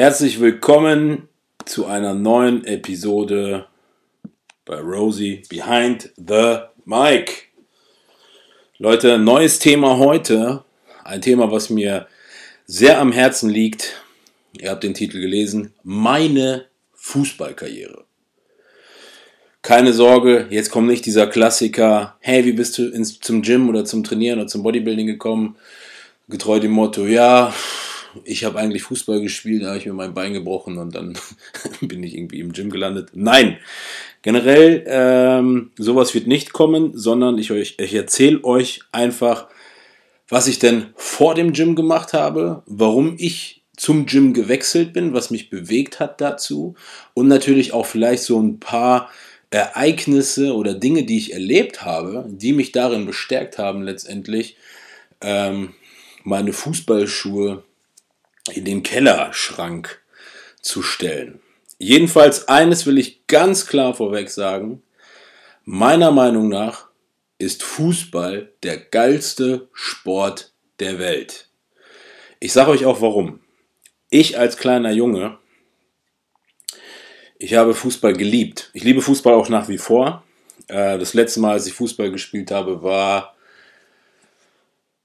Herzlich 0.00 0.40
willkommen 0.40 1.28
zu 1.66 1.84
einer 1.84 2.14
neuen 2.14 2.64
Episode 2.64 3.66
bei 4.64 4.76
Rosie 4.80 5.42
Behind 5.50 6.08
the 6.16 6.60
Mic. 6.86 7.48
Leute, 8.78 9.18
neues 9.18 9.58
Thema 9.58 9.98
heute. 9.98 10.64
Ein 11.04 11.20
Thema, 11.20 11.52
was 11.52 11.68
mir 11.68 12.06
sehr 12.64 12.98
am 12.98 13.12
Herzen 13.12 13.50
liegt. 13.50 14.02
Ihr 14.58 14.70
habt 14.70 14.84
den 14.84 14.94
Titel 14.94 15.20
gelesen. 15.20 15.74
Meine 15.82 16.64
Fußballkarriere. 16.94 18.04
Keine 19.60 19.92
Sorge, 19.92 20.46
jetzt 20.48 20.70
kommt 20.70 20.88
nicht 20.88 21.04
dieser 21.04 21.26
Klassiker. 21.26 22.16
Hey, 22.20 22.46
wie 22.46 22.52
bist 22.52 22.78
du 22.78 22.88
ins, 22.88 23.20
zum 23.20 23.42
Gym 23.42 23.68
oder 23.68 23.84
zum 23.84 24.02
Trainieren 24.02 24.38
oder 24.38 24.48
zum 24.48 24.62
Bodybuilding 24.62 25.06
gekommen? 25.06 25.56
Getreu 26.26 26.58
dem 26.58 26.70
Motto, 26.70 27.04
ja, 27.04 27.52
ich 28.24 28.44
habe 28.44 28.58
eigentlich 28.58 28.82
Fußball 28.82 29.20
gespielt, 29.20 29.62
da 29.62 29.68
habe 29.68 29.78
ich 29.78 29.86
mir 29.86 29.92
mein 29.92 30.14
Bein 30.14 30.32
gebrochen 30.32 30.78
und 30.78 30.94
dann 30.94 31.18
bin 31.80 32.02
ich 32.02 32.16
irgendwie 32.16 32.40
im 32.40 32.52
Gym 32.52 32.70
gelandet. 32.70 33.10
Nein, 33.14 33.58
generell 34.22 34.84
ähm, 34.86 35.70
sowas 35.78 36.14
wird 36.14 36.26
nicht 36.26 36.52
kommen, 36.52 36.92
sondern 36.94 37.38
ich, 37.38 37.50
euch, 37.50 37.76
ich 37.78 37.94
erzähle 37.94 38.44
euch 38.44 38.80
einfach, 38.92 39.48
was 40.28 40.46
ich 40.46 40.58
denn 40.58 40.86
vor 40.96 41.34
dem 41.34 41.52
Gym 41.52 41.74
gemacht 41.74 42.12
habe, 42.12 42.62
warum 42.66 43.16
ich 43.18 43.62
zum 43.76 44.06
Gym 44.06 44.34
gewechselt 44.34 44.92
bin, 44.92 45.14
was 45.14 45.30
mich 45.30 45.48
bewegt 45.48 46.00
hat 46.00 46.20
dazu 46.20 46.74
und 47.14 47.28
natürlich 47.28 47.72
auch 47.72 47.86
vielleicht 47.86 48.22
so 48.22 48.38
ein 48.40 48.60
paar 48.60 49.10
Ereignisse 49.50 50.54
oder 50.54 50.74
Dinge, 50.74 51.04
die 51.04 51.16
ich 51.16 51.32
erlebt 51.32 51.82
habe, 51.84 52.24
die 52.28 52.52
mich 52.52 52.72
darin 52.72 53.06
bestärkt 53.06 53.58
haben, 53.58 53.82
letztendlich 53.82 54.56
ähm, 55.20 55.74
meine 56.22 56.52
Fußballschuhe 56.52 57.64
in 58.52 58.64
den 58.64 58.82
Kellerschrank 58.82 60.00
zu 60.60 60.82
stellen. 60.82 61.40
Jedenfalls 61.78 62.48
eines 62.48 62.86
will 62.86 62.98
ich 62.98 63.26
ganz 63.26 63.66
klar 63.66 63.94
vorweg 63.94 64.30
sagen. 64.30 64.82
Meiner 65.64 66.10
Meinung 66.10 66.48
nach 66.48 66.88
ist 67.38 67.62
Fußball 67.62 68.52
der 68.62 68.76
geilste 68.76 69.68
Sport 69.72 70.52
der 70.78 70.98
Welt. 70.98 71.48
Ich 72.38 72.52
sage 72.52 72.70
euch 72.70 72.84
auch 72.84 73.00
warum. 73.00 73.40
Ich 74.10 74.38
als 74.38 74.56
kleiner 74.56 74.90
Junge, 74.90 75.38
ich 77.38 77.54
habe 77.54 77.74
Fußball 77.74 78.12
geliebt. 78.12 78.70
Ich 78.74 78.84
liebe 78.84 79.00
Fußball 79.00 79.32
auch 79.32 79.48
nach 79.48 79.68
wie 79.68 79.78
vor. 79.78 80.24
Äh, 80.68 80.98
das 80.98 81.14
letzte 81.14 81.40
Mal, 81.40 81.52
als 81.52 81.66
ich 81.66 81.72
Fußball 81.72 82.10
gespielt 82.10 82.50
habe, 82.50 82.82
war 82.82 83.34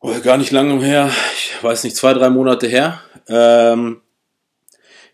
oh, 0.06 0.22
gar 0.22 0.38
nicht 0.38 0.52
lange 0.52 0.84
her. 0.84 1.12
Ich 1.36 1.64
weiß 1.64 1.84
nicht, 1.84 1.96
zwei, 1.96 2.14
drei 2.14 2.30
Monate 2.30 2.68
her. 2.68 3.02
Ähm, 3.28 4.02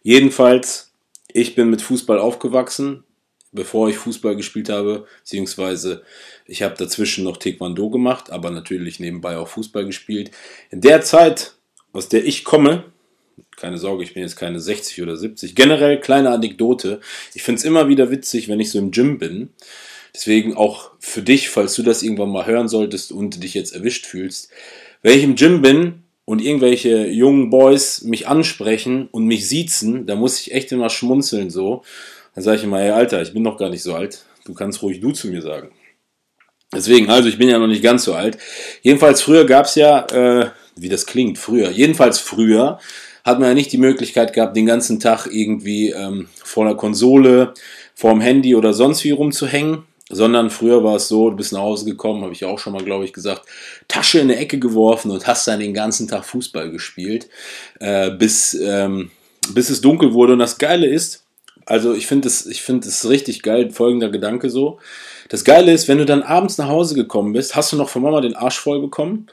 jedenfalls, 0.03 0.91
ich 1.31 1.55
bin 1.55 1.69
mit 1.69 1.81
Fußball 1.81 2.19
aufgewachsen, 2.19 3.03
bevor 3.51 3.89
ich 3.89 3.97
Fußball 3.97 4.35
gespielt 4.35 4.69
habe, 4.69 5.05
beziehungsweise 5.19 6.03
ich 6.45 6.63
habe 6.63 6.75
dazwischen 6.75 7.23
noch 7.23 7.37
Taekwondo 7.37 7.89
gemacht, 7.89 8.31
aber 8.31 8.51
natürlich 8.51 8.99
nebenbei 8.99 9.37
auch 9.37 9.47
Fußball 9.47 9.85
gespielt. 9.85 10.31
In 10.69 10.81
der 10.81 11.01
Zeit, 11.01 11.53
aus 11.93 12.09
der 12.09 12.25
ich 12.25 12.43
komme, 12.43 12.85
keine 13.55 13.77
Sorge, 13.77 14.03
ich 14.03 14.13
bin 14.13 14.23
jetzt 14.23 14.35
keine 14.35 14.59
60 14.59 15.01
oder 15.01 15.15
70, 15.15 15.55
generell 15.55 15.99
kleine 15.99 16.31
Anekdote, 16.31 16.99
ich 17.33 17.43
finde 17.43 17.59
es 17.59 17.65
immer 17.65 17.87
wieder 17.87 18.11
witzig, 18.11 18.49
wenn 18.49 18.59
ich 18.59 18.71
so 18.71 18.79
im 18.79 18.91
Gym 18.91 19.17
bin. 19.17 19.49
Deswegen 20.13 20.55
auch 20.55 20.91
für 20.99 21.21
dich, 21.21 21.49
falls 21.49 21.73
du 21.75 21.83
das 21.83 22.03
irgendwann 22.03 22.31
mal 22.31 22.45
hören 22.45 22.67
solltest 22.67 23.11
und 23.11 23.43
dich 23.43 23.53
jetzt 23.53 23.73
erwischt 23.73 24.05
fühlst, 24.05 24.49
wenn 25.01 25.17
ich 25.17 25.23
im 25.23 25.35
Gym 25.35 25.61
bin, 25.61 26.03
und 26.25 26.41
irgendwelche 26.41 27.07
jungen 27.07 27.49
Boys 27.49 28.03
mich 28.03 28.27
ansprechen 28.27 29.09
und 29.11 29.25
mich 29.25 29.49
siezen, 29.49 30.05
da 30.05 30.15
muss 30.15 30.39
ich 30.39 30.53
echt 30.53 30.71
immer 30.71 30.89
schmunzeln 30.89 31.49
so. 31.49 31.83
Dann 32.35 32.43
sage 32.43 32.57
ich 32.57 32.63
immer, 32.63 32.79
hey 32.79 32.91
Alter, 32.91 33.21
ich 33.21 33.33
bin 33.33 33.43
noch 33.43 33.57
gar 33.57 33.69
nicht 33.69 33.83
so 33.83 33.95
alt. 33.95 34.23
Du 34.45 34.53
kannst 34.53 34.81
ruhig 34.81 35.01
du 35.01 35.11
zu 35.11 35.27
mir 35.27 35.41
sagen. 35.41 35.71
Deswegen, 36.73 37.09
also 37.09 37.27
ich 37.27 37.37
bin 37.37 37.49
ja 37.49 37.59
noch 37.59 37.67
nicht 37.67 37.83
ganz 37.83 38.05
so 38.05 38.13
alt. 38.13 38.37
Jedenfalls 38.81 39.21
früher 39.21 39.45
gab 39.45 39.65
es 39.65 39.75
ja, 39.75 40.05
äh, 40.05 40.51
wie 40.77 40.87
das 40.87 41.05
klingt, 41.05 41.37
früher, 41.37 41.69
jedenfalls 41.69 42.19
früher 42.19 42.79
hat 43.25 43.39
man 43.39 43.49
ja 43.49 43.53
nicht 43.53 43.73
die 43.73 43.77
Möglichkeit 43.77 44.31
gehabt, 44.31 44.55
den 44.55 44.65
ganzen 44.65 44.99
Tag 44.99 45.27
irgendwie 45.27 45.89
ähm, 45.89 46.29
vor 46.41 46.65
der 46.65 46.75
Konsole, 46.75 47.53
vor 47.93 48.11
dem 48.11 48.21
Handy 48.21 48.55
oder 48.55 48.73
sonst 48.73 49.03
wie 49.03 49.11
rumzuhängen 49.11 49.83
sondern 50.11 50.49
früher 50.49 50.83
war 50.83 50.97
es 50.97 51.07
so, 51.07 51.29
du 51.29 51.35
bist 51.35 51.53
nach 51.53 51.61
Hause 51.61 51.85
gekommen, 51.85 52.23
habe 52.23 52.33
ich 52.33 52.45
auch 52.45 52.59
schon 52.59 52.73
mal, 52.73 52.83
glaube 52.83 53.05
ich, 53.05 53.13
gesagt, 53.13 53.43
Tasche 53.87 54.19
in 54.19 54.29
eine 54.29 54.37
Ecke 54.37 54.59
geworfen 54.59 55.11
und 55.11 55.25
hast 55.25 55.47
dann 55.47 55.59
den 55.59 55.73
ganzen 55.73 56.07
Tag 56.07 56.25
Fußball 56.25 56.69
gespielt, 56.69 57.29
äh, 57.79 58.11
bis, 58.11 58.53
ähm, 58.53 59.11
bis 59.53 59.69
es 59.69 59.81
dunkel 59.81 60.13
wurde. 60.13 60.33
Und 60.33 60.39
das 60.39 60.57
Geile 60.57 60.87
ist, 60.87 61.23
also 61.65 61.93
ich 61.93 62.07
finde 62.07 62.27
es 62.27 62.47
find 62.59 62.85
richtig 63.05 63.41
geil, 63.43 63.71
folgender 63.71 64.09
Gedanke 64.09 64.49
so. 64.49 64.79
Das 65.29 65.45
Geile 65.45 65.71
ist, 65.71 65.87
wenn 65.87 65.97
du 65.97 66.05
dann 66.05 66.23
abends 66.23 66.57
nach 66.57 66.67
Hause 66.67 66.95
gekommen 66.95 67.33
bist, 67.33 67.55
hast 67.55 67.71
du 67.71 67.77
noch 67.77 67.89
von 67.89 68.01
Mama 68.01 68.19
den 68.19 68.35
Arsch 68.35 68.59
voll 68.59 68.81
bekommen, 68.81 69.27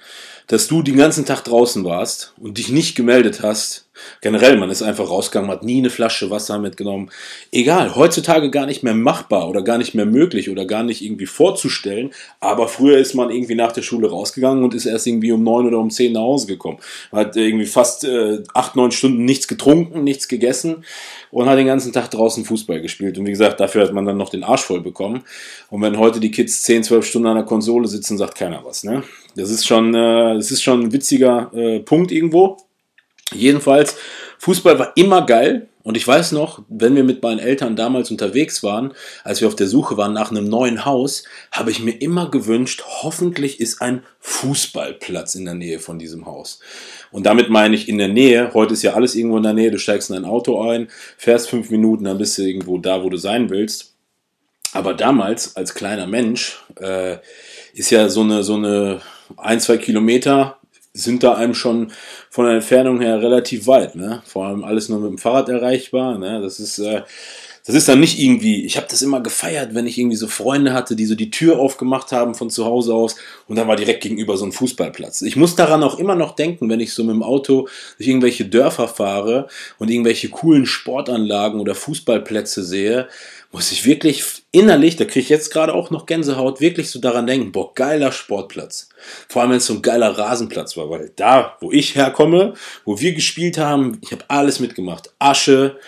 dass 0.49 0.67
du 0.67 0.83
den 0.83 0.97
ganzen 0.97 1.25
Tag 1.25 1.45
draußen 1.45 1.85
warst 1.85 2.35
und 2.39 2.59
dich 2.59 2.71
nicht 2.71 2.95
gemeldet 2.95 3.43
hast 3.43 3.89
Generell, 4.21 4.57
man 4.57 4.71
ist 4.71 4.83
einfach 4.83 5.11
rausgegangen, 5.11 5.51
hat 5.51 5.63
nie 5.63 5.79
eine 5.79 5.91
Flasche 5.91 6.31
Wasser 6.31 6.59
mitgenommen. 6.59 7.11
Egal, 7.53 7.95
heutzutage 7.95 8.51
gar 8.51 8.67
nicht 8.67 8.83
mehr 8.83 8.95
machbar 8.95 9.49
oder 9.49 9.63
gar 9.63 9.79
nicht 9.79 9.95
mehr 9.95 10.07
möglich 10.07 10.51
oder 10.51 10.65
gar 10.65 10.83
nicht 10.83 11.03
irgendwie 11.03 11.27
vorzustellen. 11.27 12.11
Aber 12.41 12.69
früher 12.69 12.99
ist 12.99 13.15
man 13.15 13.31
irgendwie 13.31 13.55
nach 13.55 13.73
der 13.73 13.83
Schule 13.83 14.11
rausgegangen 14.11 14.65
und 14.65 14.75
ist 14.75 14.87
erst 14.87 15.07
irgendwie 15.07 15.33
um 15.33 15.43
neun 15.43 15.67
oder 15.67 15.79
um 15.79 15.91
zehn 15.91 16.13
nach 16.13 16.21
Hause 16.21 16.47
gekommen. 16.47 16.79
Hat 17.13 17.37
irgendwie 17.37 17.67
fast 17.67 18.05
äh, 18.05 18.43
acht, 18.55 18.77
neun 18.77 18.93
Stunden 18.93 19.25
nichts 19.25 19.49
getrunken, 19.49 20.05
nichts 20.05 20.29
gegessen 20.29 20.85
und 21.31 21.49
hat 21.49 21.59
den 21.59 21.67
ganzen 21.67 21.93
Tag 21.93 22.11
draußen 22.11 22.45
Fußball 22.45 22.81
gespielt. 22.81 23.19
Und 23.19 23.27
wie 23.27 23.31
gesagt, 23.31 23.61
dafür 23.61 23.83
hat 23.83 23.93
man 23.93 24.07
dann 24.07 24.17
noch 24.17 24.31
den 24.31 24.45
Arsch 24.45 24.63
voll 24.63 24.81
bekommen. 24.81 25.25
Und 25.71 25.83
wenn 25.83 25.99
heute 25.99 26.21
die 26.21 26.31
Kids 26.31 26.63
zehn, 26.63 26.83
zwölf 26.83 27.07
Stunden 27.07 27.29
an 27.29 27.37
der 27.37 27.45
Konsole 27.45 27.89
sitzen, 27.89 28.19
sagt 28.19 28.37
keiner 28.37 28.65
was. 28.65 28.85
Ne? 28.85 29.03
Das 29.39 29.51
ist 29.51 29.67
schon, 29.67 29.95
äh, 29.95 30.35
das 30.35 30.51
ist 30.51 30.63
schon 30.63 30.83
ein 30.83 30.93
witziger 30.93 31.51
äh, 31.55 31.81
Punkt 31.81 32.11
irgendwo. 32.13 32.59
Jedenfalls, 33.33 33.97
Fußball 34.39 34.79
war 34.79 34.93
immer 34.97 35.25
geil. 35.25 35.69
Und 35.85 35.97
ich 35.97 36.07
weiß 36.07 36.33
noch, 36.33 36.63
wenn 36.69 36.97
wir 36.97 37.05
mit 37.05 37.23
meinen 37.23 37.39
Eltern 37.39 37.75
damals 37.75 38.11
unterwegs 38.11 38.63
waren, 38.63 38.93
als 39.25 39.41
wir 39.41 39.49
auf 39.49 39.57
der 39.57 39.69
Suche 39.69 39.97
waren 39.97 40.13
nach 40.13 40.31
einem 40.31 40.47
neuen 40.47 40.85
Haus, 40.85 41.25
habe 41.51 41.71
ich 41.71 41.83
mir 41.83 41.93
immer 41.93 42.31
gewünscht, 42.31 42.83
hoffentlich 42.85 43.59
ist 43.59 43.81
ein 43.81 44.03
Fußballplatz 44.21 45.35
in 45.35 45.47
der 45.47 45.55
Nähe 45.55 45.79
von 45.79 45.99
diesem 45.99 46.27
Haus. 46.27 46.61
Und 47.11 47.25
damit 47.25 47.49
meine 47.49 47.75
ich 47.75 47.89
in 47.89 47.97
der 47.97 48.09
Nähe, 48.09 48.53
heute 48.53 48.75
ist 48.75 48.83
ja 48.83 48.93
alles 48.93 49.15
irgendwo 49.15 49.39
in 49.39 49.45
der 49.45 49.55
Nähe, 49.55 49.71
du 49.71 49.79
steigst 49.79 50.11
in 50.11 50.17
ein 50.17 50.27
Auto 50.27 50.61
ein, 50.61 50.89
fährst 51.17 51.49
fünf 51.49 51.71
Minuten, 51.71 52.05
dann 52.05 52.19
bist 52.19 52.37
du 52.37 52.43
irgendwo 52.43 52.77
da, 52.77 53.03
wo 53.03 53.09
du 53.09 53.17
sein 53.17 53.49
willst. 53.49 53.95
Aber 54.75 54.93
damals, 54.93 55.57
als 55.57 55.75
kleiner 55.75 56.07
Mensch, 56.07 56.63
äh, 56.79 57.17
ist 57.73 57.91
ja 57.91 58.11
so 58.11 58.21
eine, 58.21 58.43
so 58.43 58.57
eine 58.57 59.01
ein, 59.37 59.61
zwei 59.61 59.79
Kilometer 59.79 60.59
sind 60.93 61.23
da 61.23 61.35
einem 61.35 61.55
schon 61.55 61.93
von 62.31 62.47
der 62.47 62.55
Entfernung 62.57 63.01
her 63.01 63.21
relativ 63.21 63.67
weit. 63.67 63.95
Ne? 63.95 64.23
Vor 64.27 64.47
allem 64.47 64.65
alles 64.65 64.89
nur 64.89 65.01
mit 65.01 65.11
dem 65.11 65.19
Fahrrad 65.19 65.49
erreichbar. 65.49 66.19
Ne? 66.19 66.41
Das 66.41 66.59
ist 66.59 66.79
äh, 66.79 67.03
das 67.69 67.77
ist 67.77 67.87
dann 67.87 68.01
nicht 68.01 68.19
irgendwie, 68.19 68.65
ich 68.65 68.79
habe 68.79 68.87
das 68.89 69.03
immer 69.03 69.21
gefeiert, 69.21 69.75
wenn 69.75 69.87
ich 69.87 69.99
irgendwie 69.99 70.17
so 70.17 70.27
Freunde 70.27 70.73
hatte, 70.73 70.97
die 70.97 71.05
so 71.05 71.15
die 71.15 71.31
Tür 71.31 71.59
aufgemacht 71.59 72.13
haben 72.13 72.35
von 72.35 72.49
zu 72.49 72.65
Hause 72.65 72.95
aus 72.95 73.17
und 73.47 73.57
dann 73.57 73.69
war 73.69 73.77
direkt 73.77 74.03
gegenüber 74.03 74.39
so 74.39 74.47
ein 74.47 74.53
Fußballplatz. 74.53 75.21
Ich 75.21 75.37
muss 75.37 75.55
daran 75.55 75.83
auch 75.83 75.99
immer 75.99 76.15
noch 76.15 76.35
denken, 76.35 76.71
wenn 76.71 76.81
ich 76.81 76.95
so 76.95 77.05
mit 77.05 77.15
dem 77.15 77.23
Auto 77.23 77.69
durch 77.99 78.09
irgendwelche 78.09 78.47
Dörfer 78.47 78.89
fahre 78.89 79.49
und 79.77 79.91
irgendwelche 79.91 80.31
coolen 80.31 80.65
Sportanlagen 80.65 81.61
oder 81.61 81.75
Fußballplätze 81.75 82.65
sehe, 82.65 83.07
muss 83.51 83.73
ich 83.73 83.87
wirklich 83.87 84.25
innerlich, 84.53 84.97
da 84.97 85.05
kriege 85.05 85.21
ich 85.21 85.29
jetzt 85.31 85.51
gerade 85.51 85.75
auch 85.75 85.91
noch 85.91 86.05
Gänsehaut, 86.05 86.61
wirklich 86.61 86.91
so 86.91 87.01
daran 87.01 87.27
denken, 87.27 87.51
boah, 87.51 87.73
geiler 87.75 88.13
Sportplatz. 88.13 88.91
Vor 89.29 89.41
allem, 89.41 89.53
wenn 89.53 89.59
es 89.59 89.67
so 89.67 89.75
ein 89.75 89.83
geiler 89.83 90.19
Rasenplatz 90.19 90.77
war, 90.77 90.91
weil 90.91 91.13
da, 91.17 91.57
wo 91.61 91.73
ich 91.73 91.95
herkomme, 91.95 92.55
wo 92.85 93.01
wir 93.01 93.15
gespielt 93.15 93.57
haben, 93.57 94.01
ich 94.03 94.13
habe 94.13 94.25
alles 94.29 94.61
mitgemacht. 94.61 95.11
Asche, 95.19 95.79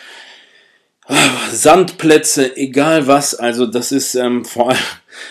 Sandplätze, 1.52 2.56
egal 2.56 3.06
was. 3.06 3.34
Also 3.34 3.66
das 3.66 3.92
ist 3.92 4.14
ähm, 4.14 4.44
vor 4.46 4.70
allem, 4.70 4.78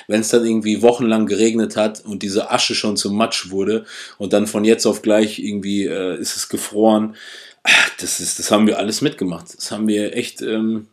wenn 0.07 0.21
es 0.21 0.29
dann 0.29 0.45
irgendwie 0.45 0.81
wochenlang 0.81 1.25
geregnet 1.25 1.75
hat 1.75 2.03
und 2.05 2.21
diese 2.21 2.51
Asche 2.51 2.75
schon 2.75 2.97
zum 2.97 3.15
Matsch 3.15 3.49
wurde 3.49 3.85
und 4.17 4.33
dann 4.33 4.47
von 4.47 4.65
jetzt 4.65 4.85
auf 4.85 5.01
gleich 5.01 5.39
irgendwie 5.39 5.85
äh, 5.85 6.19
ist 6.19 6.35
es 6.35 6.49
gefroren. 6.49 7.15
das, 7.99 8.19
ist, 8.19 8.39
das 8.39 8.51
haben 8.51 8.67
wir 8.67 8.77
alles 8.77 9.01
mitgemacht. 9.01 9.47
Das 9.57 9.71
haben 9.71 9.87
wir 9.87 10.15
echt, 10.15 10.41
ähm, 10.41 10.87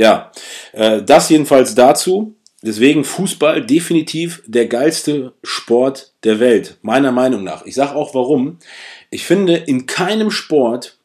ja, 0.00 0.32
äh, 0.72 1.02
das 1.02 1.28
jedenfalls 1.28 1.74
dazu. 1.74 2.34
Deswegen 2.62 3.04
Fußball 3.04 3.64
definitiv 3.66 4.42
der 4.46 4.66
geilste 4.66 5.34
Sport 5.42 6.14
der 6.24 6.40
Welt, 6.40 6.78
meiner 6.80 7.12
Meinung 7.12 7.44
nach. 7.44 7.66
Ich 7.66 7.74
sage 7.74 7.94
auch 7.94 8.14
warum. 8.14 8.58
Ich 9.10 9.24
finde, 9.24 9.56
in 9.56 9.84
keinem 9.84 10.30
Sport, 10.30 10.96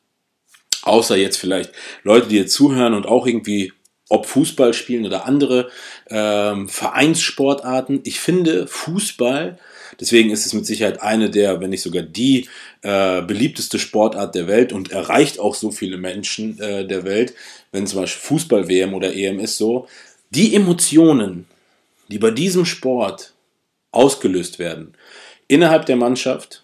außer 0.83 1.17
jetzt 1.17 1.35
vielleicht 1.35 1.73
Leute, 2.03 2.27
die 2.27 2.37
jetzt 2.37 2.53
zuhören 2.53 2.93
und 2.93 3.05
auch 3.05 3.27
irgendwie 3.27 3.73
ob 4.07 4.27
Fußball 4.27 4.73
spielen 4.73 5.05
oder 5.05 5.25
andere 5.25 5.69
ähm, 6.09 6.69
Vereinssportarten. 6.69 7.99
Ich 8.03 8.21
finde 8.21 8.65
Fußball, 8.67 9.57
deswegen 9.99 10.29
ist 10.29 10.45
es 10.45 10.53
mit 10.53 10.65
Sicherheit 10.65 11.01
eine 11.01 11.29
der, 11.29 11.61
wenn 11.61 11.69
nicht 11.69 11.81
sogar 11.81 12.03
die 12.03 12.47
äh, 12.81 13.21
beliebteste 13.21 13.79
Sportart 13.79 14.35
der 14.35 14.47
Welt 14.47 14.73
und 14.73 14.91
erreicht 14.91 15.39
auch 15.39 15.55
so 15.55 15.71
viele 15.71 15.97
Menschen 15.97 16.59
äh, 16.59 16.85
der 16.85 17.03
Welt, 17.03 17.33
wenn 17.71 17.87
zum 17.87 18.01
Beispiel 18.01 18.21
Fußball-WM 18.21 18.93
oder 18.93 19.13
EM 19.13 19.39
ist 19.39 19.57
so, 19.57 19.87
die 20.29 20.55
Emotionen, 20.55 21.45
die 22.09 22.19
bei 22.19 22.31
diesem 22.31 22.65
Sport 22.65 23.33
ausgelöst 23.91 24.59
werden, 24.59 24.93
innerhalb 25.47 25.85
der 25.85 25.95
Mannschaft, 25.95 26.63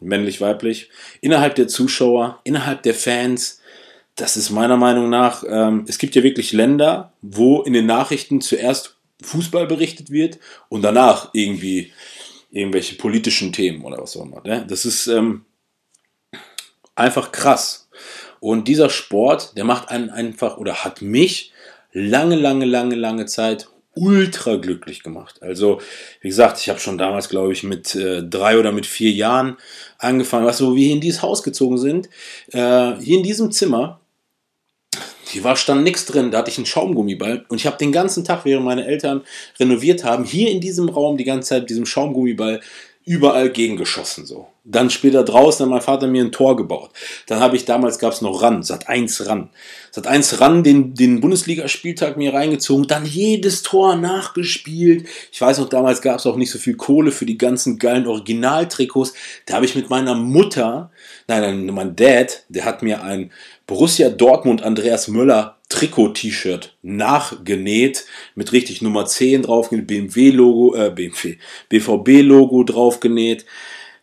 männlich, 0.00 0.40
weiblich, 0.40 0.90
innerhalb 1.20 1.54
der 1.54 1.68
Zuschauer, 1.68 2.40
innerhalb 2.44 2.82
der 2.82 2.94
Fans, 2.94 3.60
das 4.16 4.36
ist 4.36 4.50
meiner 4.50 4.76
Meinung 4.76 5.08
nach, 5.08 5.44
ähm, 5.48 5.84
es 5.88 5.98
gibt 5.98 6.14
ja 6.14 6.22
wirklich 6.22 6.52
Länder, 6.52 7.12
wo 7.22 7.62
in 7.62 7.72
den 7.72 7.86
Nachrichten 7.86 8.40
zuerst 8.40 8.96
Fußball 9.22 9.66
berichtet 9.66 10.10
wird 10.10 10.38
und 10.68 10.82
danach 10.82 11.30
irgendwie 11.32 11.92
irgendwelche 12.50 12.96
politischen 12.96 13.52
Themen 13.52 13.84
oder 13.84 13.98
was 13.98 14.16
auch 14.16 14.24
immer. 14.24 14.42
Ne? 14.44 14.64
Das 14.68 14.84
ist 14.84 15.06
ähm, 15.06 15.44
einfach 16.94 17.32
krass. 17.32 17.88
Und 18.40 18.68
dieser 18.68 18.90
Sport, 18.90 19.56
der 19.56 19.64
macht 19.64 19.90
einen 19.90 20.10
einfach 20.10 20.56
oder 20.56 20.84
hat 20.84 21.02
mich 21.02 21.52
lange, 21.92 22.36
lange, 22.36 22.64
lange, 22.64 22.94
lange 22.94 23.26
Zeit 23.26 23.68
ultra 23.94 24.56
glücklich 24.56 25.02
gemacht. 25.02 25.42
Also, 25.42 25.80
wie 26.20 26.28
gesagt, 26.28 26.58
ich 26.60 26.68
habe 26.68 26.78
schon 26.78 26.96
damals, 26.96 27.28
glaube 27.28 27.52
ich, 27.52 27.62
mit 27.62 27.94
äh, 27.94 28.22
drei 28.22 28.58
oder 28.58 28.72
mit 28.72 28.86
vier 28.86 29.10
Jahren 29.10 29.56
angefangen, 29.98 30.46
was 30.46 30.58
so 30.58 30.76
wie 30.76 30.92
in 30.92 31.00
dieses 31.00 31.22
Haus 31.22 31.42
gezogen 31.42 31.76
sind. 31.76 32.08
Äh, 32.52 32.94
hier 33.00 33.18
in 33.18 33.24
diesem 33.24 33.50
Zimmer 33.50 33.99
hier 35.30 35.44
war 35.44 35.54
stand 35.54 35.84
nichts 35.84 36.06
drin, 36.06 36.30
da 36.30 36.38
hatte 36.38 36.50
ich 36.50 36.58
einen 36.58 36.66
Schaumgummiball. 36.66 37.44
Und 37.48 37.58
ich 37.58 37.66
habe 37.66 37.76
den 37.76 37.92
ganzen 37.92 38.24
Tag, 38.24 38.44
während 38.44 38.64
meine 38.64 38.84
Eltern 38.86 39.22
renoviert 39.58 40.02
haben, 40.02 40.24
hier 40.24 40.50
in 40.50 40.60
diesem 40.60 40.88
Raum 40.88 41.16
die 41.16 41.24
ganze 41.24 41.50
Zeit 41.50 41.62
mit 41.62 41.70
diesem 41.70 41.86
Schaumgummiball 41.86 42.60
überall 43.04 43.50
gegengeschossen 43.50 44.26
so. 44.26 44.46
Dann 44.64 44.90
später 44.90 45.24
draußen 45.24 45.64
hat 45.64 45.70
mein 45.70 45.80
Vater 45.80 46.06
mir 46.06 46.22
ein 46.22 46.32
Tor 46.32 46.54
gebaut. 46.54 46.90
Dann 47.26 47.40
habe 47.40 47.56
ich 47.56 47.64
damals 47.64 47.98
gab 47.98 48.12
es 48.12 48.20
noch 48.20 48.42
RAN, 48.42 48.62
Sat 48.62 48.88
1 48.88 49.26
RAN. 49.26 49.48
Sat 49.90 50.06
1 50.06 50.40
RAN 50.40 50.62
den, 50.62 50.94
den 50.94 51.20
Bundesligaspieltag 51.20 52.18
mir 52.18 52.34
reingezogen, 52.34 52.86
dann 52.86 53.06
jedes 53.06 53.62
Tor 53.62 53.96
nachgespielt. 53.96 55.08
Ich 55.32 55.40
weiß 55.40 55.58
noch, 55.58 55.68
damals 55.68 56.02
gab 56.02 56.18
es 56.18 56.26
auch 56.26 56.36
nicht 56.36 56.50
so 56.50 56.58
viel 56.58 56.76
Kohle 56.76 57.10
für 57.10 57.26
die 57.26 57.38
ganzen 57.38 57.78
geilen 57.78 58.06
Originaltrikots. 58.06 59.14
Da 59.46 59.54
habe 59.54 59.64
ich 59.64 59.74
mit 59.74 59.88
meiner 59.88 60.14
Mutter, 60.14 60.92
nein, 61.26 61.40
nein, 61.40 61.74
mein 61.74 61.96
Dad, 61.96 62.44
der 62.48 62.66
hat 62.66 62.82
mir 62.82 63.02
ein 63.02 63.32
Borussia 63.66 64.10
Dortmund 64.10 64.62
Andreas 64.62 65.08
Müller 65.08 65.59
Trikot-T-Shirt 65.70 66.76
nachgenäht 66.82 68.04
mit 68.34 68.52
richtig 68.52 68.82
Nummer 68.82 69.06
10 69.06 69.42
draufgenäht, 69.42 69.86
BMW-Logo, 69.86 70.74
äh, 70.74 70.90
BMW, 70.90 71.38
BVB-Logo 71.70 72.64
draufgenäht. 72.64 73.46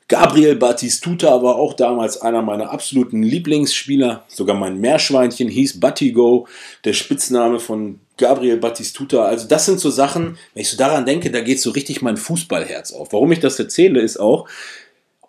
Gabriel 0.08 0.56
Batistuta 0.56 1.44
war 1.44 1.58
auch 1.58 1.74
damals 1.74 2.22
einer 2.22 2.42
meiner 2.42 2.72
absoluten 2.72 3.22
Lieblingsspieler. 3.22 4.24
Sogar 4.30 4.56
mein 4.56 4.80
Meerschweinchen 4.80 5.50
hieß 5.50 5.81
Batigo, 5.81 6.48
der 6.86 6.94
Spitzname 6.94 7.60
von 7.60 8.00
Gabriel 8.16 8.58
Batistuta. 8.58 9.25
Also 9.25 9.48
das 9.48 9.66
sind 9.66 9.81
so 9.81 9.90
Sachen, 9.90 10.38
wenn 10.54 10.62
ich 10.62 10.69
so 10.69 10.78
daran 10.78 11.06
denke, 11.06 11.30
da 11.30 11.42
geht 11.42 11.60
so 11.60 11.72
richtig 11.72 12.02
mein 12.02 12.16
Fußballherz 12.16 12.94
auf. 12.94 13.12
Warum 13.12 13.34
ich 13.34 13.40
das 13.40 13.60
erzähle, 13.60 14.00
ist 14.02 14.18
auch, 14.18 14.48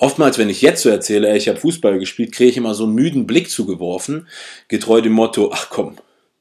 Oftmals, 0.00 0.38
wenn 0.38 0.48
ich 0.48 0.62
jetzt 0.62 0.82
so 0.82 0.90
erzähle, 0.90 1.36
ich 1.36 1.48
habe 1.48 1.58
Fußball 1.58 1.98
gespielt, 1.98 2.30
kriege 2.30 2.50
ich 2.50 2.56
immer 2.56 2.72
so 2.72 2.84
einen 2.84 2.94
müden 2.94 3.26
Blick 3.26 3.50
zugeworfen, 3.50 4.28
getreu 4.68 5.00
dem 5.00 5.10
Motto, 5.10 5.50
ach 5.52 5.70
komm, 5.70 5.96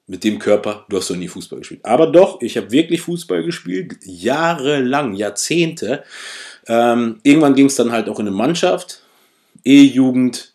mit 0.07 0.24
dem 0.24 0.39
Körper, 0.39 0.86
du 0.89 0.98
hast 0.98 1.09
doch 1.09 1.15
nie 1.15 1.27
Fußball 1.27 1.59
gespielt. 1.59 1.86
Aber 1.86 2.07
doch, 2.07 2.42
ich 2.42 2.56
habe 2.56 2.71
wirklich 2.71 3.01
Fußball 3.01 3.44
gespielt, 3.44 3.98
jahrelang, 4.04 5.13
Jahrzehnte. 5.13 6.04
Ähm, 6.68 7.19
irgendwann 7.24 7.56
ging 7.56 7.68
es 7.68 7.75
dann 7.75 7.92
halt 7.92 8.07
auch 8.07 8.19
in 8.19 8.27
eine 8.27 8.36
Mannschaft, 8.36 9.01
E-Jugend, 9.65 10.54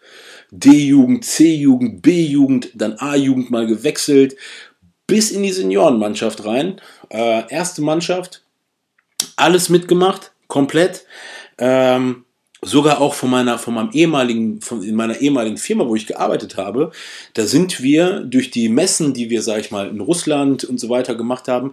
D-Jugend, 0.51 1.25
C-Jugend, 1.25 2.03
B-Jugend, 2.03 2.71
dann 2.75 2.95
A-Jugend 2.95 3.51
mal 3.51 3.67
gewechselt, 3.67 4.37
bis 5.07 5.31
in 5.31 5.43
die 5.43 5.53
Seniorenmannschaft 5.53 6.45
rein. 6.47 6.81
Äh, 7.11 7.43
erste 7.51 7.83
Mannschaft, 7.83 8.43
alles 9.37 9.69
mitgemacht, 9.69 10.33
komplett. 10.49 11.05
Ähm, 11.59 12.25
sogar 12.65 13.01
auch 13.01 13.15
von 13.15 13.31
meiner, 13.31 13.59
von 13.59 13.75
meinem 13.75 13.91
ehemaligen, 13.93 14.61
von 14.61 14.83
in 14.83 14.95
meiner 14.95 15.19
ehemaligen 15.19 15.57
Firma, 15.57 15.87
wo 15.87 15.97
ich 15.97 16.07
gearbeitet 16.07 16.57
habe, 16.57 16.93
da 17.35 17.45
sind 17.45 17.83
wir 17.83 18.21
durch 18.21 18.51
die 18.51 18.69
Messen, 18.69 19.13
die 19.13 19.31
wir, 19.31 19.43
sag 19.43 19.61
ich 19.61 19.71
mal, 19.73 19.89
in 19.89 20.01
Russland 20.01 20.65
und 20.65 20.79
so 20.79 20.89
weiter 20.89 21.17
gemacht 21.17 21.49
haben, 21.49 21.73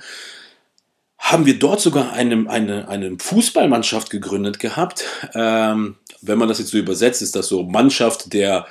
haben 1.19 1.45
wir 1.45 1.59
dort 1.59 1.79
sogar 1.79 2.13
eine, 2.13 2.49
eine, 2.49 2.87
eine 2.87 3.17
Fußballmannschaft 3.19 4.09
gegründet 4.09 4.59
gehabt. 4.59 5.03
Ähm, 5.35 5.95
wenn 6.21 6.39
man 6.39 6.47
das 6.47 6.59
jetzt 6.59 6.71
so 6.71 6.77
übersetzt, 6.77 7.21
ist 7.21 7.35
das 7.35 7.47
so 7.47 7.63
Mannschaft 7.63 8.33
der 8.33 8.65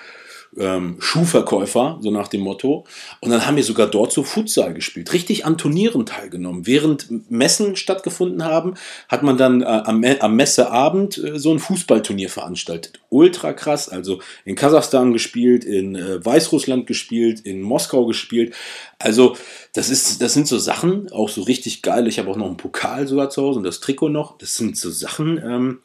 ähm, 0.57 0.97
Schuhverkäufer, 0.99 1.99
so 2.01 2.11
nach 2.11 2.29
dem 2.29 2.41
Motto. 2.41 2.85
Und 3.21 3.31
dann 3.31 3.47
haben 3.47 3.57
wir 3.57 3.65
sogar 3.65 3.87
dort 3.87 4.13
so 4.13 4.23
Futsal 4.23 4.75
gespielt, 4.75 5.13
richtig 5.13 5.45
an 5.45 5.59
Turnieren 5.59 6.07
teilgenommen. 6.07 6.67
Während 6.67 7.31
Messen 7.31 7.77
stattgefunden 7.77 8.45
haben, 8.45 8.75
hat 9.09 9.23
man 9.23 9.37
dann 9.37 9.63
äh, 9.63 9.67
am, 9.67 10.05
am, 10.05 10.37
Messeabend 10.37 11.19
äh, 11.19 11.39
so 11.39 11.53
ein 11.53 11.59
Fußballturnier 11.59 12.31
veranstaltet. 12.31 13.01
Ultra 13.11 13.53
krass, 13.53 13.89
also 13.89 14.21
in 14.45 14.55
Kasachstan 14.55 15.13
gespielt, 15.13 15.65
in 15.65 15.97
äh, 15.97 16.25
Weißrussland 16.25 16.87
gespielt, 16.87 17.41
in 17.41 17.61
Moskau 17.63 18.07
gespielt. 18.07 18.55
Also 18.99 19.37
das, 19.75 19.91
ist, 19.91 20.23
das 20.23 20.35
sind 20.35 20.47
so 20.47 20.59
Sachen, 20.59 21.11
auch 21.13 21.29
so 21.29 21.43
richtig 21.43 21.83
geil. 21.83 22.07
Ich 22.09 22.19
habe 22.19 22.31
auch 22.31 22.37
noch 22.37 22.47
einen 22.47 22.57
Pokal 22.57 23.07
sogar 23.07 23.31
zu 23.31 23.43
Hause 23.43 23.59
und 23.59 23.65
das 23.65 23.81
Trikot 23.81 24.09
noch. 24.09 24.39
Das 24.39 24.57
sind 24.57 24.77
so 24.77 24.91
Sachen, 24.91 25.39
ähm, 25.39 25.79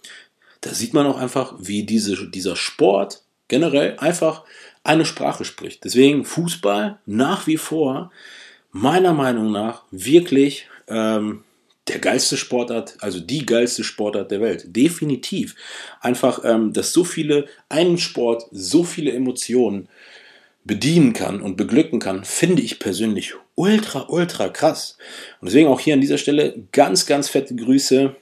da 0.61 0.73
sieht 0.73 0.93
man 0.93 1.05
auch 1.05 1.17
einfach, 1.17 1.55
wie 1.59 1.83
diese, 1.83 2.29
dieser 2.29 2.55
Sport 2.55 3.22
generell 3.47 3.97
einfach 3.97 4.43
eine 4.83 5.05
Sprache 5.05 5.45
spricht. 5.45 5.83
Deswegen 5.83 6.25
Fußball 6.25 6.99
nach 7.05 7.47
wie 7.47 7.57
vor 7.57 8.11
meiner 8.71 9.13
Meinung 9.13 9.51
nach 9.51 9.83
wirklich 9.91 10.67
ähm, 10.87 11.43
der 11.87 11.99
geilste 11.99 12.37
Sportart, 12.37 12.95
also 12.99 13.19
die 13.19 13.45
geilste 13.45 13.83
Sportart 13.83 14.31
der 14.31 14.41
Welt. 14.41 14.65
Definitiv. 14.67 15.55
Einfach, 16.01 16.43
ähm, 16.43 16.73
dass 16.73 16.93
so 16.93 17.03
viele, 17.03 17.47
einen 17.69 17.97
Sport 17.97 18.45
so 18.51 18.83
viele 18.83 19.11
Emotionen 19.11 19.89
bedienen 20.63 21.11
kann 21.13 21.41
und 21.41 21.57
beglücken 21.57 21.99
kann, 21.99 22.23
finde 22.23 22.61
ich 22.61 22.79
persönlich 22.79 23.33
ultra, 23.55 24.05
ultra 24.07 24.49
krass. 24.49 24.97
Und 25.41 25.47
deswegen 25.47 25.67
auch 25.67 25.79
hier 25.79 25.93
an 25.93 26.01
dieser 26.01 26.17
Stelle 26.17 26.63
ganz, 26.71 27.05
ganz 27.05 27.29
fette 27.29 27.55
Grüße 27.55 28.15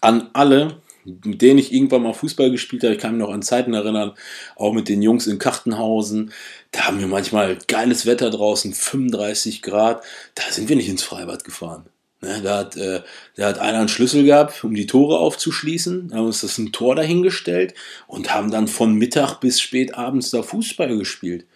an 0.00 0.30
alle, 0.32 0.80
mit 1.04 1.42
denen 1.42 1.58
ich 1.58 1.72
irgendwann 1.72 2.02
mal 2.02 2.12
Fußball 2.12 2.50
gespielt 2.50 2.82
habe. 2.82 2.94
Ich 2.94 3.00
kann 3.00 3.16
mich 3.16 3.26
noch 3.26 3.32
an 3.32 3.42
Zeiten 3.42 3.74
erinnern, 3.74 4.12
auch 4.56 4.72
mit 4.72 4.88
den 4.88 5.02
Jungs 5.02 5.26
in 5.26 5.38
Kartenhausen. 5.38 6.32
Da 6.72 6.86
haben 6.86 7.00
wir 7.00 7.06
manchmal 7.06 7.58
geiles 7.68 8.06
Wetter 8.06 8.30
draußen, 8.30 8.72
35 8.74 9.62
Grad. 9.62 10.02
Da 10.34 10.42
sind 10.50 10.68
wir 10.68 10.76
nicht 10.76 10.88
ins 10.88 11.02
Freibad 11.02 11.44
gefahren. 11.44 11.86
Ne, 12.22 12.42
da, 12.42 12.58
hat, 12.58 12.76
äh, 12.76 13.00
da 13.36 13.46
hat 13.46 13.58
einer 13.58 13.78
einen 13.78 13.88
Schlüssel 13.88 14.24
gehabt, 14.24 14.62
um 14.62 14.74
die 14.74 14.84
Tore 14.86 15.18
aufzuschließen. 15.18 16.08
Da 16.08 16.16
haben 16.16 16.26
uns 16.26 16.42
das 16.42 16.58
ein 16.58 16.70
Tor 16.70 16.94
dahingestellt 16.94 17.72
und 18.08 18.34
haben 18.34 18.50
dann 18.50 18.68
von 18.68 18.94
Mittag 18.94 19.40
bis 19.40 19.58
spät 19.58 19.94
abends 19.94 20.30
da 20.30 20.42
Fußball 20.42 20.98
gespielt. 20.98 21.46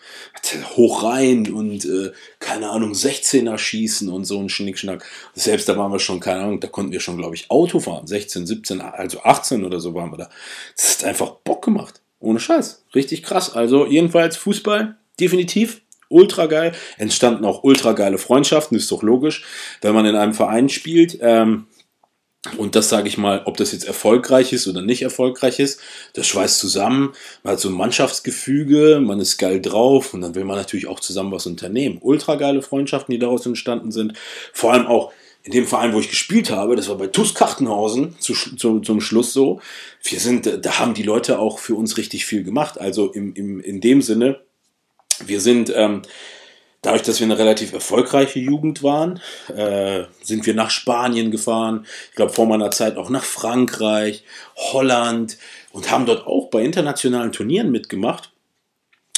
Hoch 0.76 1.02
rein 1.02 1.52
und 1.52 1.84
äh, 1.84 2.12
keine 2.38 2.70
Ahnung, 2.70 2.92
16er 2.92 3.58
schießen 3.58 4.08
und 4.08 4.24
so 4.24 4.40
ein 4.40 4.48
Schnickschnack. 4.48 5.04
Selbst 5.34 5.68
da 5.68 5.76
waren 5.76 5.92
wir 5.92 5.98
schon, 5.98 6.20
keine 6.20 6.40
Ahnung, 6.40 6.60
da 6.60 6.68
konnten 6.68 6.92
wir 6.92 7.00
schon, 7.00 7.18
glaube 7.18 7.34
ich, 7.34 7.50
Auto 7.50 7.78
fahren. 7.78 8.06
16, 8.06 8.46
17, 8.46 8.80
also 8.80 9.20
18 9.22 9.66
oder 9.66 9.80
so 9.80 9.92
waren 9.94 10.12
wir 10.12 10.16
da. 10.16 10.30
Das 10.76 10.98
hat 10.98 11.04
einfach 11.04 11.30
Bock 11.44 11.62
gemacht. 11.62 12.00
Ohne 12.20 12.40
Scheiß. 12.40 12.84
Richtig 12.94 13.22
krass. 13.22 13.52
Also 13.52 13.84
jedenfalls 13.84 14.38
Fußball, 14.38 14.96
definitiv 15.20 15.82
ultra 16.08 16.46
geil. 16.46 16.72
Entstanden 16.98 17.44
auch 17.44 17.64
ultra 17.64 17.92
geile 17.92 18.18
Freundschaften, 18.18 18.76
ist 18.76 18.90
doch 18.90 19.02
logisch, 19.02 19.44
wenn 19.80 19.94
man 19.94 20.06
in 20.06 20.16
einem 20.16 20.34
Verein 20.34 20.68
spielt. 20.68 21.18
Ähm, 21.20 21.66
und 22.58 22.74
das 22.74 22.90
sage 22.90 23.08
ich 23.08 23.16
mal, 23.16 23.42
ob 23.46 23.56
das 23.56 23.72
jetzt 23.72 23.86
erfolgreich 23.86 24.52
ist 24.52 24.68
oder 24.68 24.82
nicht 24.82 25.00
erfolgreich 25.00 25.58
ist, 25.58 25.80
das 26.12 26.26
schweißt 26.26 26.58
zusammen. 26.58 27.14
Man 27.42 27.54
hat 27.54 27.60
so 27.60 27.70
ein 27.70 27.74
Mannschaftsgefüge, 27.74 29.00
man 29.02 29.18
ist 29.18 29.38
geil 29.38 29.62
drauf 29.62 30.12
und 30.12 30.20
dann 30.20 30.34
will 30.34 30.44
man 30.44 30.58
natürlich 30.58 30.86
auch 30.86 31.00
zusammen 31.00 31.32
was 31.32 31.46
unternehmen. 31.46 31.98
Ultra 32.02 32.34
geile 32.34 32.60
Freundschaften, 32.60 33.12
die 33.12 33.18
daraus 33.18 33.46
entstanden 33.46 33.92
sind. 33.92 34.12
Vor 34.52 34.74
allem 34.74 34.86
auch 34.86 35.12
in 35.42 35.52
dem 35.52 35.66
Verein, 35.66 35.94
wo 35.94 36.00
ich 36.00 36.10
gespielt 36.10 36.50
habe, 36.50 36.76
das 36.76 36.88
war 36.88 36.96
bei 36.96 37.06
TuS 37.06 37.34
Kartenhausen 37.34 38.18
zu, 38.18 38.34
zu, 38.34 38.80
zum 38.80 39.00
Schluss 39.00 39.32
so. 39.32 39.60
Wir 40.02 40.20
sind, 40.20 40.58
da 40.62 40.78
haben 40.78 40.94
die 40.94 41.02
Leute 41.02 41.38
auch 41.38 41.58
für 41.58 41.74
uns 41.74 41.96
richtig 41.96 42.26
viel 42.26 42.44
gemacht. 42.44 42.78
Also 42.78 43.12
im, 43.12 43.34
im, 43.34 43.60
in 43.60 43.80
dem 43.80 44.02
Sinne, 44.02 44.40
Wir 45.26 45.40
sind, 45.40 45.72
ähm, 45.74 46.02
dadurch, 46.82 47.02
dass 47.02 47.20
wir 47.20 47.26
eine 47.26 47.38
relativ 47.38 47.72
erfolgreiche 47.72 48.38
Jugend 48.38 48.82
waren, 48.82 49.20
äh, 49.54 50.04
sind 50.22 50.46
wir 50.46 50.54
nach 50.54 50.70
Spanien 50.70 51.30
gefahren. 51.30 51.86
Ich 52.10 52.16
glaube, 52.16 52.32
vor 52.32 52.46
meiner 52.46 52.70
Zeit 52.70 52.96
auch 52.96 53.10
nach 53.10 53.24
Frankreich, 53.24 54.24
Holland 54.56 55.38
und 55.72 55.90
haben 55.90 56.06
dort 56.06 56.26
auch 56.26 56.50
bei 56.50 56.62
internationalen 56.62 57.32
Turnieren 57.32 57.70
mitgemacht. 57.70 58.30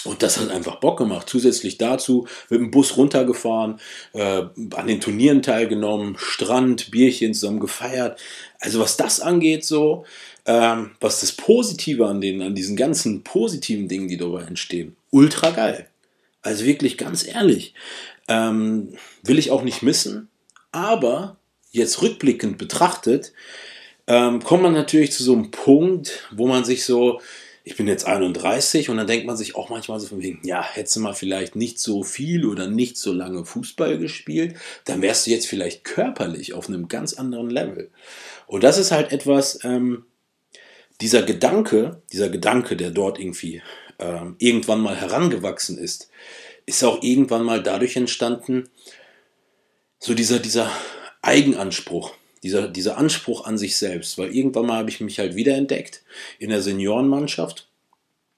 Und 0.05 0.23
das 0.23 0.39
hat 0.39 0.51
einfach 0.51 0.77
Bock 0.77 0.99
gemacht. 0.99 1.29
Zusätzlich 1.29 1.79
dazu 1.79 2.27
mit 2.49 2.61
dem 2.61 2.71
Bus 2.71 2.97
runtergefahren, 2.97 3.81
äh, 4.13 4.43
an 4.75 4.87
den 4.87 5.01
Turnieren 5.01 5.43
teilgenommen, 5.43 6.17
Strand, 6.19 6.93
Bierchen 6.93 7.35
zusammen 7.35 7.61
gefeiert. 7.61 8.21
Also 8.61 8.79
was 8.79 8.97
das 8.97 9.21
angeht, 9.21 9.65
so, 9.65 10.05
ähm, 10.47 10.93
was 11.01 11.21
das 11.21 11.33
Positive 11.33 12.07
an, 12.07 12.21
den, 12.21 12.41
an 12.41 12.55
diesen 12.55 12.77
ganzen 12.77 13.23
positiven 13.25 13.89
Dingen, 13.89 14.09
die 14.09 14.17
dabei 14.17 14.43
entstehen, 14.43 14.97
ultra 15.11 15.51
geil. 15.51 15.89
Also 16.43 16.65
wirklich 16.65 16.97
ganz 16.97 17.27
ehrlich, 17.27 17.75
ähm, 18.29 18.95
will 19.23 19.39
ich 19.39 19.51
auch 19.51 19.63
nicht 19.63 19.83
missen. 19.83 20.29
Aber 20.71 21.37
jetzt 21.73 22.01
rückblickend 22.03 22.59
betrachtet, 22.59 23.33
ähm, 24.07 24.43
kommt 24.43 24.63
man 24.63 24.73
natürlich 24.73 25.13
zu 25.13 25.25
so 25.25 25.33
einem 25.33 25.51
Punkt, 25.51 26.29
wo 26.31 26.47
man 26.47 26.65
sich 26.65 26.85
so, 26.85 27.21
ich 27.65 27.77
bin 27.77 27.89
jetzt 27.89 28.07
31 28.07 28.89
und 28.89 28.99
dann 28.99 29.09
denkt 29.09 29.27
man 29.27 29.37
sich 29.37 29.57
auch 29.57 29.69
manchmal 29.69 29.99
so 29.99 30.07
von 30.07 30.23
wegen, 30.23 30.47
ja, 30.47 30.63
hättest 30.63 30.95
du 30.95 31.01
mal 31.01 31.15
vielleicht 31.15 31.57
nicht 31.57 31.81
so 31.81 32.05
viel 32.05 32.47
oder 32.47 32.69
nicht 32.69 32.97
so 32.97 33.13
lange 33.13 33.45
Fußball 33.45 33.99
gespielt, 33.99 34.55
dann 34.85 35.03
wärst 35.03 35.27
du 35.27 35.33
jetzt 35.33 35.49
vielleicht 35.49 35.83
körperlich 35.83 36.55
auf 36.55 36.69
einem 36.69 36.87
ganz 36.87 37.15
anderen 37.15 37.51
Level. 37.51 37.91
Und 38.47 38.63
das 38.63 38.79
ist 38.79 38.93
halt 38.93 39.11
etwas, 39.11 39.59
ähm, 39.65 40.05
dieser 41.01 41.23
Gedanke, 41.23 42.03
dieser 42.13 42.29
Gedanke, 42.29 42.77
der 42.77 42.91
dort 42.91 43.19
irgendwie 43.19 43.63
ähm, 43.99 44.37
irgendwann 44.39 44.81
mal 44.81 44.97
herangewachsen 44.97 45.79
ist, 45.79 46.11
ist 46.67 46.83
auch 46.85 47.03
irgendwann 47.03 47.45
mal 47.45 47.63
dadurch 47.63 47.97
entstanden, 47.97 48.69
so 49.99 50.15
dieser, 50.15 50.39
dieser 50.39 50.71
Eigenanspruch, 51.23 52.13
dieser, 52.43 52.69
dieser 52.69 52.99
Anspruch 52.99 53.45
an 53.45 53.59
sich 53.59 53.77
selbst. 53.77 54.19
Weil 54.19 54.35
irgendwann 54.35 54.67
mal 54.67 54.79
habe 54.79 54.91
ich 54.91 55.01
mich 55.01 55.19
halt 55.19 55.37
wiederentdeckt 55.37 56.03
in 56.39 56.51
der 56.51 56.63
Seniorenmannschaft 56.63 57.69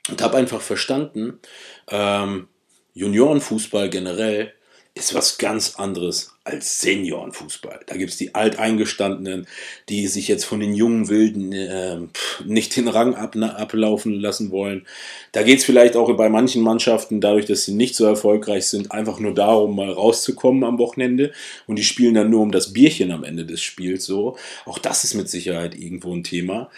und 0.08 0.22
habe 0.22 0.36
einfach 0.36 0.60
verstanden, 0.60 1.40
ähm, 1.88 2.48
Juniorenfußball 2.94 3.90
generell 3.90 4.52
ist 4.94 5.14
was 5.14 5.38
ganz 5.38 5.76
anderes 5.76 6.34
als 6.48 6.80
Seniorenfußball. 6.80 7.80
Da 7.86 7.96
gibt 7.96 8.10
es 8.10 8.16
die 8.16 8.34
Alteingestandenen, 8.34 9.46
die 9.88 10.06
sich 10.06 10.28
jetzt 10.28 10.44
von 10.44 10.60
den 10.60 10.74
jungen 10.74 11.08
Wilden 11.08 11.52
äh, 11.52 11.98
nicht 12.44 12.76
den 12.76 12.88
Rang 12.88 13.14
ab, 13.14 13.36
ablaufen 13.36 14.18
lassen 14.18 14.50
wollen. 14.50 14.86
Da 15.32 15.42
geht 15.42 15.58
es 15.58 15.64
vielleicht 15.64 15.96
auch 15.96 16.10
bei 16.16 16.28
manchen 16.28 16.62
Mannschaften, 16.62 17.20
dadurch, 17.20 17.46
dass 17.46 17.64
sie 17.64 17.74
nicht 17.74 17.94
so 17.94 18.06
erfolgreich 18.06 18.66
sind, 18.66 18.92
einfach 18.92 19.20
nur 19.20 19.34
darum, 19.34 19.76
mal 19.76 19.92
rauszukommen 19.92 20.64
am 20.64 20.78
Wochenende. 20.78 21.32
Und 21.66 21.78
die 21.78 21.84
spielen 21.84 22.14
dann 22.14 22.30
nur 22.30 22.40
um 22.40 22.50
das 22.50 22.72
Bierchen 22.72 23.12
am 23.12 23.24
Ende 23.24 23.44
des 23.44 23.62
Spiels 23.62 24.04
so. 24.04 24.36
Auch 24.64 24.78
das 24.78 25.04
ist 25.04 25.14
mit 25.14 25.28
Sicherheit 25.28 25.78
irgendwo 25.78 26.14
ein 26.14 26.24
Thema. 26.24 26.70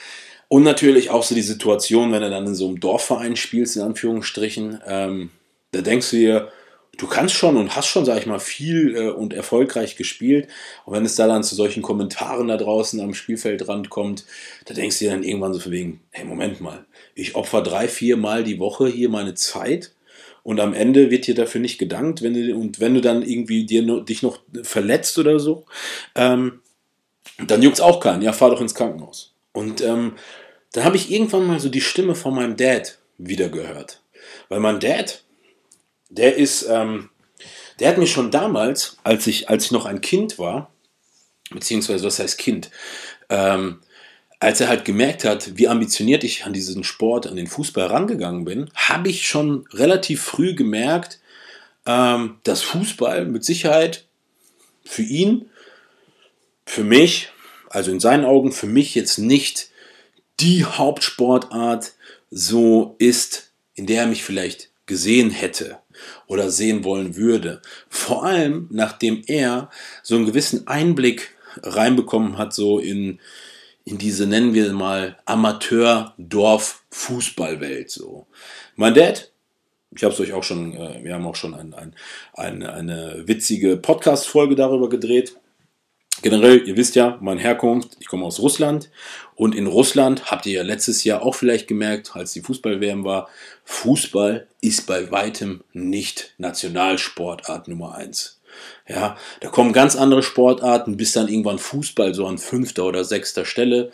Und 0.49 0.65
natürlich 0.65 1.11
auch 1.11 1.23
so 1.23 1.37
die 1.37 1.43
Situation, 1.43 2.11
wenn 2.11 2.23
du 2.23 2.31
dann 2.31 2.47
in 2.47 2.57
so 2.57 2.67
einem 2.67 2.81
Dorfverein 2.81 3.37
spielst, 3.37 3.77
in 3.77 3.83
Anführungsstrichen, 3.83 4.81
ähm, 4.85 5.31
da 5.71 5.81
denkst 5.81 6.11
du 6.11 6.17
dir, 6.17 6.53
du 7.00 7.07
kannst 7.07 7.35
schon 7.35 7.57
und 7.57 7.75
hast 7.75 7.87
schon, 7.87 8.04
sag 8.04 8.19
ich 8.19 8.26
mal, 8.26 8.38
viel 8.38 8.95
äh, 8.95 9.09
und 9.09 9.33
erfolgreich 9.33 9.97
gespielt. 9.97 10.49
Und 10.85 10.95
wenn 10.95 11.04
es 11.04 11.16
da 11.16 11.26
dann 11.26 11.42
zu 11.42 11.54
solchen 11.54 11.83
Kommentaren 11.83 12.49
da 12.49 12.57
draußen 12.57 13.00
am 13.00 13.14
Spielfeldrand 13.14 13.88
kommt, 13.88 14.26
da 14.66 14.75
denkst 14.75 14.99
du 14.99 15.07
dir 15.07 15.12
dann 15.12 15.23
irgendwann 15.23 15.54
so 15.54 15.61
von 15.61 15.73
wegen, 15.73 16.00
hey, 16.11 16.25
Moment 16.25 16.61
mal, 16.61 16.85
ich 17.14 17.35
opfer 17.35 17.62
drei, 17.62 17.88
vier 17.88 18.16
Mal 18.16 18.45
die 18.45 18.59
Woche 18.59 18.88
hier 18.88 19.09
meine 19.09 19.35
Zeit 19.35 19.95
und 20.42 20.61
am 20.61 20.75
Ende 20.75 21.11
wird 21.11 21.26
dir 21.26 21.35
dafür 21.35 21.61
nicht 21.61 21.78
gedankt, 21.78 22.23
wenn 22.23 22.35
du, 22.35 22.54
und 22.54 22.80
wenn 22.80 22.95
du 22.95 23.00
dann 23.00 23.23
irgendwie 23.23 23.64
dir 23.64 23.83
dich 24.02 24.23
noch 24.23 24.40
verletzt 24.62 25.19
oder 25.19 25.38
so, 25.38 25.64
ähm, 26.14 26.61
dann 27.47 27.62
juckt's 27.62 27.80
auch 27.80 28.00
keinen, 28.00 28.23
ja, 28.23 28.33
fahr 28.33 28.50
doch 28.50 28.61
ins 28.61 28.75
Krankenhaus. 28.75 29.35
Und 29.52 29.80
ähm, 29.80 30.16
dann 30.73 30.85
habe 30.85 30.97
ich 30.97 31.11
irgendwann 31.11 31.47
mal 31.47 31.61
so 31.61 31.69
die 31.69 31.80
Stimme 31.80 32.14
von 32.14 32.35
meinem 32.35 32.57
Dad 32.57 32.99
wieder 33.19 33.49
gehört. 33.49 34.02
Weil 34.49 34.61
mein 34.61 34.80
Dad, 34.80 35.25
der 36.11 36.37
ist, 36.37 36.67
ähm, 36.69 37.09
der 37.79 37.88
hat 37.88 37.99
mir 37.99 38.07
schon 38.07 38.31
damals, 38.31 38.99
als 39.02 39.26
ich, 39.26 39.49
als 39.49 39.67
ich 39.67 39.71
noch 39.71 39.87
ein 39.87 40.00
Kind 40.00 40.38
war, 40.38 40.71
beziehungsweise 41.50 42.05
was 42.05 42.19
heißt 42.19 42.37
Kind, 42.37 42.71
ähm, 43.31 43.81
als 44.38 44.61
er 44.61 44.69
halt 44.69 44.85
gemerkt 44.85 45.25
hat, 45.25 45.57
wie 45.57 45.69
ambitioniert 45.69 46.25
ich 46.25 46.45
an 46.45 46.52
diesen 46.52 46.85
Sport, 46.85 47.26
an 47.26 47.37
den 47.37 47.47
Fußball 47.47 47.87
rangegangen 47.87 48.45
bin, 48.45 48.71
habe 48.75 49.09
ich 49.09 49.29
schon 49.29 49.67
relativ 49.73 50.23
früh 50.23 50.55
gemerkt, 50.55 51.21
ähm, 51.87 52.38
dass 52.45 52.62
Fußball 52.62 53.26
mit 53.26 53.45
Sicherheit 53.45 54.07
für 54.85 55.02
ihn, 55.02 55.50
für 56.67 56.85
mich, 56.85 57.29
also 57.69 57.90
in 57.90 58.00
seinen 58.00 58.25
Augen 58.25 58.52
für 58.52 58.67
mich 58.67 58.95
jetzt 58.95 59.19
nicht 59.19 59.71
die 60.40 60.64
Hauptsportart 60.64 61.93
so 62.31 62.97
ist, 62.99 63.52
in 63.75 63.87
der 63.87 64.02
er 64.02 64.07
mich 64.07 64.25
vielleicht 64.25 64.71
gesehen 64.87 65.31
hätte 65.31 65.80
oder 66.26 66.50
sehen 66.50 66.85
wollen 66.85 67.16
würde. 67.16 67.62
Vor 67.88 68.25
allem, 68.25 68.69
nachdem 68.71 69.23
er 69.26 69.71
so 70.02 70.16
einen 70.16 70.26
gewissen 70.26 70.66
Einblick 70.66 71.35
reinbekommen 71.62 72.37
hat, 72.38 72.54
so 72.54 72.78
in, 72.78 73.21
in 73.85 73.99
diese, 73.99 74.26
nennen 74.26 74.54
wir 74.54 74.73
mal, 74.73 75.19
Amateur-Dorf-Fußballwelt. 75.25 77.90
So. 77.90 78.26
Mein 78.76 78.95
Dad, 78.95 79.33
ich 79.95 80.02
habe 80.04 80.14
es 80.14 80.21
euch 80.21 80.33
auch 80.33 80.45
schon, 80.45 80.73
äh, 80.75 81.02
wir 81.02 81.14
haben 81.14 81.26
auch 81.26 81.35
schon 81.35 81.54
ein, 81.54 81.75
ein, 81.75 81.97
eine, 82.35 82.73
eine 82.73 83.25
witzige 83.26 83.76
Podcast-Folge 83.76 84.54
darüber 84.54 84.88
gedreht. 84.88 85.35
Generell, 86.23 86.69
ihr 86.69 86.76
wisst 86.76 86.97
ja, 86.97 87.17
meine 87.21 87.40
Herkunft, 87.40 87.97
ich 87.99 88.07
komme 88.07 88.26
aus 88.26 88.40
Russland 88.40 88.90
und 89.37 89.55
in 89.55 89.67
Russland 89.67 90.31
habt 90.31 90.45
ihr 90.45 90.52
ja 90.52 90.62
letztes 90.62 91.02
Jahr 91.05 91.23
auch 91.23 91.35
vielleicht 91.35 91.67
gemerkt, 91.67 92.14
als 92.14 92.33
die 92.33 92.43
Fußball-WM 92.43 93.05
war, 93.05 93.29
Fußball 93.64 94.47
ist 94.61 94.87
bei 94.87 95.11
weitem 95.11 95.64
nicht 95.73 96.35
Nationalsportart 96.37 97.69
Nummer 97.69 97.95
eins. 97.95 98.38
Ja, 98.87 99.17
da 99.40 99.49
kommen 99.49 99.73
ganz 99.73 99.97
andere 99.97 100.23
Sportarten, 100.23 100.97
bis 100.99 101.12
dann 101.12 101.29
irgendwann 101.29 101.59
Fußball 101.59 102.14
so 102.14 102.26
an 102.26 102.37
fünfter 102.37 102.85
oder 102.85 103.05
sechster 103.05 103.47
Stelle 103.47 103.93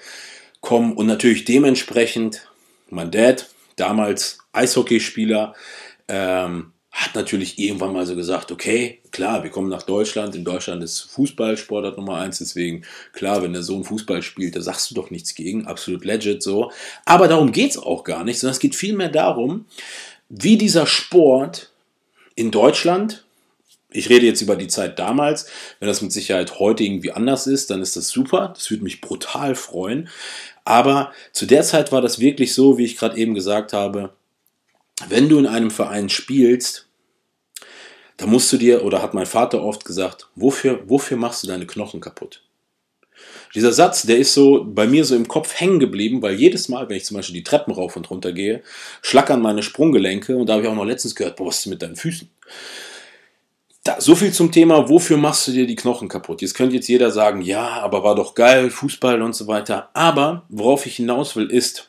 kommen 0.61 0.95
und 0.95 1.07
natürlich 1.07 1.45
dementsprechend, 1.45 2.49
mein 2.91 3.13
Dad, 3.13 3.49
damals 3.77 4.39
Eishockeyspieler, 4.53 5.55
ähm, 6.09 6.73
hat 6.97 7.15
natürlich 7.15 7.59
irgendwann 7.59 7.93
mal 7.93 8.07
so 8.07 8.17
gesagt, 8.17 8.51
okay, 8.51 9.01
klar, 9.11 9.43
wir 9.43 9.51
kommen 9.51 9.69
nach 9.69 9.83
Deutschland. 9.83 10.35
In 10.35 10.45
Deutschland 10.45 10.83
ist 10.83 11.03
Fußball 11.03 11.59
Sportart 11.59 11.99
Nummer 11.99 12.17
eins, 12.17 12.39
deswegen 12.39 12.85
klar, 13.13 13.43
wenn 13.43 13.53
der 13.53 13.63
Sohn 13.63 13.85
Fußball 13.85 14.23
spielt, 14.23 14.57
da 14.57 14.63
sagst 14.63 14.91
du 14.91 14.95
doch 14.95 15.11
nichts 15.11 15.35
gegen, 15.35 15.67
absolut 15.67 16.07
legit 16.07 16.43
so. 16.43 16.73
Aber 17.05 17.29
darum 17.29 17.53
geht's 17.53 17.77
auch 17.77 18.03
gar 18.03 18.25
nicht, 18.25 18.39
sondern 18.39 18.55
es 18.55 18.61
geht 18.61 18.75
vielmehr 18.75 19.11
darum, 19.11 19.67
wie 20.31 20.57
dieser 20.57 20.87
Sport 20.87 21.71
in 22.35 22.51
Deutschland, 22.51 23.25
ich 23.91 24.09
rede 24.09 24.25
jetzt 24.25 24.41
über 24.41 24.57
die 24.57 24.69
Zeit 24.69 24.99
damals, 24.99 25.51
wenn 25.81 25.89
das 25.89 26.01
mit 26.01 26.13
Sicherheit 26.13 26.59
heute 26.59 26.83
irgendwie 26.83 27.13
anders 27.13 27.47
ist, 27.47 27.71
dann 27.71 27.83
ist 27.83 27.97
das 27.97 28.09
super, 28.09 28.55
das 28.55 28.71
würde 28.71 28.85
mich 28.85 29.03
brutal 29.03 29.55
freuen. 29.55 30.09
Aber 30.65 31.13
zu 31.33 31.45
der 31.45 31.63
Zeit 31.63 31.93
war 31.93 32.01
das 32.01 32.21
wirklich 32.21 32.55
so, 32.55 32.79
wie 32.79 32.87
ich 32.87 32.97
gerade 32.97 33.19
eben 33.19 33.35
gesagt 33.35 33.75
habe, 33.75 34.15
wenn 35.09 35.29
du 35.29 35.39
in 35.39 35.47
einem 35.47 35.71
Verein 35.71 36.09
spielst, 36.09 36.86
da 38.17 38.27
musst 38.27 38.53
du 38.53 38.57
dir, 38.57 38.85
oder 38.85 39.03
hat 39.03 39.15
mein 39.15 39.27
Vater 39.27 39.63
oft 39.63 39.85
gesagt, 39.85 40.29
wofür, 40.35 40.83
wofür 40.87 41.17
machst 41.17 41.43
du 41.43 41.47
deine 41.47 41.67
Knochen 41.67 42.01
kaputt? 42.01 42.43
Dieser 43.55 43.73
Satz, 43.73 44.03
der 44.03 44.19
ist 44.19 44.35
so 44.35 44.65
bei 44.65 44.87
mir 44.87 45.05
so 45.05 45.17
im 45.17 45.29
Kopf 45.29 45.59
hängen 45.59 45.79
geblieben, 45.79 46.21
weil 46.21 46.35
jedes 46.35 46.69
Mal, 46.69 46.89
wenn 46.89 46.97
ich 46.97 47.05
zum 47.05 47.17
Beispiel 47.17 47.37
die 47.37 47.45
Treppen 47.45 47.73
rauf 47.73 47.97
und 47.97 48.11
runter 48.11 48.33
gehe, 48.33 48.63
schlackern 49.03 49.41
meine 49.41 49.63
Sprunggelenke 49.63 50.37
und 50.37 50.47
da 50.47 50.55
habe 50.55 50.63
ich 50.63 50.69
auch 50.69 50.75
noch 50.75 50.85
letztens 50.85 51.15
gehört, 51.15 51.37
boah, 51.37 51.47
was 51.47 51.61
ist 51.61 51.67
mit 51.67 51.81
deinen 51.81 51.97
Füßen? 51.97 52.29
Da, 53.85 54.01
so 54.01 54.15
viel 54.15 54.33
zum 54.33 54.51
Thema, 54.51 54.89
wofür 54.89 55.17
machst 55.17 55.47
du 55.47 55.53
dir 55.53 55.67
die 55.67 55.77
Knochen 55.77 56.09
kaputt? 56.09 56.43
Jetzt 56.43 56.55
könnte 56.55 56.75
jetzt 56.75 56.89
jeder 56.89 57.11
sagen, 57.11 57.41
ja, 57.41 57.81
aber 57.81 58.03
war 58.03 58.15
doch 58.15 58.35
geil, 58.35 58.69
Fußball 58.69 59.23
und 59.23 59.35
so 59.35 59.47
weiter. 59.47 59.91
Aber 59.95 60.45
worauf 60.49 60.87
ich 60.87 60.97
hinaus 60.97 61.37
will, 61.37 61.51
ist, 61.51 61.89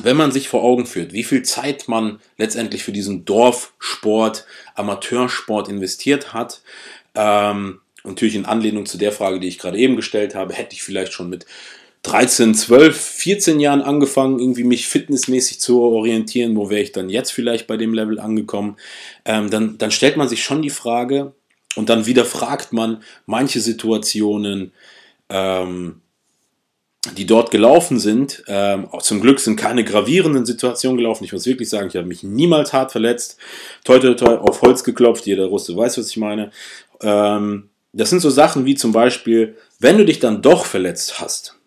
wenn 0.00 0.16
man 0.16 0.32
sich 0.32 0.48
vor 0.48 0.62
Augen 0.62 0.86
führt, 0.86 1.12
wie 1.12 1.24
viel 1.24 1.42
Zeit 1.42 1.88
man 1.88 2.20
letztendlich 2.38 2.82
für 2.84 2.92
diesen 2.92 3.24
Dorfsport, 3.24 4.46
Amateursport 4.74 5.68
investiert 5.68 6.32
hat, 6.32 6.62
ähm, 7.14 7.80
natürlich 8.04 8.34
in 8.34 8.46
Anlehnung 8.46 8.86
zu 8.86 8.98
der 8.98 9.12
Frage, 9.12 9.40
die 9.40 9.48
ich 9.48 9.58
gerade 9.58 9.78
eben 9.78 9.96
gestellt 9.96 10.34
habe, 10.34 10.54
hätte 10.54 10.74
ich 10.74 10.82
vielleicht 10.82 11.12
schon 11.12 11.28
mit 11.28 11.46
13, 12.02 12.54
12, 12.54 12.96
14 12.96 13.60
Jahren 13.60 13.80
angefangen, 13.80 14.40
irgendwie 14.40 14.64
mich 14.64 14.88
fitnessmäßig 14.88 15.60
zu 15.60 15.80
orientieren, 15.80 16.56
wo 16.56 16.68
wäre 16.68 16.82
ich 16.82 16.92
dann 16.92 17.08
jetzt 17.08 17.30
vielleicht 17.30 17.68
bei 17.68 17.76
dem 17.76 17.94
Level 17.94 18.18
angekommen, 18.18 18.76
ähm, 19.24 19.50
dann, 19.50 19.78
dann 19.78 19.92
stellt 19.92 20.16
man 20.16 20.28
sich 20.28 20.42
schon 20.42 20.62
die 20.62 20.70
Frage 20.70 21.32
und 21.76 21.88
dann 21.88 22.06
wieder 22.06 22.24
fragt 22.24 22.72
man 22.72 23.02
manche 23.26 23.60
Situationen, 23.60 24.72
ähm, 25.28 26.00
die 27.16 27.26
dort 27.26 27.50
gelaufen 27.50 27.98
sind, 27.98 28.44
ähm, 28.46 28.86
auch 28.92 29.02
zum 29.02 29.20
Glück 29.20 29.40
sind 29.40 29.56
keine 29.56 29.82
gravierenden 29.82 30.46
Situationen 30.46 30.96
gelaufen. 30.96 31.24
Ich 31.24 31.32
muss 31.32 31.46
wirklich 31.46 31.68
sagen, 31.68 31.88
ich 31.88 31.96
habe 31.96 32.06
mich 32.06 32.22
niemals 32.22 32.72
hart 32.72 32.92
verletzt. 32.92 33.38
Toi, 33.84 33.98
toi, 33.98 34.14
toi, 34.14 34.36
auf 34.36 34.62
Holz 34.62 34.84
geklopft. 34.84 35.26
Jeder 35.26 35.46
Russe 35.46 35.76
weiß, 35.76 35.98
was 35.98 36.10
ich 36.10 36.16
meine. 36.16 36.52
Ähm, 37.00 37.70
das 37.92 38.10
sind 38.10 38.20
so 38.20 38.30
Sachen 38.30 38.64
wie 38.64 38.76
zum 38.76 38.92
Beispiel, 38.92 39.56
wenn 39.80 39.98
du 39.98 40.04
dich 40.04 40.20
dann 40.20 40.42
doch 40.42 40.64
verletzt 40.64 41.20
hast, 41.20 41.58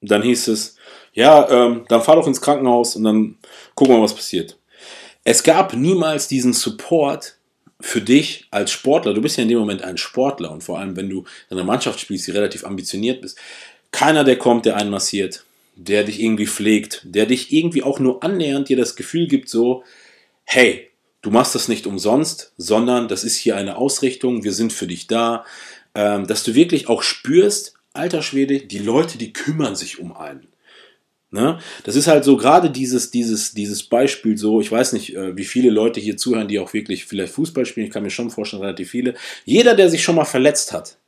dann 0.00 0.22
hieß 0.22 0.48
es, 0.48 0.76
ja, 1.12 1.48
ähm, 1.50 1.84
dann 1.88 2.02
fahr 2.02 2.16
doch 2.16 2.26
ins 2.26 2.40
Krankenhaus 2.40 2.96
und 2.96 3.04
dann 3.04 3.36
gucken 3.74 3.94
wir, 3.94 4.02
was 4.02 4.14
passiert. 4.14 4.58
Es 5.22 5.42
gab 5.42 5.74
niemals 5.74 6.28
diesen 6.28 6.52
Support 6.52 7.35
für 7.80 8.00
dich 8.00 8.46
als 8.50 8.70
Sportler. 8.70 9.14
Du 9.14 9.20
bist 9.20 9.36
ja 9.36 9.42
in 9.42 9.48
dem 9.48 9.58
Moment 9.58 9.82
ein 9.82 9.98
Sportler 9.98 10.50
und 10.50 10.64
vor 10.64 10.78
allem, 10.78 10.96
wenn 10.96 11.10
du 11.10 11.24
in 11.50 11.56
einer 11.56 11.66
Mannschaft 11.66 12.00
spielst, 12.00 12.26
die 12.26 12.32
relativ 12.32 12.64
ambitioniert 12.64 13.20
bist. 13.20 13.38
Keiner, 13.90 14.24
der 14.24 14.38
kommt, 14.38 14.66
der 14.66 14.76
einen 14.76 14.90
massiert, 14.90 15.44
der 15.74 16.04
dich 16.04 16.20
irgendwie 16.20 16.46
pflegt, 16.46 17.02
der 17.04 17.26
dich 17.26 17.52
irgendwie 17.52 17.82
auch 17.82 17.98
nur 17.98 18.22
annähernd 18.22 18.68
dir 18.68 18.76
das 18.76 18.96
Gefühl 18.96 19.28
gibt, 19.28 19.48
so, 19.48 19.84
hey, 20.44 20.90
du 21.22 21.30
machst 21.30 21.54
das 21.54 21.68
nicht 21.68 21.86
umsonst, 21.86 22.52
sondern 22.56 23.08
das 23.08 23.24
ist 23.24 23.36
hier 23.36 23.56
eine 23.56 23.76
Ausrichtung, 23.76 24.42
wir 24.44 24.52
sind 24.52 24.72
für 24.72 24.86
dich 24.86 25.06
da, 25.06 25.44
ähm, 25.94 26.26
dass 26.26 26.44
du 26.44 26.54
wirklich 26.54 26.88
auch 26.88 27.02
spürst, 27.02 27.74
alter 27.92 28.22
Schwede, 28.22 28.60
die 28.60 28.78
Leute, 28.78 29.18
die 29.18 29.32
kümmern 29.32 29.76
sich 29.76 29.98
um 29.98 30.16
einen. 30.16 30.46
Ne? 31.30 31.58
Das 31.84 31.96
ist 31.96 32.06
halt 32.06 32.24
so 32.24 32.36
gerade 32.36 32.70
dieses, 32.70 33.10
dieses, 33.10 33.52
dieses 33.52 33.82
Beispiel 33.82 34.36
so, 34.38 34.60
ich 34.60 34.70
weiß 34.70 34.92
nicht, 34.92 35.16
äh, 35.16 35.36
wie 35.36 35.44
viele 35.44 35.70
Leute 35.70 35.98
hier 36.00 36.16
zuhören, 36.16 36.48
die 36.48 36.58
auch 36.58 36.72
wirklich 36.72 37.04
vielleicht 37.04 37.32
Fußball 37.34 37.66
spielen, 37.66 37.86
ich 37.86 37.92
kann 37.92 38.04
mir 38.04 38.10
schon 38.10 38.30
vorstellen, 38.30 38.62
relativ 38.62 38.90
viele. 38.90 39.14
Jeder, 39.44 39.74
der 39.74 39.90
sich 39.90 40.02
schon 40.02 40.16
mal 40.16 40.24
verletzt 40.24 40.72
hat 40.72 40.98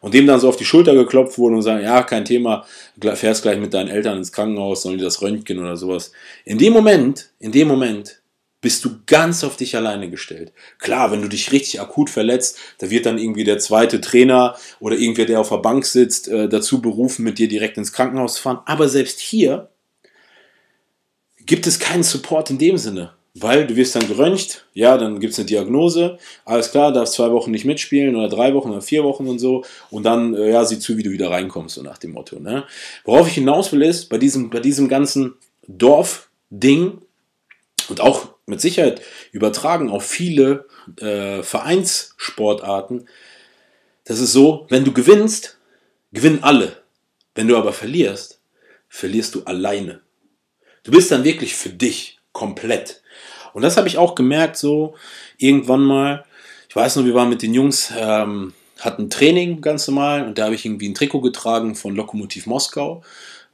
und 0.00 0.14
dem 0.14 0.26
dann 0.26 0.40
so 0.40 0.48
auf 0.48 0.56
die 0.56 0.64
Schulter 0.64 0.94
geklopft 0.94 1.38
wurde 1.38 1.56
und 1.56 1.62
sagen, 1.62 1.84
ja, 1.84 2.02
kein 2.02 2.24
Thema, 2.24 2.66
fährst 3.14 3.42
gleich 3.42 3.58
mit 3.58 3.72
deinen 3.72 3.88
Eltern 3.88 4.18
ins 4.18 4.32
Krankenhaus, 4.32 4.82
sollen 4.82 4.98
die 4.98 5.04
das 5.04 5.22
Röntgen 5.22 5.60
oder 5.60 5.76
sowas. 5.76 6.12
In 6.44 6.58
dem 6.58 6.72
Moment, 6.72 7.30
in 7.38 7.52
dem 7.52 7.68
Moment 7.68 8.21
bist 8.62 8.84
du 8.84 9.00
ganz 9.06 9.44
auf 9.44 9.56
dich 9.56 9.76
alleine 9.76 10.08
gestellt. 10.08 10.52
Klar, 10.78 11.10
wenn 11.10 11.20
du 11.20 11.28
dich 11.28 11.52
richtig 11.52 11.80
akut 11.80 12.08
verletzt, 12.08 12.56
da 12.78 12.88
wird 12.88 13.04
dann 13.04 13.18
irgendwie 13.18 13.44
der 13.44 13.58
zweite 13.58 14.00
Trainer 14.00 14.56
oder 14.80 14.96
irgendwer, 14.96 15.26
der 15.26 15.40
auf 15.40 15.50
der 15.50 15.58
Bank 15.58 15.84
sitzt, 15.84 16.28
äh, 16.28 16.48
dazu 16.48 16.80
berufen, 16.80 17.24
mit 17.24 17.38
dir 17.38 17.48
direkt 17.48 17.76
ins 17.76 17.92
Krankenhaus 17.92 18.34
zu 18.34 18.42
fahren. 18.42 18.60
Aber 18.64 18.88
selbst 18.88 19.20
hier 19.20 19.68
gibt 21.44 21.66
es 21.66 21.80
keinen 21.80 22.04
Support 22.04 22.50
in 22.50 22.58
dem 22.58 22.78
Sinne. 22.78 23.12
Weil 23.34 23.66
du 23.66 23.76
wirst 23.76 23.96
dann 23.96 24.06
geröntgt, 24.06 24.66
ja, 24.74 24.98
dann 24.98 25.18
gibt 25.18 25.32
es 25.32 25.38
eine 25.38 25.46
Diagnose, 25.46 26.18
alles 26.44 26.70
klar, 26.70 26.92
darfst 26.92 27.14
zwei 27.14 27.30
Wochen 27.30 27.50
nicht 27.50 27.64
mitspielen 27.64 28.14
oder 28.14 28.28
drei 28.28 28.52
Wochen 28.52 28.68
oder 28.68 28.82
vier 28.82 29.04
Wochen 29.04 29.26
und 29.26 29.38
so 29.38 29.64
und 29.88 30.02
dann, 30.02 30.34
äh, 30.34 30.50
ja, 30.50 30.66
sieh 30.66 30.78
zu, 30.78 30.98
wie 30.98 31.02
du 31.02 31.10
wieder 31.10 31.30
reinkommst, 31.30 31.76
so 31.76 31.82
nach 31.82 31.96
dem 31.96 32.12
Motto. 32.12 32.38
Ne? 32.40 32.64
Worauf 33.04 33.26
ich 33.26 33.34
hinaus 33.34 33.72
will 33.72 33.80
ist, 33.80 34.10
bei 34.10 34.18
diesem, 34.18 34.50
bei 34.50 34.60
diesem 34.60 34.86
ganzen 34.86 35.32
Dorf-Ding 35.66 36.98
und 37.88 38.00
auch 38.02 38.31
mit 38.46 38.60
Sicherheit 38.60 39.02
übertragen 39.30 39.90
auf 39.90 40.04
viele 40.04 40.66
äh, 41.00 41.42
Vereinssportarten. 41.42 43.08
Das 44.04 44.18
ist 44.18 44.32
so, 44.32 44.66
wenn 44.68 44.84
du 44.84 44.92
gewinnst, 44.92 45.58
gewinnen 46.12 46.42
alle. 46.42 46.82
Wenn 47.34 47.48
du 47.48 47.56
aber 47.56 47.72
verlierst, 47.72 48.40
verlierst 48.88 49.34
du 49.34 49.44
alleine. 49.44 50.00
Du 50.82 50.90
bist 50.90 51.10
dann 51.10 51.24
wirklich 51.24 51.54
für 51.54 51.70
dich 51.70 52.18
komplett. 52.32 53.02
Und 53.54 53.62
das 53.62 53.76
habe 53.76 53.88
ich 53.88 53.98
auch 53.98 54.14
gemerkt, 54.14 54.56
so 54.56 54.94
irgendwann 55.38 55.82
mal. 55.82 56.24
Ich 56.68 56.76
weiß 56.76 56.96
noch, 56.96 57.04
wir 57.04 57.14
waren 57.14 57.28
mit 57.28 57.42
den 57.42 57.54
Jungs, 57.54 57.92
ähm, 57.96 58.54
hatten 58.80 59.10
Training 59.10 59.60
ganz 59.60 59.86
normal 59.86 60.26
und 60.26 60.38
da 60.38 60.44
habe 60.46 60.54
ich 60.54 60.64
irgendwie 60.64 60.88
ein 60.88 60.94
Trikot 60.94 61.20
getragen 61.20 61.74
von 61.74 61.94
Lokomotiv 61.94 62.46
Moskau 62.46 63.04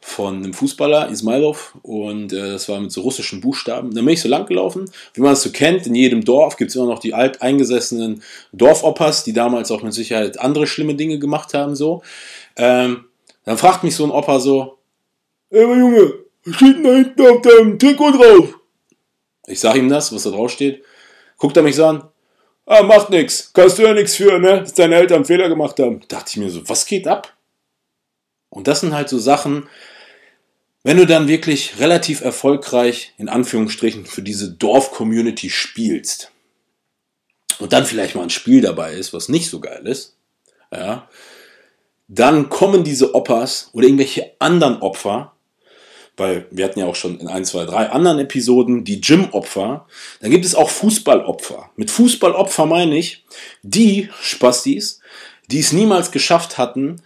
von 0.00 0.36
einem 0.36 0.54
Fußballer, 0.54 1.08
Ismailov, 1.08 1.76
und 1.82 2.32
äh, 2.32 2.52
das 2.52 2.68
war 2.68 2.80
mit 2.80 2.92
so 2.92 3.00
russischen 3.02 3.40
Buchstaben. 3.40 3.94
Dann 3.94 4.04
bin 4.04 4.14
ich 4.14 4.22
so 4.22 4.28
lang 4.28 4.46
gelaufen. 4.46 4.90
Wie 5.14 5.20
man 5.20 5.32
es 5.32 5.42
so 5.42 5.50
kennt, 5.50 5.86
in 5.86 5.94
jedem 5.94 6.24
Dorf 6.24 6.56
gibt 6.56 6.70
es 6.70 6.76
immer 6.76 6.86
noch 6.86 7.00
die 7.00 7.14
alteingesessenen 7.14 8.22
Dorfopas, 8.52 9.24
die 9.24 9.32
damals 9.32 9.70
auch 9.70 9.82
mit 9.82 9.92
Sicherheit 9.92 10.40
andere 10.40 10.66
schlimme 10.66 10.94
Dinge 10.94 11.18
gemacht 11.18 11.52
haben. 11.54 11.74
So. 11.74 12.02
Ähm, 12.56 13.04
dann 13.44 13.58
fragt 13.58 13.82
mich 13.84 13.96
so 13.96 14.04
ein 14.04 14.10
Opa 14.10 14.40
so, 14.40 14.78
ey 15.50 15.62
Junge, 15.62 16.14
was 16.44 16.56
steht 16.56 16.76
denn 16.76 16.84
da 16.84 16.94
hinten 16.94 17.26
auf 17.26 17.42
deinem 17.42 17.78
Trikot 17.78 18.12
drauf? 18.12 18.54
Ich 19.46 19.60
sag 19.60 19.76
ihm 19.76 19.88
das, 19.88 20.12
was 20.12 20.22
da 20.22 20.30
drauf 20.30 20.50
steht. 20.50 20.84
Guckt 21.36 21.56
er 21.56 21.62
mich 21.62 21.76
so 21.76 21.86
an, 21.86 22.04
ah, 22.66 22.82
macht 22.82 23.10
nix, 23.10 23.52
kannst 23.52 23.78
du 23.78 23.82
ja 23.82 23.94
nichts 23.94 24.16
für, 24.16 24.38
ne, 24.38 24.60
dass 24.60 24.74
deine 24.74 24.96
Eltern 24.96 25.24
Fehler 25.24 25.48
gemacht 25.48 25.78
haben. 25.80 26.00
Da 26.00 26.18
dachte 26.18 26.30
ich 26.30 26.36
mir 26.36 26.50
so, 26.50 26.68
was 26.68 26.86
geht 26.86 27.06
ab? 27.06 27.34
Und 28.50 28.68
das 28.68 28.80
sind 28.80 28.94
halt 28.94 29.08
so 29.08 29.18
Sachen, 29.18 29.68
wenn 30.84 30.96
du 30.96 31.06
dann 31.06 31.28
wirklich 31.28 31.80
relativ 31.80 32.20
erfolgreich 32.20 33.12
in 33.18 33.28
Anführungsstrichen 33.28 34.06
für 34.06 34.22
diese 34.22 34.52
Dorf-Community 34.52 35.50
spielst 35.50 36.32
und 37.58 37.72
dann 37.72 37.84
vielleicht 37.84 38.14
mal 38.14 38.22
ein 38.22 38.30
Spiel 38.30 38.60
dabei 38.60 38.94
ist, 38.94 39.12
was 39.12 39.28
nicht 39.28 39.50
so 39.50 39.60
geil 39.60 39.86
ist, 39.86 40.16
ja, 40.72 41.08
dann 42.08 42.48
kommen 42.48 42.84
diese 42.84 43.14
Opas 43.14 43.70
oder 43.72 43.86
irgendwelche 43.86 44.32
anderen 44.38 44.80
Opfer, 44.80 45.32
weil 46.16 46.46
wir 46.50 46.64
hatten 46.64 46.80
ja 46.80 46.86
auch 46.86 46.96
schon 46.96 47.20
in 47.20 47.28
ein, 47.28 47.44
zwei, 47.44 47.64
drei 47.64 47.90
anderen 47.90 48.18
Episoden 48.18 48.84
die 48.84 49.00
Gym-Opfer, 49.00 49.86
dann 50.20 50.30
gibt 50.30 50.44
es 50.44 50.54
auch 50.54 50.70
Fußballopfer. 50.70 51.70
Mit 51.76 51.90
Fußballopfer 51.90 52.66
meine 52.66 52.96
ich 52.96 53.24
die 53.62 54.08
Spastis, 54.20 55.00
die 55.50 55.60
es 55.60 55.72
niemals 55.72 56.10
geschafft 56.10 56.58
hatten, 56.58 57.02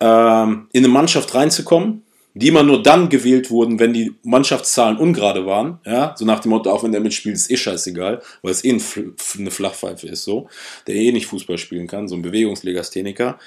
ähm, 0.00 0.68
in 0.72 0.84
eine 0.84 0.92
Mannschaft 0.92 1.34
reinzukommen, 1.34 2.05
die 2.36 2.48
immer 2.48 2.62
nur 2.62 2.82
dann 2.82 3.08
gewählt 3.08 3.50
wurden, 3.50 3.78
wenn 3.78 3.94
die 3.94 4.14
Mannschaftszahlen 4.22 4.98
ungerade 4.98 5.46
waren. 5.46 5.80
Ja, 5.86 6.14
so 6.18 6.26
nach 6.26 6.40
dem 6.40 6.50
Motto, 6.50 6.70
auch 6.70 6.84
wenn 6.84 6.92
der 6.92 7.00
mitspielt, 7.00 7.34
ist 7.34 7.50
eh 7.50 7.56
scheißegal, 7.56 8.20
weil 8.42 8.50
es 8.50 8.62
eh 8.62 8.72
ein, 8.72 8.82
eine 9.38 9.50
Flachpfeife 9.50 10.06
ist, 10.06 10.24
so, 10.24 10.48
der 10.86 10.96
eh 10.96 11.12
nicht 11.12 11.26
Fußball 11.26 11.56
spielen 11.56 11.86
kann, 11.86 12.08
so 12.08 12.14
ein 12.14 12.20
Bewegungslegastheniker. 12.20 13.38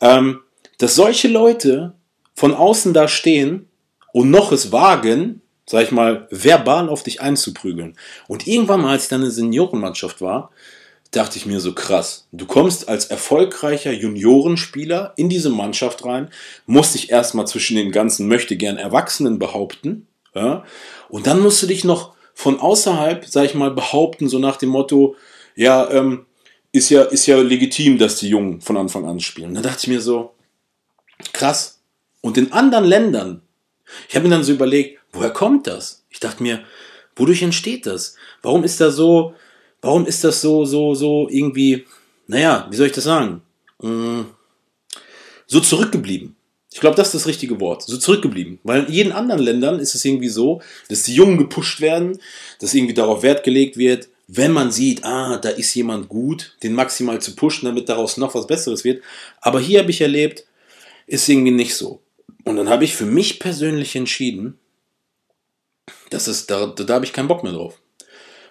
Ähm, 0.00 0.40
dass 0.78 0.96
solche 0.96 1.28
Leute 1.28 1.94
von 2.34 2.52
außen 2.52 2.92
da 2.92 3.06
stehen 3.06 3.68
und 4.12 4.30
noch 4.30 4.50
es 4.50 4.72
wagen, 4.72 5.40
sag 5.64 5.84
ich 5.84 5.92
mal, 5.92 6.26
verbal 6.32 6.88
auf 6.88 7.04
dich 7.04 7.20
einzuprügeln. 7.20 7.96
Und 8.26 8.48
irgendwann 8.48 8.82
mal, 8.82 8.94
als 8.94 9.04
ich 9.04 9.10
dann 9.10 9.20
eine 9.20 9.30
Seniorenmannschaft 9.30 10.20
war, 10.20 10.50
dachte 11.16 11.38
ich 11.38 11.46
mir 11.46 11.60
so 11.60 11.74
krass. 11.74 12.26
Du 12.32 12.46
kommst 12.46 12.88
als 12.88 13.06
erfolgreicher 13.06 13.92
Juniorenspieler 13.92 15.12
in 15.16 15.28
diese 15.28 15.50
Mannschaft 15.50 16.04
rein, 16.04 16.30
musst 16.66 16.94
dich 16.94 17.10
erstmal 17.10 17.46
zwischen 17.46 17.76
den 17.76 17.92
ganzen 17.92 18.28
möchte 18.28 18.56
gern 18.56 18.76
Erwachsenen 18.76 19.38
behaupten, 19.38 20.06
ja, 20.34 20.64
und 21.08 21.26
dann 21.26 21.40
musst 21.40 21.62
du 21.62 21.66
dich 21.66 21.84
noch 21.84 22.14
von 22.34 22.58
außerhalb, 22.58 23.24
sag 23.26 23.44
ich 23.44 23.54
mal, 23.54 23.70
behaupten, 23.70 24.28
so 24.28 24.38
nach 24.38 24.56
dem 24.56 24.70
Motto, 24.70 25.14
ja, 25.54 25.88
ähm, 25.90 26.26
ist 26.72 26.90
ja, 26.90 27.02
ist 27.02 27.26
ja 27.26 27.40
legitim, 27.40 27.98
dass 27.98 28.16
die 28.16 28.28
Jungen 28.28 28.60
von 28.60 28.76
Anfang 28.76 29.04
an 29.04 29.20
spielen. 29.20 29.54
Da 29.54 29.60
dachte 29.60 29.78
ich 29.82 29.86
mir 29.86 30.00
so, 30.00 30.34
krass. 31.32 31.80
Und 32.20 32.36
in 32.36 32.52
anderen 32.52 32.84
Ländern, 32.84 33.42
ich 34.08 34.16
habe 34.16 34.26
mir 34.26 34.34
dann 34.34 34.42
so 34.42 34.52
überlegt, 34.52 34.98
woher 35.12 35.30
kommt 35.30 35.68
das? 35.68 36.04
Ich 36.10 36.18
dachte 36.18 36.42
mir, 36.42 36.64
wodurch 37.14 37.42
entsteht 37.42 37.86
das? 37.86 38.16
Warum 38.42 38.64
ist 38.64 38.80
da 38.80 38.90
so, 38.90 39.34
warum 39.84 40.06
ist 40.06 40.24
das 40.24 40.40
so, 40.40 40.64
so, 40.64 40.94
so 40.94 41.28
irgendwie, 41.30 41.84
naja, 42.26 42.66
wie 42.70 42.76
soll 42.76 42.86
ich 42.86 42.92
das 42.92 43.04
sagen? 43.04 43.42
Hm, 43.80 44.26
so 45.46 45.60
zurückgeblieben. 45.60 46.36
Ich 46.72 46.80
glaube, 46.80 46.96
das 46.96 47.08
ist 47.08 47.14
das 47.14 47.26
richtige 47.26 47.60
Wort. 47.60 47.82
So 47.82 47.96
zurückgeblieben. 47.98 48.58
Weil 48.64 48.84
in 48.84 48.92
jeden 48.92 49.12
anderen 49.12 49.42
Ländern 49.42 49.78
ist 49.78 49.94
es 49.94 50.04
irgendwie 50.04 50.28
so, 50.28 50.60
dass 50.88 51.04
die 51.04 51.14
Jungen 51.14 51.38
gepusht 51.38 51.80
werden, 51.80 52.18
dass 52.58 52.74
irgendwie 52.74 52.94
darauf 52.94 53.22
Wert 53.22 53.44
gelegt 53.44 53.76
wird, 53.76 54.08
wenn 54.26 54.52
man 54.52 54.72
sieht, 54.72 55.04
ah, 55.04 55.36
da 55.36 55.50
ist 55.50 55.74
jemand 55.74 56.08
gut, 56.08 56.56
den 56.62 56.74
maximal 56.74 57.20
zu 57.20 57.36
pushen, 57.36 57.66
damit 57.66 57.88
daraus 57.88 58.16
noch 58.16 58.34
was 58.34 58.46
Besseres 58.46 58.84
wird. 58.84 59.02
Aber 59.40 59.60
hier 59.60 59.80
habe 59.80 59.90
ich 59.90 60.00
erlebt, 60.00 60.46
ist 61.06 61.28
irgendwie 61.28 61.52
nicht 61.52 61.76
so. 61.76 62.00
Und 62.44 62.56
dann 62.56 62.70
habe 62.70 62.84
ich 62.84 62.96
für 62.96 63.06
mich 63.06 63.38
persönlich 63.38 63.94
entschieden, 63.94 64.58
dass 66.10 66.26
es, 66.26 66.46
da, 66.46 66.66
da 66.66 66.94
habe 66.94 67.04
ich 67.04 67.12
keinen 67.12 67.28
Bock 67.28 67.44
mehr 67.44 67.52
drauf. 67.52 67.80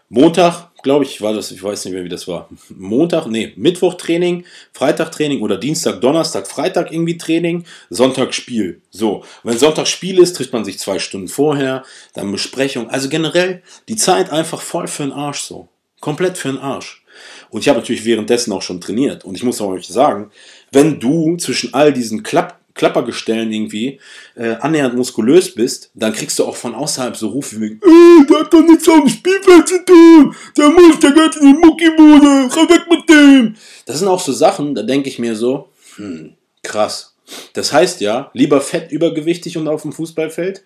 Montag, 0.09 0.72
glaube 0.83 1.05
ich, 1.05 1.21
war 1.21 1.33
das, 1.33 1.51
ich 1.51 1.63
weiß 1.63 1.85
nicht 1.85 1.93
mehr, 1.93 2.03
wie 2.03 2.09
das 2.09 2.27
war. 2.27 2.49
Montag, 2.69 3.25
nee, 3.27 3.53
Mittwoch 3.55 3.95
Training, 3.95 4.45
Freitag 4.73 5.11
Training 5.11 5.41
oder 5.41 5.57
Dienstag, 5.57 6.01
Donnerstag, 6.01 6.47
Freitag 6.47 6.91
irgendwie 6.91 7.17
Training, 7.17 7.65
Sonntag 7.89 8.33
Spiel. 8.33 8.81
So, 8.91 9.23
wenn 9.43 9.57
Sonntag 9.57 9.87
Spiel 9.87 10.19
ist, 10.19 10.35
trifft 10.35 10.53
man 10.53 10.65
sich 10.65 10.77
zwei 10.77 10.99
Stunden 10.99 11.29
vorher, 11.29 11.83
dann 12.13 12.31
Besprechung. 12.31 12.89
Also 12.89 13.09
generell 13.09 13.63
die 13.87 13.95
Zeit 13.95 14.31
einfach 14.31 14.61
voll 14.61 14.87
für 14.87 15.03
den 15.03 15.13
Arsch 15.13 15.41
so. 15.41 15.69
Komplett 15.99 16.37
für 16.37 16.49
den 16.49 16.59
Arsch. 16.59 17.03
Und 17.49 17.61
ich 17.61 17.69
habe 17.69 17.79
natürlich 17.79 18.05
währenddessen 18.05 18.51
auch 18.51 18.61
schon 18.61 18.81
trainiert. 18.81 19.23
Und 19.25 19.35
ich 19.35 19.43
muss 19.43 19.61
auch 19.61 19.69
euch 19.69 19.87
sagen, 19.87 20.31
wenn 20.71 20.99
du 20.99 21.37
zwischen 21.37 21.73
all 21.73 21.93
diesen 21.93 22.23
Klapp 22.23 22.59
Klappergestellen 22.75 23.51
irgendwie 23.51 23.99
äh, 24.35 24.55
annähernd 24.55 24.95
muskulös 24.95 25.53
bist, 25.53 25.91
dann 25.93 26.13
kriegst 26.13 26.39
du 26.39 26.45
auch 26.45 26.55
von 26.55 26.73
außerhalb 26.73 27.15
so 27.15 27.29
Rufe 27.29 27.61
wie, 27.61 27.73
äh, 27.73 28.25
der 28.29 28.39
hat 28.39 28.53
doch 28.53 28.61
nichts 28.61 28.87
auf 28.89 28.99
dem 28.99 29.09
Spielfeld 29.09 29.67
zu 29.67 29.85
tun, 29.85 30.35
der 30.57 30.69
muss, 30.69 30.99
der 30.99 31.11
geht 31.11 31.35
in 31.37 31.47
die 31.47 31.65
Muckibude, 31.65 32.49
komm 32.51 32.69
weg 32.69 32.83
mit 32.89 33.09
dem. 33.09 33.55
Das 33.85 33.99
sind 33.99 34.07
auch 34.07 34.19
so 34.19 34.31
Sachen, 34.31 34.73
da 34.73 34.81
denke 34.81 35.09
ich 35.09 35.19
mir 35.19 35.35
so, 35.35 35.69
hm, 35.95 36.33
krass. 36.63 37.15
Das 37.53 37.71
heißt 37.71 38.01
ja, 38.01 38.31
lieber 38.33 38.59
fett 38.61 38.91
übergewichtig 38.91 39.57
und 39.57 39.67
auf 39.67 39.83
dem 39.83 39.93
Fußballfeld 39.93 40.63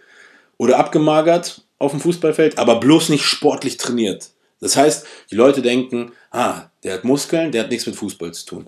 oder 0.57 0.79
abgemagert 0.79 1.61
auf 1.79 1.91
dem 1.91 1.99
Fußballfeld, 1.99 2.57
aber 2.57 2.79
bloß 2.79 3.09
nicht 3.09 3.25
sportlich 3.25 3.77
trainiert. 3.77 4.31
Das 4.59 4.75
heißt, 4.75 5.05
die 5.29 5.35
Leute 5.35 5.61
denken, 5.61 6.13
ah, 6.31 6.63
der 6.83 6.95
hat 6.95 7.03
Muskeln, 7.03 7.51
der 7.51 7.63
hat 7.63 7.69
nichts 7.69 7.85
mit 7.85 7.95
Fußball 7.95 8.33
zu 8.33 8.45
tun. 8.45 8.67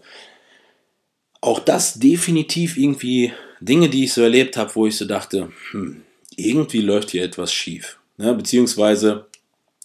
Auch 1.41 1.59
das 1.59 1.95
definitiv 1.95 2.77
irgendwie 2.77 3.33
Dinge, 3.59 3.89
die 3.89 4.05
ich 4.05 4.13
so 4.13 4.21
erlebt 4.21 4.57
habe, 4.57 4.73
wo 4.75 4.87
ich 4.87 4.97
so 4.97 5.05
dachte, 5.05 5.51
hm, 5.71 6.01
irgendwie 6.35 6.81
läuft 6.81 7.11
hier 7.11 7.23
etwas 7.23 7.53
schief. 7.53 7.99
Ne? 8.17 8.33
Beziehungsweise, 8.33 9.25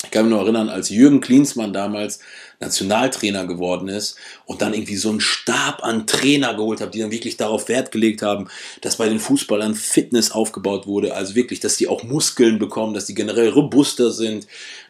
ich 0.03 0.11
kann 0.11 0.27
mich 0.27 0.35
noch 0.35 0.43
erinnern, 0.43 0.69
als 0.69 0.91
Jürgen 0.91 1.21
Klinsmann 1.21 1.73
damals 1.73 2.21
Nationaltrainer 2.65 3.47
geworden 3.47 3.89
ist 3.89 4.17
und 4.47 4.63
dann 4.63 4.75
irgendwie 4.75 4.97
so 4.97 5.11
einen 5.11 5.21
Stab 5.21 5.85
an 5.85 6.07
Trainer 6.07 6.55
geholt 6.55 6.81
hat, 6.81 6.95
die 6.95 7.01
dann 7.01 7.11
wirklich 7.11 7.37
darauf 7.37 7.69
Wert 7.69 7.93
gelegt 7.93 8.23
haben, 8.23 8.49
dass 8.81 8.97
bei 8.97 9.09
den 9.09 9.21
Fußballern 9.21 9.75
Fitness 9.75 10.31
aufgebaut 10.31 10.87
wurde, 10.87 11.15
also 11.15 11.35
wirklich, 11.35 11.61
dass 11.61 11.77
die 11.77 11.89
auch 11.89 12.03
Muskeln 12.03 12.59
bekommen, 12.59 12.95
dass 12.95 13.07
die 13.07 13.15
generell 13.15 13.51
robuster 13.51 14.11
sind, 14.11 14.47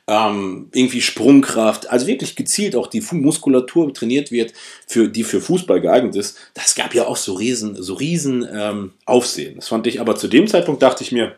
ähm, 0.06 0.68
irgendwie 0.72 1.00
Sprungkraft, 1.00 1.88
also 1.90 2.06
wirklich 2.06 2.37
gezielt 2.37 2.76
auch 2.76 2.87
die 2.87 3.02
Muskulatur 3.12 3.92
trainiert 3.92 4.30
wird, 4.30 4.52
für, 4.87 5.08
die 5.08 5.24
für 5.24 5.40
Fußball 5.40 5.80
geeignet 5.80 6.14
ist. 6.16 6.37
Das 6.52 6.74
gab 6.74 6.94
ja 6.94 7.06
auch 7.06 7.16
so 7.16 7.34
riesen, 7.34 7.82
so 7.82 7.94
riesen 7.94 8.46
ähm, 8.52 8.92
Aufsehen. 9.06 9.56
Das 9.56 9.68
fand 9.68 9.87
ich 9.87 10.00
aber 10.00 10.16
zu 10.16 10.28
dem 10.28 10.46
Zeitpunkt 10.46 10.82
dachte 10.82 11.02
ich 11.02 11.12
mir, 11.12 11.37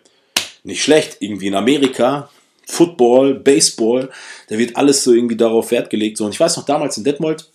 nicht 0.64 0.82
schlecht, 0.82 1.18
irgendwie 1.20 1.46
in 1.46 1.54
Amerika, 1.54 2.28
Football, 2.66 3.34
Baseball, 3.34 4.10
da 4.48 4.58
wird 4.58 4.76
alles 4.76 5.04
so 5.04 5.12
irgendwie 5.12 5.36
darauf 5.36 5.70
Wert 5.70 5.88
gelegt. 5.88 6.18
So, 6.18 6.24
und 6.24 6.32
ich 6.32 6.40
weiß 6.40 6.56
noch 6.56 6.66
damals 6.66 6.96
in 6.98 7.04
Detmold, 7.04 7.50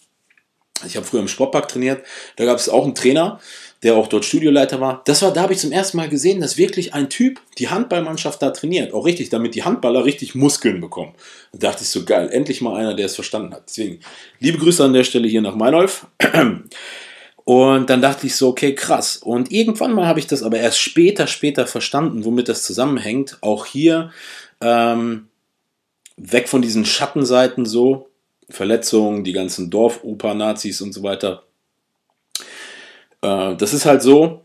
ich 0.86 0.96
habe 0.96 1.06
früher 1.06 1.20
im 1.20 1.28
Sportpark 1.28 1.68
trainiert, 1.68 2.04
da 2.38 2.46
gab 2.46 2.58
es 2.58 2.70
auch 2.70 2.86
einen 2.86 2.96
Trainer, 2.96 3.40
der 3.84 3.96
auch 3.96 4.08
dort 4.08 4.26
Studioleiter 4.26 4.80
war. 4.80 5.02
Das 5.06 5.22
war, 5.22 5.34
da 5.34 5.42
habe 5.42 5.54
ich 5.54 5.60
zum 5.60 5.72
ersten 5.72 5.98
Mal 5.98 6.10
gesehen, 6.10 6.40
dass 6.40 6.58
wirklich 6.58 6.94
ein 6.94 7.10
Typ 7.10 7.42
die 7.58 7.70
Handballmannschaft 7.70 8.42
da 8.42 8.52
trainiert. 8.52 8.94
Auch 8.94 9.06
richtig, 9.06 9.30
damit 9.30 9.56
die 9.56 9.64
Handballer 9.64 10.06
richtig 10.06 10.36
Muskeln 10.36 10.82
bekommen. 10.82 11.14
Da 11.52 11.70
dachte 11.70 11.84
ich 11.84 11.90
so 11.90 12.06
geil, 12.06 12.30
endlich 12.32 12.62
mal 12.62 12.76
einer, 12.76 12.94
der 12.94 13.08
es 13.08 13.16
verstanden 13.16 13.54
hat. 13.54 13.64
Deswegen, 13.68 14.00
liebe 14.40 14.60
Grüße 14.60 14.84
an 14.84 14.94
der 14.94 15.04
Stelle 15.04 15.28
hier 15.28 15.42
nach 15.42 15.56
Meinolf. 15.56 16.06
Und 17.44 17.90
dann 17.90 18.02
dachte 18.02 18.28
ich 18.28 18.36
so, 18.36 18.50
okay, 18.50 18.76
krass. 18.76 19.18
Und 19.18 19.52
irgendwann 19.52 19.94
mal 19.94 20.06
habe 20.06 20.20
ich 20.20 20.28
das 20.28 20.44
aber 20.44 20.60
erst 20.60 20.80
später, 20.80 21.26
später 21.26 21.66
verstanden, 21.66 22.24
womit 22.24 22.50
das 22.50 22.64
zusammenhängt. 22.64 23.40
Auch 23.42 23.66
hier 23.66 24.12
ähm, 24.62 25.28
weg 26.18 26.48
von 26.48 26.62
diesen 26.62 26.86
Schattenseiten 26.86 27.66
so, 27.66 28.08
Verletzungen, 28.50 29.24
die 29.24 29.34
ganzen 29.34 29.70
Dorfoper-Nazis 29.70 30.82
und 30.82 30.94
so 30.94 31.04
weiter. 31.04 31.44
Äh, 33.22 33.56
das 33.56 33.74
ist 33.74 33.86
halt 33.86 34.02
so, 34.02 34.42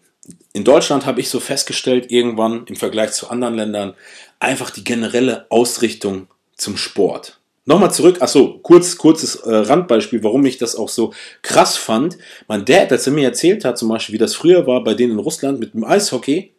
in 0.53 0.65
Deutschland 0.65 1.07
habe 1.07 1.21
ich 1.21 1.29
so 1.29 1.41
festgestellt, 1.41 2.11
irgendwann 2.11 2.67
im 2.67 2.77
Vergleich 2.77 3.13
zu 3.13 3.29
anderen 3.29 3.55
Ländern, 3.55 3.95
einfach 4.39 4.71
die 4.71 4.85
generelle 4.85 5.47
Ausrichtung 5.51 6.29
zum 6.57 6.77
Sport. 6.77 7.41
Nochmal 7.69 7.93
zurück, 7.93 8.23
achso, 8.23 8.61
kurz, 8.63 8.97
kurzes 8.97 9.37
äh, 9.37 9.55
Randbeispiel, 9.55 10.23
warum 10.23 10.47
ich 10.47 10.57
das 10.57 10.77
auch 10.77 10.89
so 10.89 11.13
krass 11.43 11.77
fand. 11.77 12.17
Mein 12.47 12.65
Dad, 12.65 12.93
als 12.93 13.09
er 13.09 13.13
mir 13.13 13.25
erzählt 13.25 13.65
hat, 13.65 13.77
zum 13.77 13.89
Beispiel, 13.89 14.15
wie 14.15 14.19
das 14.19 14.37
früher 14.37 14.67
war 14.69 14.85
bei 14.85 14.95
denen 14.95 15.15
in 15.15 15.19
Russland 15.19 15.59
mit 15.59 15.75
dem 15.75 15.85
Eishockey, 15.85 16.53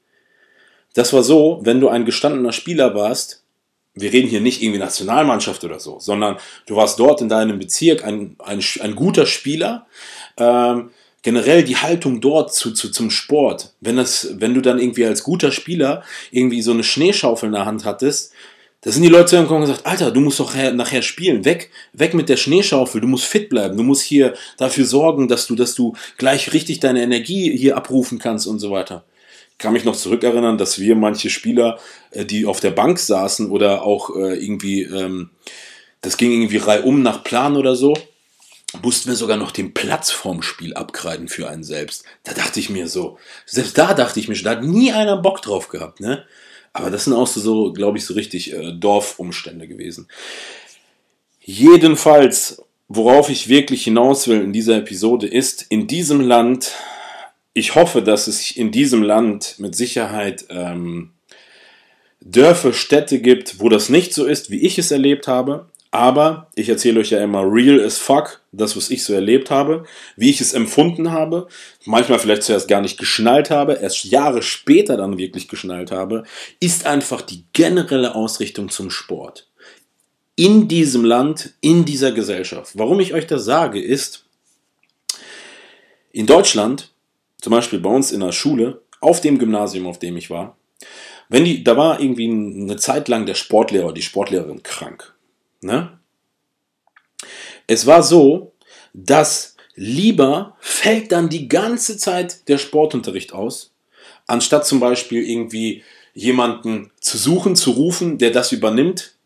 das 0.93 1.13
war 1.13 1.23
so, 1.23 1.59
wenn 1.63 1.79
du 1.79 1.87
ein 1.87 2.05
gestandener 2.05 2.51
Spieler 2.51 2.93
warst, 2.93 3.43
wir 3.99 4.13
reden 4.13 4.27
hier 4.27 4.41
nicht 4.41 4.61
irgendwie 4.61 4.79
Nationalmannschaft 4.79 5.63
oder 5.63 5.79
so, 5.79 5.99
sondern 5.99 6.37
du 6.65 6.75
warst 6.75 6.99
dort 6.99 7.21
in 7.21 7.29
deinem 7.29 7.59
Bezirk 7.59 8.03
ein, 8.03 8.35
ein, 8.39 8.63
ein 8.81 8.95
guter 8.95 9.25
Spieler. 9.25 9.87
Ähm, 10.37 10.91
generell 11.23 11.63
die 11.63 11.77
Haltung 11.77 12.21
dort 12.21 12.53
zu, 12.53 12.71
zu, 12.71 12.89
zum 12.89 13.09
Sport, 13.09 13.73
wenn, 13.81 13.97
das, 13.97 14.35
wenn 14.37 14.53
du 14.53 14.61
dann 14.61 14.79
irgendwie 14.79 15.05
als 15.05 15.23
guter 15.23 15.51
Spieler 15.51 16.03
irgendwie 16.31 16.61
so 16.61 16.71
eine 16.71 16.83
Schneeschaufel 16.83 17.47
in 17.47 17.53
der 17.53 17.65
Hand 17.65 17.83
hattest, 17.85 18.31
da 18.81 18.91
sind 18.91 19.01
die 19.01 19.09
Leute 19.09 19.41
gekommen 19.41 19.63
und 19.63 19.67
gesagt, 19.67 19.85
Alter, 19.85 20.11
du 20.11 20.21
musst 20.21 20.39
doch 20.39 20.53
nachher 20.55 21.01
spielen, 21.01 21.43
weg, 21.43 21.71
weg 21.93 22.13
mit 22.13 22.29
der 22.29 22.37
Schneeschaufel, 22.37 23.01
du 23.01 23.07
musst 23.07 23.25
fit 23.25 23.49
bleiben, 23.49 23.75
du 23.75 23.83
musst 23.83 24.03
hier 24.03 24.35
dafür 24.57 24.85
sorgen, 24.85 25.27
dass 25.27 25.47
du, 25.47 25.55
dass 25.55 25.73
du 25.73 25.95
gleich 26.17 26.53
richtig 26.53 26.79
deine 26.79 27.01
Energie 27.01 27.57
hier 27.57 27.75
abrufen 27.75 28.19
kannst 28.19 28.47
und 28.47 28.59
so 28.59 28.71
weiter 28.71 29.03
kann 29.57 29.73
mich 29.73 29.85
noch 29.85 29.95
zurückerinnern, 29.95 30.57
dass 30.57 30.79
wir 30.79 30.95
manche 30.95 31.29
Spieler, 31.29 31.79
äh, 32.11 32.25
die 32.25 32.45
auf 32.45 32.59
der 32.59 32.71
Bank 32.71 32.99
saßen 32.99 33.49
oder 33.49 33.83
auch 33.83 34.15
äh, 34.15 34.35
irgendwie, 34.35 34.83
ähm, 34.83 35.31
das 36.01 36.17
ging 36.17 36.31
irgendwie 36.31 36.57
reihum 36.57 37.01
nach 37.01 37.23
Plan 37.23 37.57
oder 37.57 37.75
so, 37.75 37.95
mussten 38.83 39.09
wir 39.09 39.15
sogar 39.15 39.37
noch 39.37 39.51
den 39.51 39.73
Platz 39.73 40.11
vorm 40.11 40.41
Spiel 40.41 40.73
abkreiden 40.73 41.27
für 41.27 41.49
einen 41.49 41.63
selbst. 41.63 42.03
Da 42.23 42.33
dachte 42.33 42.59
ich 42.59 42.69
mir 42.69 42.87
so, 42.87 43.17
selbst 43.45 43.77
da 43.77 43.93
dachte 43.93 44.19
ich 44.19 44.27
mir 44.27 44.35
da 44.35 44.51
hat 44.51 44.63
nie 44.63 44.91
einer 44.91 45.17
Bock 45.17 45.41
drauf 45.41 45.69
gehabt, 45.69 45.99
ne? 45.99 46.25
Aber 46.73 46.91
das 46.91 47.05
sind 47.05 47.13
auch 47.13 47.25
so, 47.25 47.39
so 47.39 47.73
glaube 47.73 47.97
ich, 47.97 48.05
so 48.05 48.13
richtig 48.13 48.53
äh, 48.53 48.73
Dorfumstände 48.73 49.67
gewesen. 49.67 50.07
Jedenfalls, 51.41 52.61
worauf 52.87 53.29
ich 53.29 53.47
wirklich 53.47 53.85
hinaus 53.85 54.27
will 54.27 54.41
in 54.41 54.53
dieser 54.53 54.77
Episode 54.77 55.27
ist, 55.27 55.65
in 55.69 55.87
diesem 55.87 56.21
Land 56.21 56.73
ich 57.57 57.73
hoffe, 57.73 58.03
dass 58.03 58.27
es 58.27 58.51
in 58.51 58.71
diesem 58.71 59.01
Land 59.01 59.55
mit 59.57 59.75
Sicherheit 59.75 60.45
ähm, 60.49 61.13
Dörfer, 62.21 62.71
Städte 62.71 63.19
gibt, 63.19 63.59
wo 63.59 63.67
das 63.67 63.89
nicht 63.89 64.13
so 64.13 64.25
ist, 64.25 64.51
wie 64.51 64.61
ich 64.61 64.77
es 64.77 64.91
erlebt 64.91 65.27
habe. 65.27 65.67
Aber 65.89 66.51
ich 66.53 66.69
erzähle 66.69 66.99
euch 66.99 67.09
ja 67.09 67.23
immer 67.23 67.41
real 67.41 67.83
as 67.83 67.97
fuck, 67.97 68.41
das, 68.51 68.77
was 68.77 68.91
ich 68.91 69.03
so 69.03 69.13
erlebt 69.13 69.49
habe, 69.49 69.85
wie 70.15 70.29
ich 70.29 70.39
es 70.39 70.53
empfunden 70.53 71.11
habe, 71.11 71.47
manchmal 71.85 72.19
vielleicht 72.19 72.43
zuerst 72.43 72.67
gar 72.67 72.81
nicht 72.81 72.99
geschnallt 72.99 73.49
habe, 73.49 73.79
erst 73.81 74.03
Jahre 74.03 74.43
später 74.43 74.95
dann 74.95 75.17
wirklich 75.17 75.47
geschnallt 75.47 75.91
habe, 75.91 76.25
ist 76.59 76.85
einfach 76.85 77.21
die 77.21 77.45
generelle 77.53 78.13
Ausrichtung 78.13 78.69
zum 78.69 78.91
Sport. 78.91 79.49
In 80.35 80.67
diesem 80.67 81.03
Land, 81.03 81.55
in 81.61 81.85
dieser 81.85 82.11
Gesellschaft. 82.11 82.73
Warum 82.75 82.99
ich 82.99 83.15
euch 83.15 83.25
das 83.25 83.45
sage, 83.45 83.81
ist, 83.81 84.25
in 86.11 86.27
Deutschland 86.27 86.91
zum 87.41 87.51
Beispiel 87.51 87.79
bei 87.79 87.89
uns 87.89 88.11
in 88.11 88.21
der 88.21 88.31
Schule, 88.31 88.81
auf 88.99 89.21
dem 89.21 89.37
Gymnasium, 89.37 89.87
auf 89.87 89.99
dem 89.99 90.17
ich 90.17 90.29
war, 90.29 90.57
wenn 91.29 91.45
die, 91.45 91.63
da 91.63 91.77
war 91.77 91.99
irgendwie 91.99 92.29
eine 92.29 92.77
Zeit 92.77 93.07
lang 93.07 93.25
der 93.25 93.35
Sportlehrer, 93.35 93.93
die 93.93 94.01
Sportlehrerin 94.01 94.63
krank. 94.63 95.15
Ne? 95.61 95.99
Es 97.67 97.85
war 97.85 98.01
so, 98.01 98.53
dass 98.93 99.55
lieber 99.75 100.55
fällt 100.59 101.11
dann 101.11 101.29
die 101.29 101.47
ganze 101.47 101.97
Zeit 101.97 102.47
der 102.47 102.57
Sportunterricht 102.57 103.33
aus, 103.33 103.73
anstatt 104.25 104.65
zum 104.65 104.79
Beispiel 104.79 105.23
irgendwie 105.23 105.83
jemanden 106.13 106.91
zu 106.99 107.17
suchen, 107.17 107.55
zu 107.55 107.71
rufen, 107.71 108.17
der 108.17 108.31
das 108.31 108.51
übernimmt, 108.51 109.16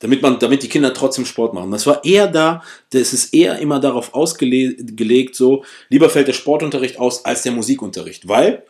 damit 0.00 0.22
man, 0.22 0.38
damit 0.38 0.62
die 0.62 0.68
Kinder 0.68 0.94
trotzdem 0.94 1.26
Sport 1.26 1.54
machen. 1.54 1.70
Das 1.70 1.86
war 1.86 2.04
eher 2.04 2.28
da, 2.28 2.62
das 2.90 3.12
ist 3.12 3.34
eher 3.34 3.58
immer 3.58 3.80
darauf 3.80 4.14
ausgelegt, 4.14 5.34
so, 5.34 5.64
lieber 5.88 6.08
fällt 6.10 6.28
der 6.28 6.32
Sportunterricht 6.32 6.98
aus 6.98 7.24
als 7.24 7.42
der 7.42 7.52
Musikunterricht, 7.52 8.28
weil 8.28 8.62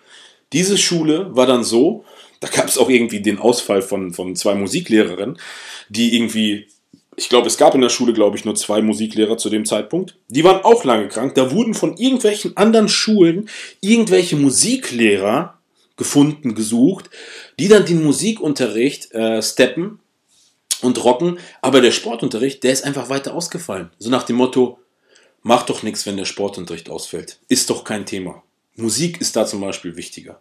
diese 0.52 0.78
Schule 0.78 1.34
war 1.36 1.46
dann 1.46 1.64
so, 1.64 2.04
da 2.40 2.48
gab 2.48 2.68
es 2.68 2.78
auch 2.78 2.88
irgendwie 2.88 3.20
den 3.20 3.38
Ausfall 3.38 3.82
von, 3.82 4.12
von 4.12 4.36
zwei 4.36 4.54
Musiklehrerinnen, 4.54 5.38
die 5.88 6.14
irgendwie, 6.14 6.66
ich 7.16 7.28
glaube, 7.28 7.48
es 7.48 7.58
gab 7.58 7.74
in 7.74 7.80
der 7.80 7.88
Schule, 7.88 8.12
glaube 8.12 8.36
ich, 8.36 8.44
nur 8.44 8.54
zwei 8.54 8.80
Musiklehrer 8.80 9.36
zu 9.36 9.50
dem 9.50 9.64
Zeitpunkt. 9.64 10.16
Die 10.28 10.44
waren 10.44 10.62
auch 10.62 10.84
lange 10.84 11.08
krank. 11.08 11.34
Da 11.34 11.50
wurden 11.50 11.74
von 11.74 11.96
irgendwelchen 11.96 12.56
anderen 12.56 12.88
Schulen 12.88 13.48
irgendwelche 13.80 14.36
Musiklehrer 14.36 15.58
gefunden, 15.96 16.54
gesucht, 16.54 17.10
die 17.58 17.66
dann 17.66 17.84
den 17.84 18.04
Musikunterricht 18.04 19.12
äh, 19.12 19.42
steppen 19.42 19.98
und 20.82 21.02
rocken, 21.04 21.38
aber 21.60 21.80
der 21.80 21.92
Sportunterricht, 21.92 22.62
der 22.64 22.72
ist 22.72 22.84
einfach 22.84 23.08
weiter 23.08 23.34
ausgefallen. 23.34 23.90
So 23.98 24.10
nach 24.10 24.22
dem 24.22 24.36
Motto, 24.36 24.78
mach 25.42 25.64
doch 25.64 25.82
nichts, 25.82 26.06
wenn 26.06 26.16
der 26.16 26.24
Sportunterricht 26.24 26.90
ausfällt. 26.90 27.40
Ist 27.48 27.70
doch 27.70 27.84
kein 27.84 28.06
Thema. 28.06 28.42
Musik 28.76 29.20
ist 29.20 29.36
da 29.36 29.46
zum 29.46 29.60
Beispiel 29.60 29.96
wichtiger. 29.96 30.40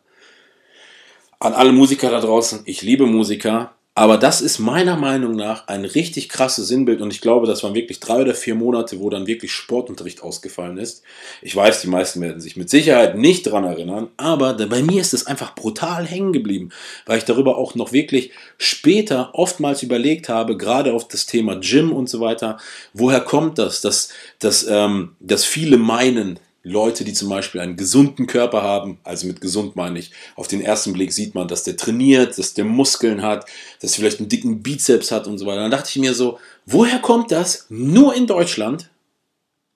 An 1.40 1.54
alle 1.54 1.72
Musiker 1.72 2.10
da 2.10 2.20
draußen, 2.20 2.62
ich 2.66 2.82
liebe 2.82 3.06
Musiker, 3.06 3.76
aber 3.98 4.20
das 4.20 4.42
ist 4.42 4.60
meiner 4.60 4.96
Meinung 4.96 5.36
nach 5.36 5.68
ein 5.68 5.84
richtig 5.84 6.30
krasses 6.30 6.68
Sinnbild 6.68 7.02
und 7.02 7.12
ich 7.12 7.20
glaube, 7.20 7.48
das 7.48 7.64
waren 7.64 7.74
wirklich 7.74 8.00
drei 8.00 8.22
oder 8.22 8.36
vier 8.36 8.54
Monate, 8.54 9.00
wo 9.00 9.10
dann 9.10 9.26
wirklich 9.26 9.52
Sportunterricht 9.52 10.22
ausgefallen 10.22 10.78
ist. 10.78 11.02
Ich 11.42 11.56
weiß, 11.56 11.82
die 11.82 11.88
meisten 11.88 12.22
werden 12.22 12.40
sich 12.40 12.56
mit 12.56 12.70
Sicherheit 12.70 13.18
nicht 13.18 13.48
dran 13.48 13.64
erinnern, 13.64 14.10
aber 14.16 14.54
bei 14.54 14.84
mir 14.84 15.02
ist 15.02 15.16
es 15.16 15.26
einfach 15.26 15.56
brutal 15.56 16.06
hängen 16.06 16.32
geblieben, 16.32 16.70
weil 17.08 17.18
ich 17.18 17.26
darüber 17.26 17.58
auch 17.58 17.74
noch 17.74 17.92
wirklich 17.92 18.30
später 18.60 19.32
oftmals 19.34 19.82
überlegt 19.82 20.30
habe, 20.30 20.58
gerade 20.58 20.94
auf 20.94 21.08
das 21.08 21.26
Thema 21.26 21.56
Gym 21.60 21.92
und 21.92 22.08
so 22.08 22.20
weiter, 22.20 22.60
woher 22.94 23.22
kommt 23.22 23.58
das, 23.58 23.82
dass, 23.82 24.10
dass, 24.38 24.68
ähm, 24.70 25.16
dass 25.20 25.44
viele 25.44 25.78
meinen, 25.78 26.38
Leute, 26.68 27.04
die 27.04 27.14
zum 27.14 27.30
Beispiel 27.30 27.62
einen 27.62 27.78
gesunden 27.78 28.28
Körper 28.28 28.62
haben, 28.62 29.00
also 29.04 29.28
mit 29.28 29.42
gesund 29.42 29.76
meine 29.76 30.00
ich, 30.00 30.12
auf 30.36 30.48
den 30.48 30.62
ersten 30.62 30.94
Blick 30.94 31.14
sieht 31.14 31.36
man, 31.36 31.48
dass 31.48 31.64
der 31.64 31.78
trainiert, 31.78 32.38
dass 32.38 32.54
der 32.54 32.66
Muskeln 32.66 33.22
hat, 33.22 33.46
dass 33.82 33.94
er 33.94 34.00
vielleicht 34.00 34.20
einen 34.20 34.30
dicken 34.30 34.62
Bizeps 34.62 35.12
hat 35.12 35.28
und 35.28 35.38
so 35.38 35.46
weiter. 35.46 35.62
Dann 35.62 35.72
dachte 35.72 35.90
ich 35.90 35.98
mir 35.98 36.14
so, 36.14 36.40
woher 36.66 37.00
kommt 37.00 37.32
das? 37.32 37.66
Nur 37.70 38.16
in 38.16 38.28
Deutschland, 38.28 38.90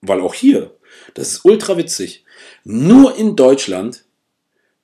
weil 0.00 0.20
auch 0.20 0.34
hier, 0.34 0.72
das 1.14 1.32
ist 1.32 1.44
ultra 1.44 1.76
witzig, 1.76 2.24
nur 2.64 3.16
in 3.16 3.36
Deutschland 3.36 4.04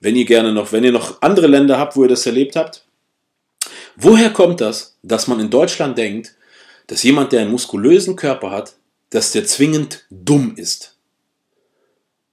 wenn 0.00 0.16
ihr 0.16 0.24
gerne 0.24 0.52
noch, 0.52 0.72
wenn 0.72 0.84
ihr 0.84 0.92
noch 0.92 1.22
andere 1.22 1.46
Länder 1.46 1.78
habt, 1.78 1.96
wo 1.96 2.02
ihr 2.02 2.08
das 2.08 2.26
erlebt 2.26 2.56
habt, 2.56 2.84
woher 3.96 4.30
kommt 4.30 4.60
das, 4.60 4.96
dass 5.02 5.26
man 5.26 5.40
in 5.40 5.50
Deutschland 5.50 5.98
denkt, 5.98 6.34
dass 6.86 7.02
jemand, 7.02 7.32
der 7.32 7.40
einen 7.40 7.50
muskulösen 7.50 8.16
Körper 8.16 8.50
hat, 8.50 8.74
dass 9.10 9.32
der 9.32 9.44
zwingend 9.44 10.06
dumm 10.10 10.54
ist? 10.56 10.96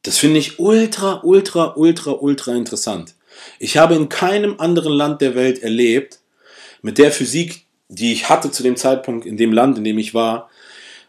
Das 0.06 0.20
finde 0.20 0.40
ich 0.40 0.60
ultra, 0.60 1.22
ultra, 1.24 1.74
ultra, 1.76 2.12
ultra 2.12 2.54
interessant. 2.54 3.16
Ich 3.58 3.78
habe 3.78 3.96
in 3.96 4.08
keinem 4.08 4.60
anderen 4.60 4.94
Land 4.94 5.20
der 5.20 5.34
Welt 5.34 5.64
erlebt, 5.64 6.20
mit 6.84 7.00
der 7.00 7.12
Physik, 7.12 7.66
die 7.90 8.14
ich 8.14 8.30
hatte 8.30 8.52
zu 8.52 8.62
dem 8.62 8.76
Zeitpunkt 8.76 9.26
in 9.26 9.36
dem 9.36 9.52
Land, 9.52 9.80
in 9.80 9.84
dem 9.84 9.98
ich 9.98 10.14
war, 10.14 10.52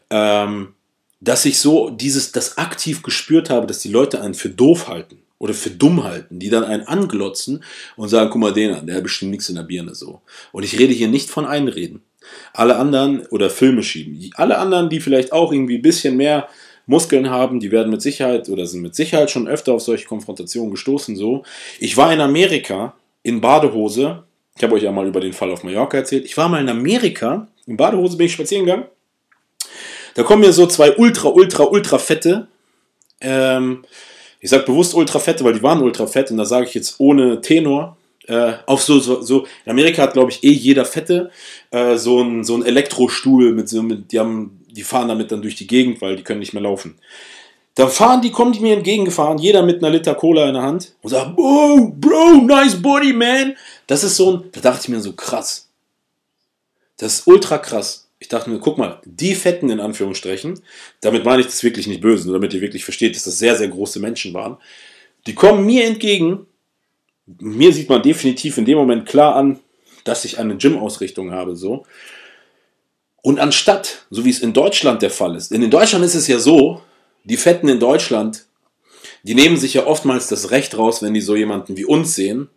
ähm, 0.09 0.73
dass 1.21 1.45
ich 1.45 1.59
so 1.59 1.91
dieses, 1.91 2.33
das 2.33 2.57
aktiv 2.57 3.03
gespürt 3.03 3.51
habe, 3.51 3.67
dass 3.67 3.81
die 3.81 3.91
Leute 3.91 4.23
einen 4.23 4.33
für 4.33 4.49
doof 4.49 4.89
halten 4.89 5.19
oder 5.39 5.53
für 5.53 5.71
dumm 5.71 6.03
halten, 6.03 6.39
die 6.39 6.49
dann 6.49 6.65
einen 6.65 6.87
anglotzen 6.87 7.65
und 7.97 8.09
sagen, 8.09 8.31
guck 8.31 8.41
mal 8.41 8.55
den 8.55 8.73
an, 8.73 8.87
der 8.87 8.97
hat 8.97 9.03
bestimmt 9.03 9.31
nichts 9.31 9.51
in 9.51 9.57
der 9.57 9.63
Birne 9.65 9.95
so. 9.95 10.23
Und 10.53 10.63
ich 10.63 10.79
rede 10.79 10.95
hier 10.95 11.09
nicht 11.09 11.29
von 11.29 11.45
Einreden. 11.45 12.01
Alle 12.55 12.77
anderen 12.77 13.27
oder 13.27 13.51
Filme 13.51 13.83
schieben. 13.83 14.31
Alle 14.37 14.57
anderen, 14.57 14.89
die 14.89 15.01
vielleicht 15.01 15.33
auch 15.35 15.53
irgendwie 15.53 15.77
ein 15.77 15.83
bisschen 15.83 16.17
mehr 16.17 16.49
Muskeln 16.87 17.31
haben, 17.31 17.61
die 17.61 17.73
werden 17.73 17.91
mit 17.91 18.01
Sicherheit 18.01 18.49
oder 18.49 18.67
sind 18.67 18.83
mit 18.83 18.95
Sicherheit 18.95 19.31
schon 19.31 19.49
öfter 19.49 19.75
auf 19.75 19.83
solche 19.83 20.07
Konfrontationen 20.07 20.71
gestoßen. 20.71 21.17
So, 21.17 21.43
ich 21.81 21.97
war 21.97 22.13
in 22.13 22.21
Amerika 22.21 22.95
in 23.23 23.41
Badehose. 23.41 24.23
Ich 24.57 24.63
habe 24.63 24.75
euch 24.75 24.85
ja 24.85 24.93
mal 24.93 25.07
über 25.07 25.21
den 25.21 25.33
Fall 25.33 25.51
auf 25.51 25.65
Mallorca 25.65 25.99
erzählt. 25.99 26.25
Ich 26.25 26.37
war 26.37 26.49
mal 26.49 26.61
in 26.61 26.69
Amerika 26.69 27.49
in 27.67 27.77
Badehose 27.77 28.17
bin 28.17 28.27
ich 28.27 28.33
spazieren 28.33 28.65
gegangen. 28.65 28.87
Da 30.15 30.23
kommen 30.23 30.43
mir 30.43 30.53
so 30.53 30.67
zwei 30.67 30.97
ultra, 30.97 31.29
ultra, 31.29 31.65
ultra 31.65 31.99
fette. 31.99 32.49
Ähm, 33.21 33.85
ich 34.41 34.51
sage 34.51 34.65
bewusst 34.65 34.95
ultra 34.95 35.19
fette, 35.19 35.45
weil 35.45 35.55
die 35.55 35.63
waren 35.63 35.83
ultra 35.83 36.07
fett 36.07 36.31
und 36.31 36.39
da 36.39 36.45
sage 36.45 36.67
ich 36.67 36.75
jetzt 36.75 36.97
ohne 36.99 37.41
Tenor. 37.41 37.97
Äh, 38.29 38.55
auf 38.67 38.83
so, 38.83 38.99
so, 38.99 39.21
so, 39.23 39.47
in 39.65 39.71
Amerika 39.71 40.03
hat, 40.03 40.15
glaube 40.15 40.33
ich, 40.33 40.43
eh 40.43 40.51
jeder 40.51 40.85
Fette 40.85 41.31
äh, 41.71 41.97
so 41.97 42.21
ein 42.21 42.43
so 42.43 42.57
ein 42.57 42.65
Elektrostuhl 42.65 43.53
mit 43.53 43.69
so, 43.69 43.83
mit, 43.83 44.11
die 44.11 44.19
haben 44.19 44.56
die 44.77 44.85
fahren 44.85 45.09
damit 45.09 45.33
dann 45.33 45.43
durch 45.43 45.57
die 45.57 45.67
Gegend, 45.67 46.01
weil 46.01 46.17
die 46.17 46.23
können 46.23 46.41
nicht 46.41 46.53
mehr 46.53 46.63
laufen. 46.63 46.99
Dann 47.75 47.91
fahren 47.91 48.23
die, 48.23 48.31
kommen 48.31 48.53
die 48.53 48.61
mir 48.61 48.75
entgegengefahren, 48.77 49.39
jeder 49.39 49.63
mit 49.63 49.83
einer 49.83 49.91
Liter 49.91 50.15
Cola 50.15 50.47
in 50.49 50.55
der 50.55 50.63
Hand 50.63 50.95
und 51.03 51.11
sagt, 51.11 51.33
oh, 51.37 51.91
Bro, 51.95 52.43
nice 52.47 52.81
body, 52.81 53.13
man. 53.13 53.57
Das 53.87 54.05
ist 54.05 54.17
so 54.17 54.33
ein, 54.33 54.45
da 54.53 54.61
dachte 54.61 54.83
ich 54.85 54.89
mir 54.89 55.01
so 55.01 55.13
krass. 55.13 55.69
Das 56.97 57.15
ist 57.15 57.27
ultra 57.27 57.59
krass. 57.59 58.09
Ich 58.19 58.29
dachte 58.29 58.49
mir, 58.49 58.59
guck 58.59 58.79
mal, 58.79 59.01
die 59.05 59.35
Fetten 59.35 59.69
in 59.69 59.81
Anführungsstrichen, 59.81 60.59
damit 61.03 61.25
meine 61.25 61.41
ich 61.41 61.47
das 61.47 61.63
wirklich 61.63 61.87
nicht 61.87 62.01
böse, 62.01 62.27
nur 62.27 62.35
damit 62.35 62.55
ihr 62.55 62.63
wirklich 62.63 62.85
versteht, 62.85 63.15
dass 63.15 63.25
das 63.25 63.39
sehr, 63.39 63.57
sehr 63.57 63.69
große 63.69 64.01
Menschen 64.01 64.33
waren, 64.33 64.57
die 65.27 65.35
kommen 65.35 65.67
mir 65.67 65.85
entgegen. 65.85 66.47
Mir 67.27 67.73
sieht 67.73 67.91
man 67.91 68.03
definitiv 68.03 68.57
in 68.57 68.65
dem 68.65 68.79
Moment 68.79 69.07
klar 69.07 69.37
an, 69.37 69.59
dass 70.05 70.25
ich 70.25 70.39
eine 70.39 70.57
Gym-Ausrichtung 70.57 71.33
habe, 71.33 71.57
so. 71.57 71.85
Und 73.27 73.41
anstatt, 73.41 74.07
so 74.09 74.25
wie 74.25 74.31
es 74.31 74.39
in 74.39 74.53
Deutschland 74.53 75.03
der 75.03 75.11
Fall 75.11 75.35
ist, 75.35 75.51
denn 75.51 75.61
in 75.61 75.69
Deutschland 75.73 76.05
ist 76.05 76.15
es 76.15 76.29
ja 76.29 76.39
so, 76.39 76.83
die 77.25 77.37
Fetten 77.37 77.69
in 77.69 77.81
Deutschland, 77.81 78.45
die 79.25 79.35
nehmen 79.35 79.57
sich 79.57 79.75
ja 79.75 79.85
oftmals 79.85 80.29
das 80.29 80.53
Recht 80.53 80.79
raus, 80.79 81.03
wenn 81.03 81.13
die 81.13 81.21
so 81.21 81.35
jemanden 81.35 81.77
wie 81.77 81.85
uns 81.85 82.15
sehen, 82.15 82.49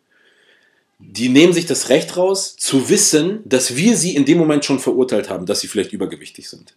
die 0.99 1.29
nehmen 1.29 1.53
sich 1.53 1.65
das 1.65 1.89
Recht 1.89 2.17
raus, 2.17 2.55
zu 2.55 2.87
wissen, 2.87 3.39
dass 3.45 3.77
wir 3.77 3.97
sie 3.97 4.15
in 4.15 4.25
dem 4.25 4.37
Moment 4.37 4.63
schon 4.63 4.77
verurteilt 4.77 5.27
haben, 5.27 5.47
dass 5.47 5.61
sie 5.61 5.67
vielleicht 5.67 5.91
übergewichtig 5.91 6.47
sind. 6.47 6.75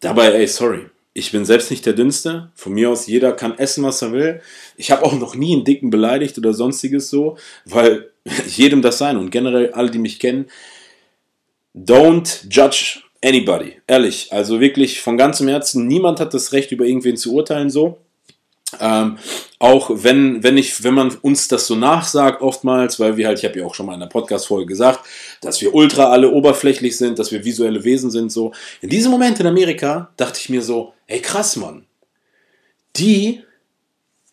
Dabei, 0.00 0.32
ey, 0.32 0.46
sorry, 0.46 0.86
ich 1.12 1.30
bin 1.30 1.44
selbst 1.44 1.70
nicht 1.70 1.84
der 1.84 1.92
Dünnste. 1.92 2.52
Von 2.54 2.72
mir 2.72 2.88
aus, 2.88 3.06
jeder 3.06 3.32
kann 3.32 3.58
essen, 3.58 3.84
was 3.84 4.00
er 4.00 4.12
will. 4.12 4.40
Ich 4.78 4.90
habe 4.90 5.04
auch 5.04 5.12
noch 5.12 5.34
nie 5.34 5.52
einen 5.52 5.66
Dicken 5.66 5.90
beleidigt 5.90 6.38
oder 6.38 6.54
sonstiges 6.54 7.10
so, 7.10 7.36
weil 7.66 8.10
jedem 8.46 8.80
das 8.80 8.96
sein. 8.96 9.18
Und 9.18 9.28
generell 9.28 9.72
alle, 9.72 9.90
die 9.90 9.98
mich 9.98 10.18
kennen, 10.18 10.46
don't 11.74 12.46
judge 12.48 13.00
anybody. 13.22 13.80
Ehrlich. 13.86 14.32
Also 14.32 14.60
wirklich 14.60 15.00
von 15.00 15.16
ganzem 15.16 15.48
Herzen. 15.48 15.86
Niemand 15.86 16.20
hat 16.20 16.34
das 16.34 16.52
Recht, 16.52 16.72
über 16.72 16.84
irgendwen 16.84 17.16
zu 17.16 17.34
urteilen, 17.34 17.70
so. 17.70 17.98
Ähm, 18.80 19.18
auch 19.60 19.90
wenn, 19.92 20.42
wenn 20.42 20.58
ich, 20.58 20.82
wenn 20.82 20.94
man 20.94 21.14
uns 21.22 21.46
das 21.46 21.66
so 21.66 21.76
nachsagt, 21.76 22.42
oftmals, 22.42 22.98
weil 22.98 23.16
wir 23.16 23.28
halt, 23.28 23.38
ich 23.38 23.44
habe 23.44 23.58
ja 23.58 23.64
auch 23.64 23.74
schon 23.74 23.86
mal 23.86 23.94
in 23.94 24.00
der 24.00 24.08
Podcast-Folge 24.08 24.66
gesagt, 24.66 25.00
dass 25.40 25.60
wir 25.60 25.74
ultra 25.74 26.10
alle 26.10 26.30
oberflächlich 26.30 26.96
sind, 26.96 27.18
dass 27.18 27.30
wir 27.30 27.44
visuelle 27.44 27.84
Wesen 27.84 28.10
sind, 28.10 28.32
so. 28.32 28.52
In 28.80 28.88
diesem 28.88 29.12
Moment 29.12 29.38
in 29.38 29.46
Amerika 29.46 30.10
dachte 30.16 30.40
ich 30.40 30.48
mir 30.48 30.62
so, 30.62 30.92
ey 31.06 31.20
krass, 31.20 31.56
Mann. 31.56 31.86
Die 32.96 33.43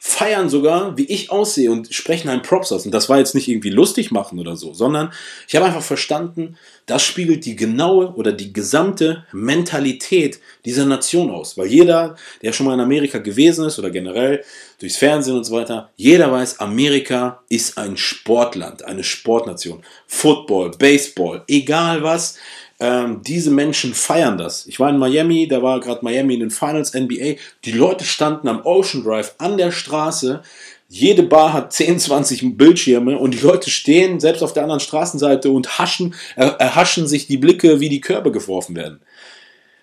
feiern 0.04 0.50
sogar, 0.50 0.98
wie 0.98 1.06
ich 1.06 1.30
aussehe 1.30 1.72
und 1.72 1.94
sprechen 1.94 2.28
einen 2.28 2.42
Props 2.42 2.72
aus. 2.72 2.86
Und 2.86 2.92
das 2.92 3.08
war 3.08 3.20
jetzt 3.20 3.36
nicht 3.36 3.48
irgendwie 3.48 3.70
lustig 3.70 4.10
machen 4.10 4.40
oder 4.40 4.56
so, 4.56 4.74
sondern 4.74 5.14
ich 5.48 5.56
habe 5.56 5.68
einfach 5.68 5.84
verstanden, 5.84 6.58
das 6.88 7.04
spiegelt 7.04 7.46
die 7.46 7.56
genaue 7.56 8.16
oder 8.16 8.32
die 8.32 8.52
gesamte 8.52 9.28
Mentalität 9.32 10.40
dieser 10.66 10.88
Nation 10.88 11.30
aus. 11.30 11.56
Weil 11.56 11.68
jeder, 11.68 12.16
der 12.42 12.52
schon 12.52 12.66
mal 12.66 12.74
in 12.74 12.80
Amerika 12.80 13.20
gewesen 13.20 13.68
ist 13.68 13.78
oder 13.78 13.92
generell 13.92 14.44
durchs 14.80 14.98
Fernsehen 14.98 15.38
und 15.38 15.44
so 15.44 15.54
weiter, 15.54 15.92
jeder 15.98 16.32
weiß, 16.32 16.60
Amerika 16.60 17.44
ist 17.48 17.78
ein 17.78 17.96
Sportland, 17.96 18.84
eine 18.84 19.04
Sportnation. 19.04 19.84
Football, 20.08 20.72
Baseball, 20.80 21.44
egal 21.48 22.02
was 22.02 22.40
ähm, 22.82 23.22
diese 23.22 23.52
Menschen 23.52 23.94
feiern 23.94 24.40
das. 24.40 24.66
Ich 24.66 24.80
war 24.80 24.90
in 24.90 24.98
Miami, 24.98 25.48
da 25.48 25.62
war 25.62 25.80
gerade 25.80 26.04
Miami 26.04 26.34
in 26.34 26.40
den 26.40 26.50
Finals 26.50 26.96
NBA. 26.96 27.36
Die 27.64 27.72
Leute 27.72 28.04
standen 28.06 28.48
am 28.48 28.66
Ocean 28.66 29.04
Drive 29.04 29.36
an 29.38 29.58
der 29.58 29.72
Straße. 29.72 30.42
Jede 30.90 31.22
Bar 31.22 31.54
hat 31.54 31.72
10, 31.72 32.00
20 32.00 32.58
Bildschirme 32.58 33.20
und 33.20 33.36
die 33.36 33.40
Leute 33.40 33.70
stehen 33.70 34.20
selbst 34.20 34.42
auf 34.42 34.54
der 34.54 34.64
anderen 34.64 34.80
Straßenseite 34.80 35.52
und 35.52 35.78
haschen, 35.78 36.16
äh, 36.36 36.48
erhaschen 36.58 37.08
sich 37.08 37.28
die 37.28 37.38
Blicke, 37.38 37.80
wie 37.80 37.88
die 37.88 38.02
Körbe 38.02 38.32
geworfen 38.32 38.76
werden. 38.76 39.00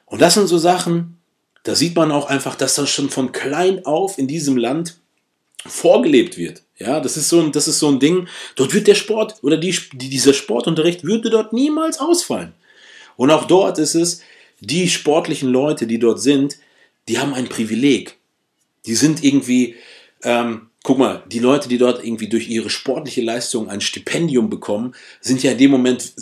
Und 0.05 0.21
das 0.21 0.35
sind 0.35 0.49
so 0.49 0.59
Sachen, 0.59 1.19
da 1.63 1.77
sieht 1.77 1.95
man 1.95 2.11
auch 2.11 2.29
einfach, 2.29 2.57
dass 2.57 2.75
das 2.75 2.91
schon 2.91 3.11
von 3.11 3.31
klein 3.31 3.87
auf 3.87 4.19
in 4.19 4.27
diesem 4.27 4.57
Land 4.57 4.97
vorgelebt 5.65 6.37
wird. 6.37 6.63
Ja, 6.79 6.99
das 6.99 7.17
ist 7.17 7.29
so 7.29 7.41
ein, 7.41 7.53
das 7.53 7.69
ist 7.69 7.79
so 7.79 7.89
ein 7.89 8.01
Ding. 8.01 8.27
Dort 8.57 8.75
wird 8.75 8.89
der 8.89 8.95
Sport 8.97 9.37
oder 9.43 9.57
die, 9.57 9.77
dieser 9.93 10.33
Sportunterricht 10.33 11.05
würde 11.05 11.31
dort 11.31 11.53
niemals 11.53 12.01
ausfallen. 12.01 12.55
Und 13.19 13.33
auch 13.33 13.47
dort 13.47 13.79
ist 13.79 13.97
es, 13.97 14.23
die 14.61 14.89
sportlichen 14.89 15.51
Leute, 15.51 15.89
die 15.89 15.99
dort 15.99 16.21
sind, 16.21 16.57
die 17.09 17.19
haben 17.19 17.35
ein 17.35 17.49
Privileg. 17.49 18.17
Die 18.87 18.95
sind 18.95 19.25
irgendwie, 19.25 19.75
ähm, 20.23 20.69
guck 20.85 20.99
mal, 20.99 21.25
die 21.27 21.41
Leute, 21.41 21.69
die 21.69 21.79
dort 21.79 22.05
irgendwie 22.05 22.29
durch 22.29 22.49
ihre 22.49 22.71
sportliche 22.71 23.21
Leistung 23.21 23.69
ein 23.69 23.81
Stipendium 23.81 24.49
bekommen, 24.49 24.95
sind 25.21 25.43
ja 25.43 25.51
in 25.51 25.59
dem 25.59 25.73
Moment, 25.73 26.13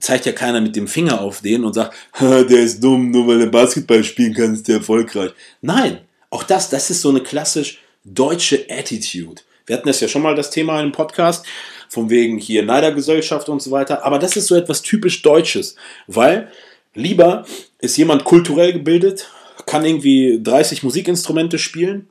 zeigt 0.00 0.26
ja 0.26 0.32
keiner 0.32 0.60
mit 0.60 0.74
dem 0.74 0.88
Finger 0.88 1.20
auf 1.20 1.40
den 1.40 1.64
und 1.64 1.74
sagt, 1.74 1.94
der 2.20 2.50
ist 2.50 2.82
dumm, 2.82 3.12
nur 3.12 3.28
weil 3.28 3.40
er 3.40 3.46
Basketball 3.46 4.02
spielen 4.02 4.34
kann, 4.34 4.54
ist 4.54 4.66
der 4.66 4.78
erfolgreich. 4.78 5.30
Nein, 5.62 6.00
auch 6.30 6.42
das, 6.42 6.68
das 6.68 6.90
ist 6.90 7.00
so 7.00 7.10
eine 7.10 7.22
klassisch 7.22 7.78
deutsche 8.04 8.66
Attitude. 8.68 9.42
Wir 9.66 9.76
hatten 9.76 9.86
das 9.86 10.00
ja 10.00 10.08
schon 10.08 10.22
mal 10.22 10.34
das 10.34 10.50
Thema 10.50 10.82
im 10.82 10.90
Podcast 10.90 11.46
von 11.88 12.10
wegen 12.10 12.38
hier 12.38 12.62
Neidergesellschaft 12.62 13.48
und 13.48 13.62
so 13.62 13.70
weiter. 13.70 14.04
Aber 14.04 14.18
das 14.18 14.36
ist 14.36 14.46
so 14.46 14.54
etwas 14.54 14.82
typisch 14.82 15.22
Deutsches, 15.22 15.76
weil 16.06 16.50
lieber 16.94 17.44
ist 17.78 17.96
jemand 17.96 18.24
kulturell 18.24 18.72
gebildet, 18.72 19.30
kann 19.66 19.84
irgendwie 19.84 20.40
30 20.42 20.82
Musikinstrumente 20.82 21.58
spielen. 21.58 22.08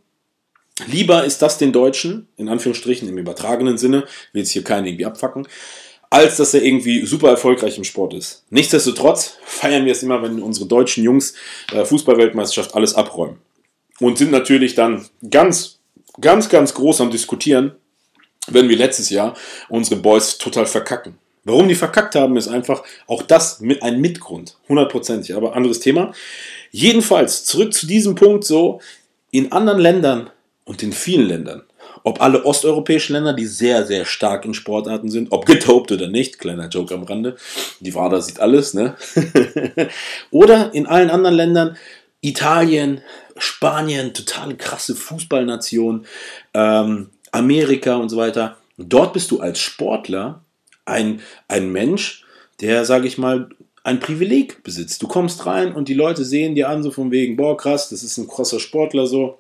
Lieber 0.87 1.23
ist 1.23 1.41
das 1.41 1.57
den 1.57 1.71
Deutschen, 1.71 2.27
in 2.37 2.49
Anführungsstrichen 2.49 3.07
im 3.07 3.17
übertragenen 3.17 3.77
Sinne, 3.77 4.05
will 4.31 4.41
jetzt 4.41 4.51
hier 4.51 4.63
keinen 4.63 4.87
irgendwie 4.87 5.05
abfacken, 5.05 5.47
als 6.09 6.37
dass 6.37 6.53
er 6.53 6.63
irgendwie 6.63 7.05
super 7.05 7.29
erfolgreich 7.29 7.77
im 7.77 7.83
Sport 7.83 8.13
ist. 8.13 8.43
Nichtsdestotrotz 8.49 9.37
feiern 9.43 9.85
wir 9.85 9.91
es 9.91 10.03
immer, 10.03 10.21
wenn 10.21 10.41
unsere 10.41 10.67
deutschen 10.67 11.03
Jungs 11.03 11.33
äh, 11.71 11.85
Fußballweltmeisterschaft 11.85 12.75
alles 12.75 12.95
abräumen. 12.95 13.37
Und 13.99 14.17
sind 14.17 14.31
natürlich 14.31 14.73
dann 14.75 15.05
ganz, 15.29 15.79
ganz, 16.19 16.49
ganz 16.49 16.73
groß 16.73 17.01
am 17.01 17.11
Diskutieren, 17.11 17.75
wenn 18.47 18.69
wir 18.69 18.77
letztes 18.77 19.09
Jahr 19.09 19.35
unsere 19.69 19.99
Boys 19.99 20.37
total 20.37 20.65
verkacken. 20.65 21.17
Warum 21.45 21.67
die 21.67 21.75
verkackt 21.75 22.15
haben, 22.15 22.37
ist 22.37 22.47
einfach 22.47 22.83
auch 23.05 23.21
das 23.21 23.59
mit 23.59 23.83
ein 23.83 23.99
Mitgrund. 23.99 24.55
Hundertprozentig, 24.69 25.35
aber 25.35 25.55
anderes 25.55 25.79
Thema. 25.79 26.13
Jedenfalls, 26.71 27.43
zurück 27.43 27.73
zu 27.73 27.85
diesem 27.85 28.15
Punkt 28.15 28.45
so, 28.45 28.79
in 29.31 29.51
anderen 29.51 29.79
Ländern 29.79 30.29
und 30.63 30.81
in 30.83 30.93
vielen 30.93 31.27
Ländern, 31.27 31.63
ob 32.03 32.21
alle 32.21 32.45
osteuropäischen 32.45 33.13
Länder, 33.13 33.33
die 33.33 33.45
sehr, 33.45 33.85
sehr 33.85 34.05
stark 34.05 34.45
in 34.45 34.53
Sportarten 34.53 35.09
sind, 35.09 35.31
ob 35.31 35.45
getopt 35.45 35.91
oder 35.91 36.07
nicht, 36.07 36.39
kleiner 36.39 36.69
Joke 36.69 36.93
am 36.93 37.03
Rande, 37.03 37.35
die 37.81 37.93
Wada 37.93 38.21
sieht 38.21 38.39
alles, 38.39 38.73
ne? 38.73 38.95
oder 40.31 40.73
in 40.73 40.85
allen 40.85 41.09
anderen 41.09 41.35
Ländern, 41.35 41.77
Italien, 42.21 43.01
Spanien, 43.37 44.13
total 44.13 44.55
krasse 44.55 44.95
Fußballnation, 44.95 46.05
ähm, 46.53 47.09
Amerika 47.33 47.95
und 47.95 48.09
so 48.09 48.17
weiter. 48.17 48.57
Dort 48.77 49.13
bist 49.13 49.31
du 49.31 49.39
als 49.39 49.59
Sportler 49.59 50.43
ein, 50.85 51.21
ein 51.47 51.71
Mensch, 51.71 52.25
der, 52.61 52.85
sage 52.85 53.07
ich 53.07 53.17
mal, 53.17 53.49
ein 53.83 53.99
Privileg 53.99 54.63
besitzt. 54.63 55.01
Du 55.01 55.07
kommst 55.07 55.45
rein 55.45 55.73
und 55.73 55.89
die 55.89 55.93
Leute 55.93 56.23
sehen 56.23 56.55
dir 56.55 56.69
an, 56.69 56.83
so 56.83 56.91
von 56.91 57.11
wegen, 57.11 57.35
boah, 57.35 57.57
krass, 57.57 57.89
das 57.89 58.03
ist 58.03 58.17
ein 58.17 58.27
krasser 58.27 58.59
Sportler 58.59 59.07
so. 59.07 59.39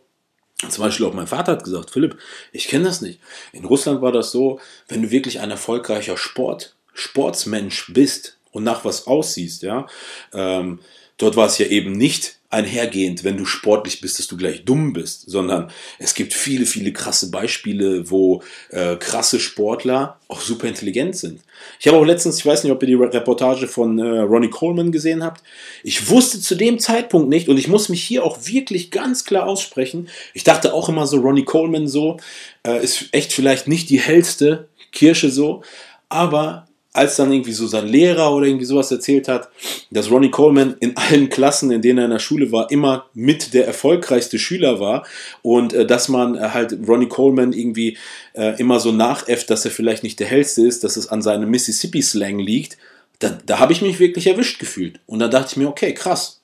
Zum 0.69 0.83
Beispiel 0.83 1.05
auch 1.05 1.13
mein 1.13 1.27
Vater 1.27 1.53
hat 1.53 1.63
gesagt, 1.63 1.91
Philipp, 1.91 2.17
ich 2.51 2.67
kenne 2.67 2.85
das 2.85 3.01
nicht. 3.01 3.19
In 3.51 3.65
Russland 3.65 4.01
war 4.01 4.11
das 4.11 4.31
so, 4.31 4.59
wenn 4.87 5.01
du 5.01 5.11
wirklich 5.11 5.39
ein 5.39 5.51
erfolgreicher 5.51 6.17
Sport, 6.17 6.75
Sportsmensch 6.93 7.91
bist 7.93 8.37
und 8.51 8.63
nach 8.63 8.85
was 8.85 9.07
aussiehst, 9.07 9.63
ja, 9.63 9.87
ähm, 10.33 10.79
dort 11.17 11.35
war 11.35 11.47
es 11.47 11.57
ja 11.57 11.65
eben 11.65 11.91
nicht 11.93 12.39
einhergehend, 12.53 13.23
wenn 13.23 13.35
du 13.35 13.45
sportlich 13.45 13.99
bist, 13.99 14.19
dass 14.19 14.27
du 14.27 14.37
gleich 14.37 14.63
dumm 14.63 14.93
bist, 14.93 15.29
sondern 15.29 15.71
es 15.97 16.13
gibt 16.13 16.33
viele, 16.33 16.65
viele 16.65 16.93
krasse 16.93 17.31
Beispiele, 17.31 18.09
wo 18.09 18.43
äh, 18.69 18.95
krasse 18.95 19.39
Sportler 19.39 20.19
auch 20.27 20.39
super 20.39 20.67
intelligent 20.67 21.15
sind. 21.15 21.41
Ich 21.79 21.87
habe 21.87 21.97
auch 21.97 22.05
letztens, 22.05 22.37
ich 22.37 22.45
weiß 22.45 22.63
nicht, 22.63 22.71
ob 22.71 22.81
ihr 22.83 22.87
die 22.87 22.93
Reportage 22.93 23.67
von 23.67 23.97
äh, 23.97 24.19
Ronnie 24.19 24.49
Coleman 24.49 24.91
gesehen 24.91 25.23
habt. 25.23 25.43
Ich 25.83 26.09
wusste 26.09 26.39
zu 26.39 26.55
dem 26.55 26.79
Zeitpunkt 26.79 27.29
nicht 27.29 27.49
und 27.49 27.57
ich 27.57 27.67
muss 27.67 27.89
mich 27.89 28.03
hier 28.03 28.23
auch 28.23 28.37
wirklich 28.45 28.91
ganz 28.91 29.25
klar 29.25 29.47
aussprechen. 29.47 30.07
Ich 30.33 30.43
dachte 30.43 30.73
auch 30.73 30.89
immer 30.89 31.07
so, 31.07 31.17
Ronnie 31.17 31.45
Coleman 31.45 31.87
so 31.87 32.17
äh, 32.65 32.83
ist 32.83 33.09
echt 33.11 33.33
vielleicht 33.33 33.67
nicht 33.67 33.89
die 33.89 33.99
hellste 33.99 34.67
Kirsche 34.91 35.31
so, 35.31 35.63
aber 36.07 36.67
als 36.93 37.15
dann 37.15 37.31
irgendwie 37.31 37.51
so 37.51 37.65
sein 37.65 37.87
Lehrer 37.87 38.33
oder 38.33 38.45
irgendwie 38.45 38.65
sowas 38.65 38.91
erzählt 38.91 39.27
hat, 39.27 39.49
dass 39.89 40.11
Ronnie 40.11 40.29
Coleman 40.29 40.75
in 40.79 40.95
allen 40.95 41.29
Klassen, 41.29 41.71
in 41.71 41.81
denen 41.81 41.97
er 41.97 42.05
in 42.05 42.11
der 42.11 42.19
Schule 42.19 42.51
war, 42.51 42.69
immer 42.69 43.07
mit 43.15 43.53
der 43.55 43.65
erfolgreichste 43.65 44.37
Schüler 44.37 44.79
war 44.79 45.05
und 45.41 45.73
äh, 45.73 45.85
dass 45.87 46.07
man 46.07 46.35
äh, 46.35 46.49
halt 46.49 46.77
Ronnie 46.87 47.09
Coleman 47.09 47.51
irgendwie 47.51 47.97
äh, 48.33 48.59
immer 48.59 48.79
so 48.79 48.91
nachäfft, 48.91 49.49
dass 49.49 49.65
er 49.65 49.71
vielleicht 49.71 50.03
nicht 50.03 50.19
der 50.19 50.27
hellste 50.27 50.65
ist, 50.65 50.83
dass 50.83 50.95
es 50.95 51.07
an 51.07 51.23
seinem 51.23 51.49
Mississippi-Slang 51.49 52.37
liegt, 52.37 52.77
da, 53.19 53.37
da 53.45 53.59
habe 53.59 53.73
ich 53.73 53.81
mich 53.81 53.99
wirklich 53.99 54.27
erwischt 54.27 54.59
gefühlt. 54.59 54.99
Und 55.07 55.19
da 55.19 55.27
dachte 55.27 55.51
ich 55.51 55.57
mir, 55.57 55.67
okay, 55.67 55.93
krass, 55.93 56.42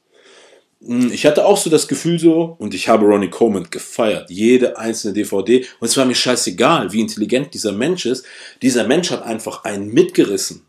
ich 0.81 1.25
hatte 1.25 1.45
auch 1.45 1.57
so 1.57 1.69
das 1.69 1.87
Gefühl 1.87 2.19
so, 2.19 2.55
und 2.57 2.73
ich 2.73 2.87
habe 2.87 3.05
Ronnie 3.05 3.29
Coleman 3.29 3.67
gefeiert, 3.69 4.29
jede 4.29 4.77
einzelne 4.77 5.13
DVD, 5.13 5.65
und 5.79 5.87
es 5.87 5.97
war 5.97 6.05
mir 6.05 6.15
scheißegal, 6.15 6.93
wie 6.93 7.01
intelligent 7.01 7.53
dieser 7.53 7.73
Mensch 7.73 8.05
ist. 8.05 8.25
Dieser 8.61 8.87
Mensch 8.87 9.11
hat 9.11 9.23
einfach 9.23 9.65
einen 9.65 9.93
mitgerissen. 9.93 10.65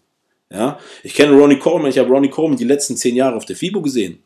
Ja, 0.52 0.80
ich 1.04 1.14
kenne 1.14 1.36
Ronnie 1.36 1.60
Coleman, 1.60 1.90
ich 1.90 1.98
habe 1.98 2.10
Ronnie 2.10 2.28
Coleman 2.28 2.58
die 2.58 2.64
letzten 2.64 2.96
zehn 2.96 3.14
Jahre 3.14 3.36
auf 3.36 3.44
der 3.44 3.54
FIBO 3.54 3.82
gesehen. 3.82 4.20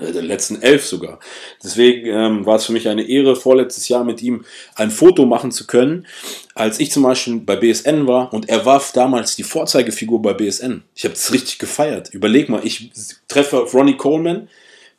Äh, 0.00 0.12
der 0.12 0.22
letzten 0.22 0.62
elf 0.62 0.86
sogar. 0.86 1.18
Deswegen 1.62 2.06
ähm, 2.06 2.46
war 2.46 2.56
es 2.56 2.64
für 2.64 2.72
mich 2.72 2.88
eine 2.88 3.06
Ehre, 3.06 3.36
vorletztes 3.36 3.88
Jahr 3.88 4.04
mit 4.04 4.22
ihm 4.22 4.44
ein 4.74 4.90
Foto 4.90 5.26
machen 5.26 5.50
zu 5.50 5.66
können, 5.66 6.06
als 6.54 6.80
ich 6.80 6.90
zum 6.90 7.02
Beispiel 7.02 7.40
bei 7.40 7.56
BSN 7.56 8.06
war 8.06 8.32
und 8.32 8.48
er 8.48 8.64
war 8.64 8.82
damals 8.94 9.36
die 9.36 9.42
Vorzeigefigur 9.42 10.22
bei 10.22 10.32
BSN. 10.32 10.82
Ich 10.94 11.04
habe 11.04 11.14
es 11.14 11.32
richtig 11.32 11.58
gefeiert. 11.58 12.08
Überleg 12.12 12.48
mal, 12.48 12.60
ich 12.64 12.90
treffe 13.28 13.58
Ronnie 13.58 13.96
Coleman, 13.96 14.48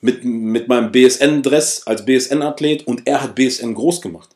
mit, 0.02 0.24
mit 0.24 0.68
meinem 0.68 0.92
BSN-Dress 0.92 1.84
als 1.86 2.06
BSN-Athlet 2.06 2.88
und 2.88 3.06
er 3.06 3.22
hat 3.22 3.36
BSN 3.36 3.74
groß 3.74 4.02
gemacht. 4.02 4.30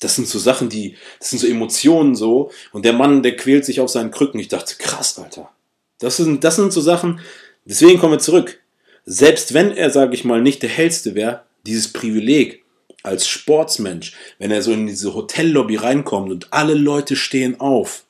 Das 0.00 0.16
sind 0.16 0.28
so 0.28 0.38
Sachen, 0.38 0.68
die, 0.68 0.96
das 1.18 1.30
sind 1.30 1.38
so 1.38 1.46
Emotionen 1.46 2.14
so. 2.14 2.50
Und 2.72 2.84
der 2.84 2.92
Mann, 2.92 3.22
der 3.22 3.36
quält 3.36 3.64
sich 3.64 3.80
auf 3.80 3.90
seinen 3.90 4.10
Krücken. 4.10 4.38
Ich 4.38 4.48
dachte, 4.48 4.76
krass, 4.78 5.18
Alter. 5.18 5.50
Das 5.98 6.18
sind, 6.18 6.44
das 6.44 6.56
sind 6.56 6.72
so 6.72 6.80
Sachen, 6.80 7.20
deswegen 7.64 7.98
kommen 7.98 8.14
wir 8.14 8.18
zurück. 8.18 8.60
Selbst 9.06 9.54
wenn 9.54 9.72
er, 9.72 9.90
sage 9.90 10.14
ich 10.14 10.24
mal, 10.24 10.42
nicht 10.42 10.62
der 10.62 10.70
hellste 10.70 11.14
wäre, 11.14 11.44
dieses 11.64 11.92
Privileg 11.92 12.64
als 13.02 13.26
Sportsmensch, 13.28 14.12
wenn 14.38 14.50
er 14.50 14.62
so 14.62 14.72
in 14.72 14.86
diese 14.86 15.14
Hotellobby 15.14 15.76
reinkommt 15.76 16.30
und 16.30 16.52
alle 16.52 16.74
Leute 16.74 17.16
stehen 17.16 17.60
auf 17.60 18.05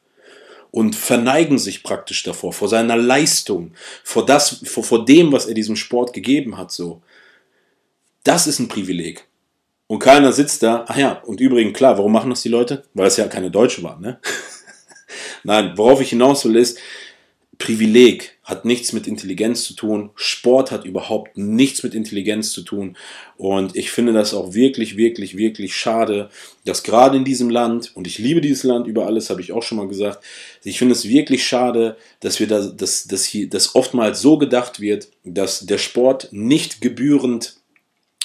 und 0.70 0.96
verneigen 0.96 1.58
sich 1.58 1.82
praktisch 1.82 2.22
davor, 2.22 2.52
vor 2.52 2.68
seiner 2.68 2.96
Leistung, 2.96 3.72
vor, 4.04 4.26
das, 4.26 4.62
vor, 4.64 4.84
vor 4.84 5.04
dem, 5.04 5.32
was 5.32 5.46
er 5.46 5.54
diesem 5.54 5.76
Sport 5.76 6.12
gegeben 6.12 6.56
hat. 6.58 6.72
So. 6.72 7.02
Das 8.24 8.46
ist 8.46 8.58
ein 8.58 8.68
Privileg. 8.68 9.26
Und 9.86 10.00
keiner 10.00 10.32
sitzt 10.32 10.62
da, 10.62 10.84
ach 10.88 10.96
ja, 10.96 11.22
und 11.24 11.40
übrigens, 11.40 11.76
klar, 11.76 11.96
warum 11.96 12.12
machen 12.12 12.30
das 12.30 12.42
die 12.42 12.48
Leute? 12.48 12.84
Weil 12.94 13.06
es 13.06 13.16
ja 13.16 13.28
keine 13.28 13.50
Deutsche 13.50 13.82
waren, 13.82 14.00
ne? 14.00 14.18
Nein, 15.44 15.72
worauf 15.76 16.00
ich 16.00 16.10
hinaus 16.10 16.44
will, 16.44 16.56
ist, 16.56 16.78
Privileg 17.58 18.36
hat 18.44 18.64
nichts 18.64 18.92
mit 18.92 19.06
Intelligenz 19.06 19.64
zu 19.64 19.74
tun. 19.74 20.10
Sport 20.14 20.70
hat 20.70 20.84
überhaupt 20.84 21.36
nichts 21.36 21.82
mit 21.82 21.94
Intelligenz 21.94 22.52
zu 22.52 22.62
tun. 22.62 22.96
Und 23.36 23.74
ich 23.76 23.90
finde 23.90 24.12
das 24.12 24.34
auch 24.34 24.52
wirklich, 24.54 24.96
wirklich, 24.96 25.36
wirklich 25.36 25.74
schade, 25.74 26.30
dass 26.64 26.82
gerade 26.82 27.16
in 27.16 27.24
diesem 27.24 27.50
Land, 27.50 27.96
und 27.96 28.06
ich 28.06 28.18
liebe 28.18 28.40
dieses 28.40 28.62
Land 28.64 28.86
über 28.86 29.06
alles, 29.06 29.30
habe 29.30 29.40
ich 29.40 29.52
auch 29.52 29.62
schon 29.62 29.78
mal 29.78 29.88
gesagt, 29.88 30.22
ich 30.64 30.78
finde 30.78 30.92
es 30.92 31.08
wirklich 31.08 31.46
schade, 31.46 31.96
dass 32.20 32.38
wir 32.38 32.46
da, 32.46 32.60
dass, 32.66 33.04
dass 33.04 33.24
hier, 33.24 33.48
dass 33.48 33.74
oftmals 33.74 34.20
so 34.20 34.38
gedacht 34.38 34.80
wird, 34.80 35.08
dass 35.24 35.66
der 35.66 35.78
Sport 35.78 36.28
nicht 36.30 36.80
gebührend 36.80 37.56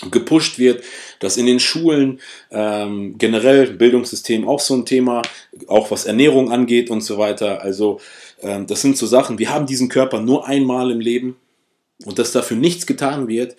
gepusht 0.10 0.58
wird, 0.58 0.84
dass 1.20 1.38
in 1.38 1.46
den 1.46 1.60
Schulen 1.60 2.20
ähm, 2.50 3.18
generell 3.18 3.68
Bildungssystem 3.68 4.48
auch 4.48 4.60
so 4.60 4.74
ein 4.74 4.86
Thema, 4.86 5.22
auch 5.68 5.92
was 5.92 6.06
Ernährung 6.06 6.52
angeht 6.52 6.90
und 6.90 7.02
so 7.02 7.18
weiter. 7.18 7.62
Also 7.62 8.00
das 8.42 8.82
sind 8.82 8.98
so 8.98 9.06
Sachen, 9.06 9.40
wir 9.40 9.52
haben 9.52 9.66
diesen 9.66 9.90
Körper 9.90 10.20
nur 10.20 10.48
einmal 10.48 10.92
im 10.92 11.00
Leben 11.00 11.38
und 12.06 12.20
dass 12.20 12.32
dafür 12.32 12.58
nichts 12.58 12.86
getan 12.86 13.28
wird, 13.28 13.56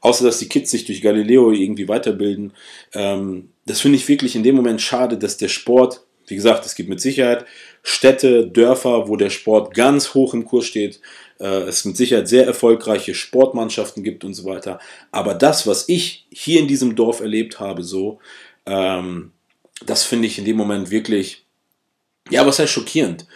außer 0.00 0.24
dass 0.24 0.38
die 0.38 0.48
Kids 0.48 0.70
sich 0.70 0.84
durch 0.84 1.02
Galileo 1.02 1.52
irgendwie 1.52 1.88
weiterbilden. 1.88 2.52
Ähm, 2.94 3.50
das 3.66 3.80
finde 3.80 3.96
ich 3.96 4.08
wirklich 4.08 4.34
in 4.34 4.42
dem 4.42 4.56
Moment 4.56 4.80
schade, 4.80 5.16
dass 5.16 5.36
der 5.36 5.48
Sport, 5.48 6.04
wie 6.26 6.34
gesagt, 6.34 6.66
es 6.66 6.74
gibt 6.74 6.88
mit 6.88 7.00
Sicherheit 7.00 7.44
Städte, 7.82 8.46
Dörfer, 8.46 9.08
wo 9.08 9.16
der 9.16 9.30
Sport 9.30 9.74
ganz 9.74 10.14
hoch 10.14 10.34
im 10.34 10.44
Kurs 10.44 10.66
steht, 10.66 11.00
äh, 11.40 11.62
es 11.62 11.84
mit 11.84 11.96
Sicherheit 11.96 12.28
sehr 12.28 12.46
erfolgreiche 12.46 13.14
Sportmannschaften 13.14 14.02
gibt 14.02 14.24
und 14.24 14.34
so 14.34 14.44
weiter. 14.44 14.78
Aber 15.10 15.34
das, 15.34 15.66
was 15.66 15.88
ich 15.88 16.26
hier 16.30 16.60
in 16.60 16.68
diesem 16.68 16.94
Dorf 16.94 17.20
erlebt 17.20 17.60
habe, 17.60 17.82
so, 17.82 18.20
ähm, 18.66 19.32
das 19.84 20.04
finde 20.04 20.28
ich 20.28 20.38
in 20.38 20.44
dem 20.44 20.56
Moment 20.56 20.90
wirklich, 20.90 21.44
ja, 22.30 22.46
was 22.46 22.60
heißt 22.60 22.72
schockierend? 22.72 23.26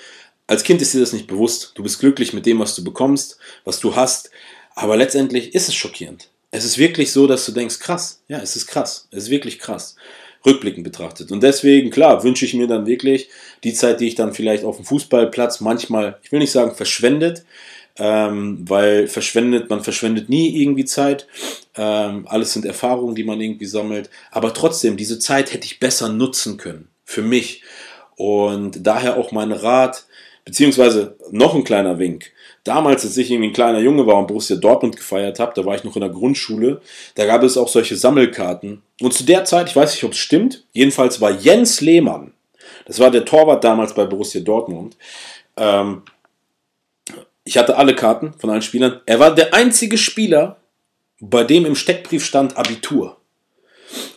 Als 0.46 0.62
Kind 0.62 0.80
ist 0.80 0.94
dir 0.94 1.00
das 1.00 1.12
nicht 1.12 1.26
bewusst. 1.26 1.72
Du 1.74 1.82
bist 1.82 1.98
glücklich 1.98 2.32
mit 2.32 2.46
dem, 2.46 2.58
was 2.58 2.74
du 2.74 2.84
bekommst, 2.84 3.38
was 3.64 3.80
du 3.80 3.96
hast. 3.96 4.30
Aber 4.74 4.96
letztendlich 4.96 5.54
ist 5.54 5.68
es 5.68 5.74
schockierend. 5.74 6.28
Es 6.50 6.64
ist 6.64 6.78
wirklich 6.78 7.12
so, 7.12 7.26
dass 7.26 7.44
du 7.44 7.52
denkst, 7.52 7.80
krass. 7.80 8.22
Ja, 8.28 8.38
es 8.38 8.56
ist 8.56 8.66
krass. 8.66 9.08
Es 9.10 9.24
ist 9.24 9.30
wirklich 9.30 9.58
krass. 9.58 9.96
Rückblickend 10.44 10.84
betrachtet. 10.84 11.32
Und 11.32 11.42
deswegen, 11.42 11.90
klar, 11.90 12.22
wünsche 12.22 12.44
ich 12.44 12.54
mir 12.54 12.68
dann 12.68 12.86
wirklich 12.86 13.28
die 13.64 13.74
Zeit, 13.74 14.00
die 14.00 14.06
ich 14.06 14.14
dann 14.14 14.32
vielleicht 14.32 14.62
auf 14.64 14.76
dem 14.76 14.84
Fußballplatz 14.84 15.60
manchmal, 15.60 16.18
ich 16.22 16.30
will 16.30 16.38
nicht 16.38 16.52
sagen 16.52 16.76
verschwendet, 16.76 17.44
ähm, 17.98 18.58
weil 18.68 19.08
verschwendet, 19.08 19.70
man 19.70 19.82
verschwendet 19.82 20.28
nie 20.28 20.62
irgendwie 20.62 20.84
Zeit. 20.84 21.26
Ähm, 21.74 22.26
alles 22.28 22.52
sind 22.52 22.64
Erfahrungen, 22.64 23.16
die 23.16 23.24
man 23.24 23.40
irgendwie 23.40 23.66
sammelt. 23.66 24.10
Aber 24.30 24.54
trotzdem, 24.54 24.96
diese 24.96 25.18
Zeit 25.18 25.52
hätte 25.52 25.66
ich 25.66 25.80
besser 25.80 26.10
nutzen 26.10 26.58
können. 26.58 26.88
Für 27.04 27.22
mich. 27.22 27.62
Und 28.16 28.86
daher 28.86 29.16
auch 29.16 29.32
mein 29.32 29.52
Rat, 29.52 30.06
Beziehungsweise 30.46 31.16
noch 31.32 31.54
ein 31.54 31.64
kleiner 31.64 31.98
Wink. 31.98 32.32
Damals, 32.64 33.04
als 33.04 33.16
ich 33.16 33.30
irgendwie 33.30 33.50
ein 33.50 33.52
kleiner 33.52 33.80
Junge 33.80 34.06
war 34.06 34.16
und 34.16 34.28
Borussia 34.28 34.56
Dortmund 34.56 34.96
gefeiert 34.96 35.38
habe, 35.38 35.52
da 35.54 35.64
war 35.66 35.74
ich 35.74 35.84
noch 35.84 35.96
in 35.96 36.00
der 36.00 36.10
Grundschule, 36.10 36.80
da 37.16 37.26
gab 37.26 37.42
es 37.42 37.58
auch 37.58 37.68
solche 37.68 37.96
Sammelkarten. 37.96 38.82
Und 39.00 39.12
zu 39.12 39.24
der 39.24 39.44
Zeit, 39.44 39.68
ich 39.68 39.76
weiß 39.76 39.92
nicht, 39.92 40.04
ob 40.04 40.12
es 40.12 40.18
stimmt, 40.18 40.64
jedenfalls 40.72 41.20
war 41.20 41.32
Jens 41.32 41.80
Lehmann, 41.80 42.32
das 42.86 42.98
war 42.98 43.10
der 43.10 43.24
Torwart 43.24 43.62
damals 43.62 43.94
bei 43.94 44.06
Borussia 44.06 44.40
Dortmund, 44.40 44.96
ähm, 45.56 46.02
ich 47.44 47.56
hatte 47.56 47.76
alle 47.76 47.94
Karten 47.94 48.32
von 48.38 48.50
allen 48.50 48.62
Spielern. 48.62 49.00
Er 49.06 49.20
war 49.20 49.34
der 49.34 49.54
einzige 49.54 49.96
Spieler, 49.96 50.56
bei 51.20 51.44
dem 51.44 51.64
im 51.64 51.76
Steckbrief 51.76 52.24
stand 52.24 52.56
Abitur. 52.56 53.18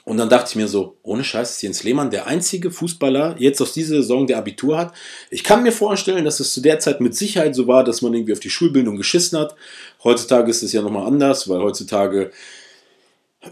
Und 0.10 0.18
dann 0.18 0.28
dachte 0.28 0.50
ich 0.50 0.56
mir 0.56 0.68
so, 0.68 0.98
ohne 1.04 1.24
Scheiß 1.24 1.52
ist 1.52 1.62
Jens 1.62 1.84
Lehmann 1.84 2.10
der 2.10 2.26
einzige 2.26 2.72
Fußballer 2.72 3.36
jetzt 3.38 3.62
aus 3.62 3.74
dieser 3.74 3.98
Saison, 3.98 4.26
der 4.26 4.40
Abitur 4.40 4.76
hat. 4.76 4.92
Ich 5.30 5.44
kann 5.44 5.62
mir 5.62 5.72
vorstellen, 5.72 6.26
dass 6.26 6.40
es 6.40 6.52
zu 6.52 6.62
der 6.62 6.80
Zeit 6.80 7.00
mit 7.00 7.14
Sicherheit 7.14 7.54
so 7.54 7.68
war, 7.68 7.84
dass 7.84 8.02
man 8.02 8.16
irgendwie 8.16 8.34
auf 8.34 8.40
die 8.40 8.50
Schulbildung 8.50 8.96
geschissen 8.96 9.38
hat. 9.38 9.56
Heutzutage 10.04 10.50
ist 10.50 10.64
es 10.64 10.74
ja 10.74 10.82
nochmal 10.82 11.06
anders, 11.06 11.48
weil 11.48 11.60
heutzutage 11.60 12.32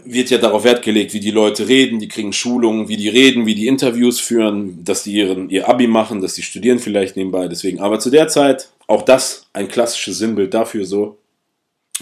wird 0.04 0.30
ja 0.30 0.38
darauf 0.38 0.64
Wert 0.64 0.82
gelegt, 0.82 1.14
wie 1.14 1.20
die 1.20 1.30
Leute 1.30 1.68
reden, 1.68 2.00
die 2.00 2.08
kriegen 2.08 2.32
Schulungen, 2.32 2.88
wie 2.88 2.96
die 2.96 3.08
reden, 3.08 3.46
wie 3.46 3.54
die 3.54 3.68
Interviews 3.68 4.18
führen, 4.18 4.82
dass 4.82 5.04
die 5.04 5.12
ihren, 5.12 5.50
ihr 5.50 5.68
Abi 5.68 5.86
machen, 5.86 6.20
dass 6.20 6.34
die 6.34 6.42
studieren 6.42 6.80
vielleicht 6.80 7.14
nebenbei. 7.14 7.46
Deswegen, 7.46 7.78
aber 7.78 8.00
zu 8.00 8.10
der 8.10 8.26
Zeit 8.26 8.70
auch 8.88 9.02
das 9.02 9.46
ein 9.52 9.68
klassisches 9.68 10.18
Sinnbild 10.18 10.54
dafür 10.54 10.84
so, 10.84 11.18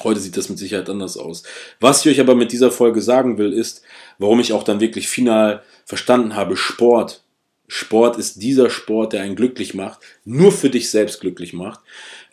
Heute 0.03 0.21
sieht 0.21 0.37
das 0.37 0.49
mit 0.49 0.59
Sicherheit 0.59 0.91
anders 0.91 1.17
aus. 1.17 1.43
Was 1.81 2.05
ich 2.05 2.13
euch 2.13 2.21
aber 2.21 2.35
mit 2.35 2.53
dieser 2.53 2.71
Folge 2.71 3.01
sagen 3.01 3.39
will, 3.39 3.53
ist, 3.53 3.83
warum 4.19 4.41
ich 4.41 4.53
auch 4.53 4.63
dann 4.63 4.81
wirklich 4.81 5.09
final 5.09 5.63
verstanden 5.85 6.37
habe, 6.37 6.57
Sport. 6.57 7.23
Sport 7.69 8.19
ist 8.19 8.43
dieser 8.43 8.71
Sport, 8.71 9.13
der 9.13 9.23
einen 9.23 9.37
glücklich 9.37 9.75
macht, 9.75 10.01
nur 10.25 10.53
für 10.53 10.71
dich 10.71 10.91
selbst 10.91 11.21
glücklich 11.21 11.53
macht. 11.53 11.81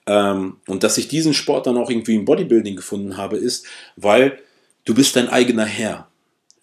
Ähm, 0.05 0.57
und 0.67 0.83
dass 0.83 0.97
ich 0.97 1.07
diesen 1.07 1.33
Sport 1.33 1.65
dann 1.67 1.77
auch 1.77 1.89
irgendwie 1.89 2.15
im 2.15 2.25
Bodybuilding 2.25 2.75
gefunden 2.75 3.17
habe, 3.17 3.37
ist, 3.37 3.65
weil 3.95 4.39
du 4.85 4.93
bist 4.93 5.15
dein 5.15 5.29
eigener 5.29 5.65
Herr. 5.65 6.07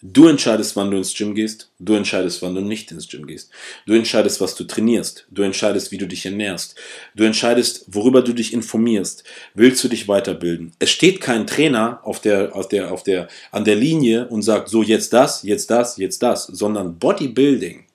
Du 0.03 0.27
entscheidest, 0.27 0.75
wann 0.75 0.89
du 0.89 0.97
ins 0.97 1.13
Gym 1.13 1.35
gehst. 1.35 1.69
Du 1.77 1.93
entscheidest, 1.93 2.41
wann 2.41 2.55
du 2.55 2.61
nicht 2.61 2.91
ins 2.91 3.07
Gym 3.07 3.27
gehst. 3.27 3.51
Du 3.85 3.93
entscheidest, 3.93 4.41
was 4.41 4.55
du 4.55 4.63
trainierst. 4.63 5.27
Du 5.29 5.43
entscheidest, 5.43 5.91
wie 5.91 5.99
du 5.99 6.07
dich 6.07 6.25
ernährst. 6.25 6.75
Du 7.15 7.23
entscheidest, 7.23 7.85
worüber 7.87 8.23
du 8.23 8.33
dich 8.33 8.51
informierst. 8.51 9.23
Willst 9.53 9.83
du 9.83 9.87
dich 9.87 10.07
weiterbilden? 10.07 10.73
Es 10.79 10.89
steht 10.89 11.21
kein 11.21 11.45
Trainer 11.45 11.99
auf 12.03 12.19
der, 12.19 12.55
auf 12.55 12.67
der, 12.67 12.91
auf 12.91 13.03
der, 13.03 13.27
an 13.51 13.63
der 13.63 13.75
Linie 13.75 14.27
und 14.27 14.41
sagt, 14.41 14.69
so 14.69 14.81
jetzt 14.81 15.13
das, 15.13 15.43
jetzt 15.43 15.69
das, 15.69 15.97
jetzt 15.97 16.23
das, 16.23 16.45
sondern 16.47 16.97
Bodybuilding 16.97 17.85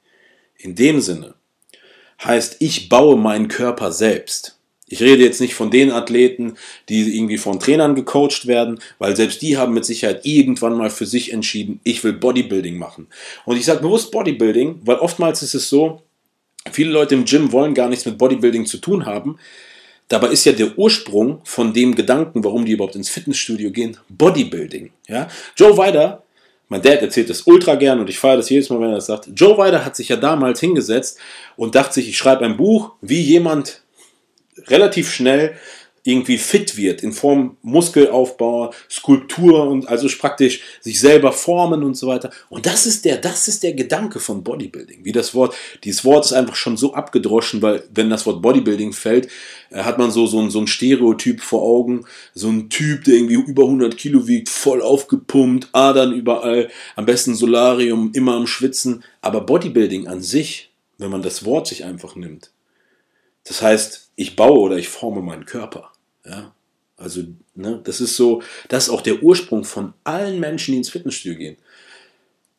in 0.59 0.74
dem 0.76 1.00
Sinne 1.00 1.34
heißt, 2.24 2.57
ich 2.61 2.88
baue 2.88 3.16
meinen 3.16 3.48
Körper 3.48 3.92
selbst. 3.92 4.55
Ich 4.89 5.03
rede 5.03 5.24
jetzt 5.24 5.41
nicht 5.41 5.55
von 5.55 5.70
den 5.70 5.91
Athleten, 5.91 6.57
die 6.89 7.16
irgendwie 7.16 7.39
von 7.39 7.59
Trainern 7.59 7.97
gecoacht 7.97 8.47
werden, 8.47 8.78
weil 8.99 9.16
selbst 9.16 9.43
die 9.43 9.57
haben 9.57 9.74
mit 9.74 9.84
Sicherheit 9.84 10.24
irgendwann 10.24 10.76
mal 10.76 10.91
für 10.91 11.07
sich 11.07 11.32
entschieden, 11.32 11.80
ich 11.82 12.05
will 12.05 12.12
Bodybuilding 12.12 12.78
machen. 12.78 13.09
Und 13.45 13.57
ich 13.57 13.64
sage 13.64 13.80
bewusst 13.80 14.12
Bodybuilding, 14.12 14.82
weil 14.84 14.97
oftmals 14.97 15.43
ist 15.43 15.55
es 15.55 15.68
so, 15.68 16.03
viele 16.70 16.91
Leute 16.91 17.16
im 17.16 17.24
Gym 17.24 17.51
wollen 17.51 17.74
gar 17.74 17.89
nichts 17.89 18.07
mit 18.07 18.16
Bodybuilding 18.16 18.66
zu 18.66 18.78
tun 18.78 19.07
haben. 19.07 19.39
Dabei 20.09 20.28
ist 20.28 20.45
ja 20.45 20.53
der 20.53 20.78
Ursprung 20.78 21.41
von 21.43 21.72
dem 21.74 21.97
Gedanken, 21.97 22.45
warum 22.45 22.64
die 22.64 22.72
überhaupt 22.72 22.95
ins 22.95 23.09
Fitnessstudio 23.09 23.72
gehen, 23.72 23.97
Bodybuilding. 24.09 24.93
Ja? 25.09 25.26
Joe 25.57 25.76
Weider, 25.76 26.22
mein 26.68 26.82
Dad 26.82 27.03
erzählt 27.03 27.28
das 27.28 27.43
ultra 27.43 27.74
gern 27.74 27.99
und 27.99 28.09
ich 28.09 28.20
feiere 28.20 28.37
das 28.37 28.51
jedes 28.51 28.70
Mal, 28.70 28.80
wenn 28.80 28.91
er 28.91 28.97
das 28.97 29.07
sagt. 29.07 29.28
Joe 29.34 29.59
Weider 29.59 29.84
hat 29.84 29.97
sich 29.97 30.11
ja 30.11 30.16
damals 30.16 30.61
hingesetzt 30.61 31.18
und 31.57 31.74
dachte 31.74 31.95
sich, 31.95 32.09
ich 32.09 32.16
schreibe 32.16 32.45
ein 32.45 32.57
Buch, 32.57 32.93
wie 33.01 33.20
jemand 33.20 33.82
relativ 34.68 35.11
schnell 35.11 35.57
irgendwie 36.07 36.38
fit 36.38 36.76
wird 36.76 37.02
in 37.02 37.12
Form 37.12 37.57
Muskelaufbau, 37.62 38.72
Skulptur 38.88 39.66
und 39.66 39.88
also 39.88 40.09
praktisch 40.18 40.61
sich 40.80 41.00
selber 41.00 41.32
formen 41.32 41.82
und 41.82 41.96
so 41.96 42.07
weiter. 42.07 42.30
Und 42.48 42.64
das 42.64 42.86
ist 42.86 43.04
der, 43.04 43.16
das 43.16 43.48
ist 43.48 43.64
der 43.64 43.72
Gedanke 43.72 44.20
von 44.20 44.44
Bodybuilding. 44.44 45.04
Wie 45.04 45.11
das 45.11 45.34
Wort, 45.34 45.57
dieses 45.82 46.04
Wort 46.04 46.24
ist 46.24 46.32
einfach 46.32 46.54
schon 46.54 46.76
so 46.76 46.94
abgedroschen, 46.94 47.61
weil 47.61 47.82
wenn 47.92 48.09
das 48.09 48.24
Wort 48.24 48.40
Bodybuilding 48.40 48.92
fällt, 48.92 49.28
äh, 49.70 49.82
hat 49.82 49.98
man 49.98 50.12
so, 50.12 50.26
so, 50.26 50.40
ein, 50.40 50.50
so 50.50 50.61
ein 50.61 50.68
Stereotyp 50.68 51.40
vor 51.40 51.62
Augen. 51.62 52.04
So 52.34 52.48
ein 52.48 52.70
Typ, 52.70 53.02
der 53.04 53.14
irgendwie 53.14 53.34
über 53.34 53.64
100 53.64 53.96
Kilo 53.96 54.28
wiegt, 54.28 54.48
voll 54.48 54.82
aufgepumpt, 54.82 55.70
Adern 55.72 56.12
überall, 56.12 56.68
am 56.94 57.04
besten 57.04 57.34
Solarium, 57.34 58.12
immer 58.14 58.36
am 58.36 58.46
Schwitzen. 58.46 59.02
Aber 59.22 59.40
Bodybuilding 59.40 60.07
an 60.07 60.22
sich, 60.22 60.70
wenn 60.98 61.11
man 61.11 61.22
das 61.22 61.44
Wort 61.44 61.66
sich 61.66 61.84
einfach 61.84 62.14
nimmt, 62.14 62.52
das 63.47 63.62
heißt, 63.62 64.11
ich 64.16 64.36
baue 64.36 64.59
oder 64.59 64.76
ich 64.76 64.88
forme 64.88 65.22
meinen 65.22 65.44
Körper. 65.44 65.92
Ja? 66.24 66.55
Also, 66.97 67.22
ne, 67.55 67.80
das 67.84 68.01
ist 68.01 68.16
so, 68.16 68.42
das 68.68 68.84
ist 68.84 68.90
auch 68.90 69.03
der 69.03 69.22
Ursprung 69.22 69.64
von 69.64 69.92
allen 70.05 70.40
Menschen, 70.40 70.72
die 70.72 70.78
ins 70.78 70.90
Fitnessstudio 70.90 71.38
gehen. 71.38 71.57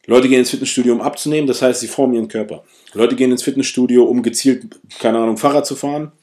Leute 0.06 0.30
gehen 0.30 0.40
ins 0.40 0.52
Fitnessstudio, 0.52 0.94
um 0.94 1.02
abzunehmen, 1.02 1.48
das 1.48 1.62
heißt, 1.62 1.82
sie 1.82 1.88
formen 1.88 2.14
ihren 2.14 2.30
Körper. 2.30 2.64
Leute 2.94 3.16
gehen 3.16 3.32
ins 3.32 3.44
Fitnessstudio, 3.44 4.06
um 4.06 4.24
gezielt, 4.24 4.80
keine 5.00 5.18
Ahnung, 5.18 5.38
Fahrrad 5.38 5.66
zu 5.66 5.76
fahren. 5.76 6.14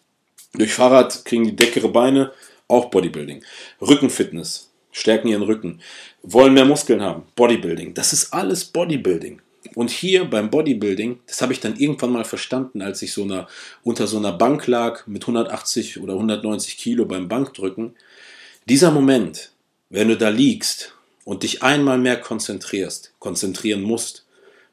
Durch 0.55 0.73
Fahrrad 0.73 1.25
kriegen 1.25 1.45
die 1.45 1.57
dickere 1.57 1.89
Beine, 1.89 2.33
auch 2.67 2.87
Bodybuilding. 2.87 3.45
Rückenfitness, 3.83 4.71
stärken 4.91 5.29
ihren 5.29 5.43
Rücken. 5.43 5.81
Wollen 6.23 6.55
mehr 6.55 6.65
Muskeln 6.65 7.03
haben, 7.03 7.25
Bodybuilding. 7.37 7.93
Das 7.93 8.15
ist 8.15 8.33
alles 8.33 8.65
Bodybuilding. 8.65 9.43
Und 9.75 9.91
hier 9.91 10.25
beim 10.25 10.51
Bodybuilding, 10.51 11.21
das 11.27 11.43
habe 11.43 11.53
ich 11.53 11.61
dann 11.61 11.77
irgendwann 11.77 12.13
mal 12.13 12.25
verstanden, 12.25 12.81
als 12.81 13.03
ich 13.03 13.13
so 13.13 13.25
einer, 13.25 13.49
unter 13.83 14.07
so 14.07 14.19
einer 14.19 14.33
Bank 14.33 14.67
lag 14.67 15.07
mit 15.07 15.23
180 15.23 16.01
oder 16.01 16.15
190 16.15 16.77
Kilo 16.77 17.07
beim 17.07 17.29
Bankdrücken. 17.29 17.95
Dieser 18.69 18.91
Moment, 18.91 19.53
wenn 19.91 20.09
du 20.09 20.17
da 20.17 20.29
liegst 20.29 20.95
und 21.25 21.43
dich 21.43 21.63
einmal 21.63 21.99
mehr 21.99 22.21
konzentrierst, 22.21 23.15
konzentrieren 23.19 23.83
musst, 23.83 24.25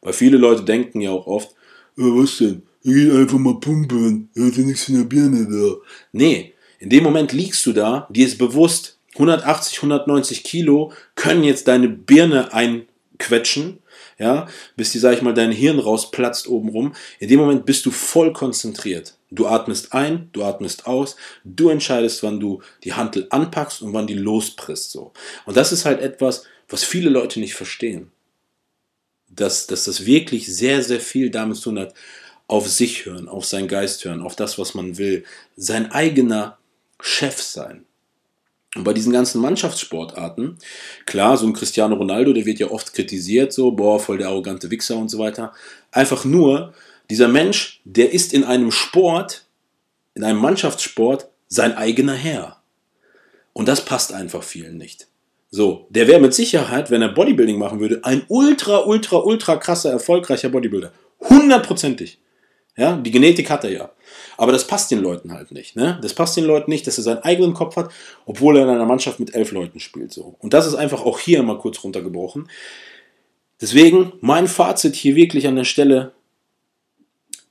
weil 0.01 0.13
viele 0.13 0.37
Leute 0.37 0.63
denken 0.63 1.01
ja 1.01 1.11
auch 1.11 1.27
oft, 1.27 1.49
ja, 1.97 2.05
was 2.05 2.37
denn? 2.37 2.63
Ich 2.83 2.93
geh 2.93 3.11
einfach 3.11 3.37
mal 3.37 3.59
pumpen, 3.59 4.29
er 4.33 4.47
hat 4.47 4.57
ja 4.57 4.63
nichts 4.63 4.89
in 4.89 4.97
der 4.97 5.03
Birne 5.03 5.47
da. 5.47 5.75
Nee, 6.13 6.53
in 6.79 6.89
dem 6.89 7.03
Moment 7.03 7.31
liegst 7.31 7.65
du 7.65 7.73
da, 7.73 8.07
dir 8.09 8.25
ist 8.25 8.39
bewusst, 8.39 8.97
180, 9.13 9.77
190 9.77 10.43
Kilo 10.43 10.91
können 11.15 11.43
jetzt 11.43 11.67
deine 11.67 11.89
Birne 11.89 12.53
einquetschen 13.21 13.79
ja, 14.21 14.47
bis 14.75 14.91
die, 14.91 14.99
sag 14.99 15.15
ich 15.15 15.23
mal, 15.23 15.33
dein 15.33 15.51
Hirn 15.51 15.79
rausplatzt 15.79 16.47
obenrum. 16.47 16.93
In 17.19 17.27
dem 17.27 17.39
Moment 17.39 17.65
bist 17.65 17.87
du 17.87 17.91
voll 17.91 18.33
konzentriert. 18.33 19.17
Du 19.31 19.47
atmest 19.47 19.93
ein, 19.93 20.29
du 20.31 20.43
atmest 20.43 20.85
aus, 20.85 21.15
du 21.43 21.69
entscheidest, 21.69 22.21
wann 22.21 22.39
du 22.39 22.61
die 22.83 22.93
Hantel 22.93 23.25
anpackst 23.31 23.81
und 23.81 23.93
wann 23.93 24.05
die 24.05 24.13
lospresst, 24.13 24.91
so. 24.91 25.11
Und 25.45 25.57
das 25.57 25.71
ist 25.71 25.85
halt 25.85 26.01
etwas, 26.01 26.43
was 26.69 26.83
viele 26.83 27.09
Leute 27.09 27.39
nicht 27.39 27.55
verstehen. 27.55 28.11
Dass, 29.27 29.65
dass 29.65 29.85
das 29.85 30.05
wirklich 30.05 30.53
sehr, 30.53 30.83
sehr 30.83 30.99
viel 30.99 31.31
damit 31.31 31.57
zu 31.57 31.63
tun 31.63 31.79
hat, 31.79 31.95
auf 32.47 32.69
sich 32.69 33.05
hören, 33.05 33.27
auf 33.27 33.45
seinen 33.45 33.69
Geist 33.69 34.05
hören, 34.05 34.21
auf 34.21 34.35
das, 34.35 34.59
was 34.59 34.75
man 34.75 34.99
will, 34.99 35.23
sein 35.55 35.91
eigener 35.91 36.59
Chef 36.99 37.41
sein. 37.41 37.85
Und 38.75 38.85
bei 38.85 38.93
diesen 38.93 39.11
ganzen 39.11 39.41
Mannschaftssportarten, 39.41 40.57
klar, 41.05 41.37
so 41.37 41.45
ein 41.45 41.53
Cristiano 41.53 41.95
Ronaldo, 41.95 42.31
der 42.31 42.45
wird 42.45 42.59
ja 42.59 42.71
oft 42.71 42.93
kritisiert, 42.93 43.51
so, 43.51 43.71
boah, 43.71 43.99
voll 43.99 44.17
der 44.17 44.29
arrogante 44.29 44.71
Wichser 44.71 44.95
und 44.95 45.09
so 45.09 45.19
weiter. 45.19 45.53
Einfach 45.91 46.23
nur, 46.23 46.73
dieser 47.09 47.27
Mensch, 47.27 47.81
der 47.83 48.13
ist 48.13 48.33
in 48.33 48.45
einem 48.45 48.71
Sport, 48.71 49.45
in 50.13 50.23
einem 50.23 50.39
Mannschaftssport, 50.39 51.27
sein 51.49 51.75
eigener 51.75 52.13
Herr. 52.13 52.61
Und 53.51 53.67
das 53.67 53.83
passt 53.83 54.13
einfach 54.13 54.43
vielen 54.43 54.77
nicht. 54.77 55.07
So, 55.49 55.87
der 55.89 56.07
wäre 56.07 56.21
mit 56.21 56.33
Sicherheit, 56.33 56.89
wenn 56.89 57.01
er 57.01 57.09
Bodybuilding 57.09 57.59
machen 57.59 57.81
würde, 57.81 57.99
ein 58.05 58.23
ultra, 58.29 58.85
ultra, 58.85 59.17
ultra 59.17 59.57
krasser, 59.57 59.91
erfolgreicher 59.91 60.47
Bodybuilder. 60.47 60.93
Hundertprozentig. 61.19 62.19
Ja, 62.77 62.95
die 62.95 63.11
Genetik 63.11 63.49
hat 63.49 63.65
er 63.65 63.71
ja. 63.71 63.91
Aber 64.37 64.51
das 64.51 64.67
passt 64.67 64.91
den 64.91 64.99
Leuten 64.99 65.33
halt 65.33 65.51
nicht. 65.51 65.75
Ne? 65.75 65.99
Das 66.01 66.13
passt 66.13 66.37
den 66.37 66.45
Leuten 66.45 66.71
nicht, 66.71 66.87
dass 66.87 66.97
er 66.97 67.03
seinen 67.03 67.23
eigenen 67.23 67.53
Kopf 67.53 67.75
hat, 67.75 67.91
obwohl 68.25 68.57
er 68.57 68.63
in 68.63 68.69
einer 68.69 68.85
Mannschaft 68.85 69.19
mit 69.19 69.35
elf 69.35 69.51
Leuten 69.51 69.79
spielt. 69.79 70.13
So. 70.13 70.35
Und 70.39 70.53
das 70.53 70.67
ist 70.67 70.75
einfach 70.75 71.01
auch 71.05 71.19
hier 71.19 71.43
mal 71.43 71.57
kurz 71.57 71.83
runtergebrochen. 71.83 72.49
Deswegen 73.59 74.13
mein 74.21 74.47
Fazit 74.47 74.95
hier 74.95 75.15
wirklich 75.15 75.47
an 75.47 75.55
der 75.55 75.63
Stelle. 75.63 76.13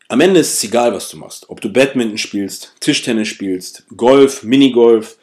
Am 0.09 0.21
Ende 0.21 0.41
ist 0.41 0.55
es 0.55 0.65
egal, 0.65 0.93
was 0.93 1.09
du 1.09 1.17
machst. 1.17 1.49
Ob 1.49 1.61
du 1.61 1.73
Badminton 1.73 2.19
spielst, 2.19 2.75
Tischtennis 2.81 3.29
spielst, 3.29 3.85
Golf, 3.97 4.43
Minigolf, 4.43 5.19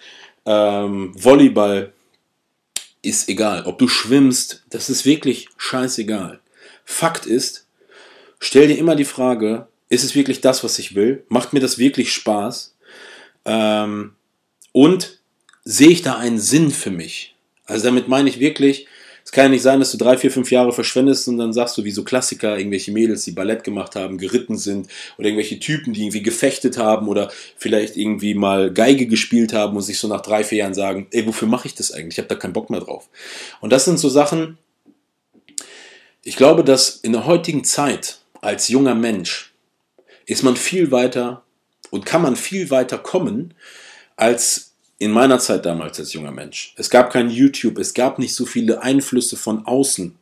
ähm, 0.45 1.11
Volleyball, 1.13 1.91
ist 3.01 3.29
egal. 3.29 3.65
Ob 3.65 3.77
du 3.79 3.87
schwimmst, 3.87 4.63
das 4.69 4.89
ist 4.89 5.05
wirklich 5.05 5.49
scheißegal. 5.57 6.39
Fakt 6.85 7.25
ist, 7.25 7.67
stell 8.39 8.67
dir 8.67 8.77
immer 8.77 8.95
die 8.95 9.05
Frage, 9.05 9.67
ist 9.89 10.03
es 10.03 10.15
wirklich 10.15 10.41
das, 10.41 10.63
was 10.63 10.79
ich 10.79 10.95
will? 10.95 11.23
Macht 11.29 11.53
mir 11.53 11.59
das 11.59 11.77
wirklich 11.77 12.11
Spaß? 12.13 12.75
Ähm, 13.45 14.15
und 14.71 15.19
sehe 15.63 15.89
ich 15.89 16.01
da 16.01 16.17
einen 16.17 16.39
Sinn 16.39 16.71
für 16.71 16.91
mich? 16.91 17.35
Also 17.65 17.85
damit 17.85 18.07
meine 18.07 18.29
ich 18.29 18.39
wirklich, 18.39 18.87
es 19.27 19.31
kann 19.33 19.45
ja 19.45 19.49
nicht 19.49 19.61
sein, 19.61 19.79
dass 19.79 19.91
du 19.91 19.97
drei, 19.97 20.17
vier, 20.17 20.31
fünf 20.31 20.51
Jahre 20.51 20.71
verschwendest 20.71 21.27
und 21.27 21.37
dann 21.37 21.51
sagst 21.51 21.77
du, 21.77 21.83
wie 21.83 21.91
so 21.91 22.05
Klassiker, 22.05 22.57
irgendwelche 22.57 22.93
Mädels, 22.93 23.25
die 23.25 23.31
Ballett 23.31 23.65
gemacht 23.65 23.97
haben, 23.97 24.17
geritten 24.17 24.57
sind 24.57 24.87
oder 25.17 25.27
irgendwelche 25.27 25.59
Typen, 25.59 25.91
die 25.91 26.03
irgendwie 26.03 26.23
gefechtet 26.23 26.77
haben 26.77 27.09
oder 27.09 27.29
vielleicht 27.57 27.97
irgendwie 27.97 28.35
mal 28.35 28.71
Geige 28.71 29.05
gespielt 29.05 29.51
haben 29.51 29.75
und 29.75 29.81
sich 29.81 29.99
so 29.99 30.07
nach 30.07 30.21
drei, 30.21 30.45
vier 30.45 30.59
Jahren 30.59 30.73
sagen, 30.73 31.07
ey, 31.11 31.27
wofür 31.27 31.49
mache 31.49 31.67
ich 31.67 31.75
das 31.75 31.91
eigentlich? 31.91 32.13
Ich 32.13 32.19
habe 32.19 32.29
da 32.29 32.35
keinen 32.35 32.53
Bock 32.53 32.69
mehr 32.69 32.79
drauf. 32.79 33.09
Und 33.59 33.71
das 33.71 33.83
sind 33.83 33.99
so 33.99 34.07
Sachen, 34.07 34.57
ich 36.23 36.37
glaube, 36.37 36.63
dass 36.63 36.95
in 36.95 37.11
der 37.11 37.25
heutigen 37.25 37.65
Zeit 37.65 38.19
als 38.39 38.69
junger 38.69 38.95
Mensch 38.95 39.46
ist 40.27 40.43
man 40.43 40.55
viel 40.55 40.91
weiter 40.91 41.43
und 41.89 42.05
kann 42.05 42.21
man 42.21 42.35
viel 42.35 42.69
weiter 42.69 42.99
kommen 42.99 43.55
als 44.15 44.73
in 44.99 45.11
meiner 45.11 45.39
Zeit 45.39 45.65
damals 45.65 45.99
als 45.99 46.13
junger 46.13 46.31
Mensch. 46.31 46.73
Es 46.77 46.89
gab 46.89 47.11
kein 47.11 47.29
YouTube, 47.29 47.77
es 47.79 47.93
gab 47.93 48.19
nicht 48.19 48.35
so 48.35 48.45
viele 48.45 48.81
Einflüsse 48.81 49.37
von 49.37 49.65
außen, 49.65 50.15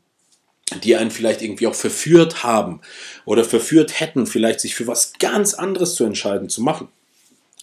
die 0.83 0.95
einen 0.95 1.11
vielleicht 1.11 1.41
irgendwie 1.41 1.67
auch 1.67 1.75
verführt 1.75 2.43
haben 2.43 2.81
oder 3.25 3.43
verführt 3.43 3.99
hätten, 3.99 4.27
vielleicht 4.27 4.59
sich 4.59 4.75
für 4.75 4.87
was 4.87 5.13
ganz 5.19 5.53
anderes 5.53 5.95
zu 5.95 6.03
entscheiden, 6.03 6.49
zu 6.49 6.61
machen. 6.61 6.87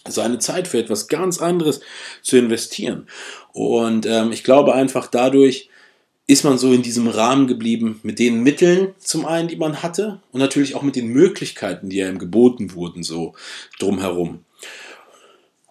Seine 0.07 0.39
Zeit 0.39 0.67
für 0.67 0.79
etwas 0.79 1.07
ganz 1.07 1.39
anderes 1.39 1.79
zu 2.21 2.37
investieren. 2.37 3.07
Und 3.53 4.05
ähm, 4.05 4.33
ich 4.33 4.43
glaube 4.43 4.73
einfach 4.73 5.07
dadurch, 5.07 5.69
ist 6.25 6.43
man 6.43 6.57
so 6.57 6.71
in 6.71 6.81
diesem 6.81 7.07
Rahmen 7.07 7.47
geblieben 7.47 7.99
mit 8.03 8.17
den 8.17 8.43
Mitteln 8.43 8.93
zum 8.97 9.25
einen, 9.25 9.49
die 9.49 9.57
man 9.57 9.83
hatte 9.83 10.21
und 10.31 10.39
natürlich 10.39 10.75
auch 10.75 10.81
mit 10.81 10.95
den 10.95 11.07
Möglichkeiten, 11.07 11.89
die 11.89 12.01
einem 12.03 12.17
geboten 12.17 12.73
wurden, 12.73 13.03
so 13.03 13.33
drumherum. 13.79 14.39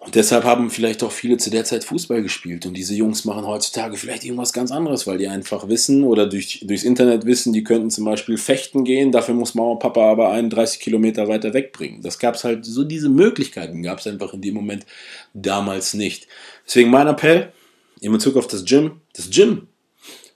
Und 0.04 0.16
deshalb 0.16 0.42
haben 0.42 0.68
vielleicht 0.68 1.04
auch 1.04 1.12
viele 1.12 1.36
zu 1.36 1.48
der 1.48 1.64
Zeit 1.64 1.84
Fußball 1.84 2.22
gespielt. 2.22 2.66
Und 2.66 2.74
diese 2.74 2.92
Jungs 2.92 3.24
machen 3.24 3.46
heutzutage 3.46 3.96
vielleicht 3.96 4.24
irgendwas 4.24 4.52
ganz 4.52 4.72
anderes, 4.72 5.06
weil 5.06 5.16
die 5.16 5.28
einfach 5.28 5.68
wissen 5.68 6.02
oder 6.02 6.26
durch, 6.26 6.64
durchs 6.66 6.82
Internet 6.82 7.24
wissen, 7.24 7.52
die 7.52 7.62
könnten 7.62 7.88
zum 7.88 8.04
Beispiel 8.04 8.36
fechten 8.36 8.82
gehen. 8.82 9.12
Dafür 9.12 9.34
muss 9.34 9.54
Mama 9.54 9.70
und 9.70 9.78
Papa 9.78 10.10
aber 10.10 10.32
31 10.32 10.80
Kilometer 10.80 11.28
weiter 11.28 11.54
wegbringen. 11.54 12.02
Das 12.02 12.18
gab 12.18 12.34
es 12.34 12.42
halt, 12.42 12.66
so 12.66 12.82
diese 12.82 13.08
Möglichkeiten 13.08 13.80
gab 13.84 14.00
es 14.00 14.08
einfach 14.08 14.34
in 14.34 14.42
dem 14.42 14.54
Moment 14.54 14.86
damals 15.34 15.94
nicht. 15.94 16.26
Deswegen 16.66 16.90
mein 16.90 17.06
Appell 17.06 17.52
in 18.00 18.10
Bezug 18.10 18.36
auf 18.36 18.48
das 18.48 18.64
Gym. 18.64 19.02
Das 19.14 19.30
Gym 19.30 19.68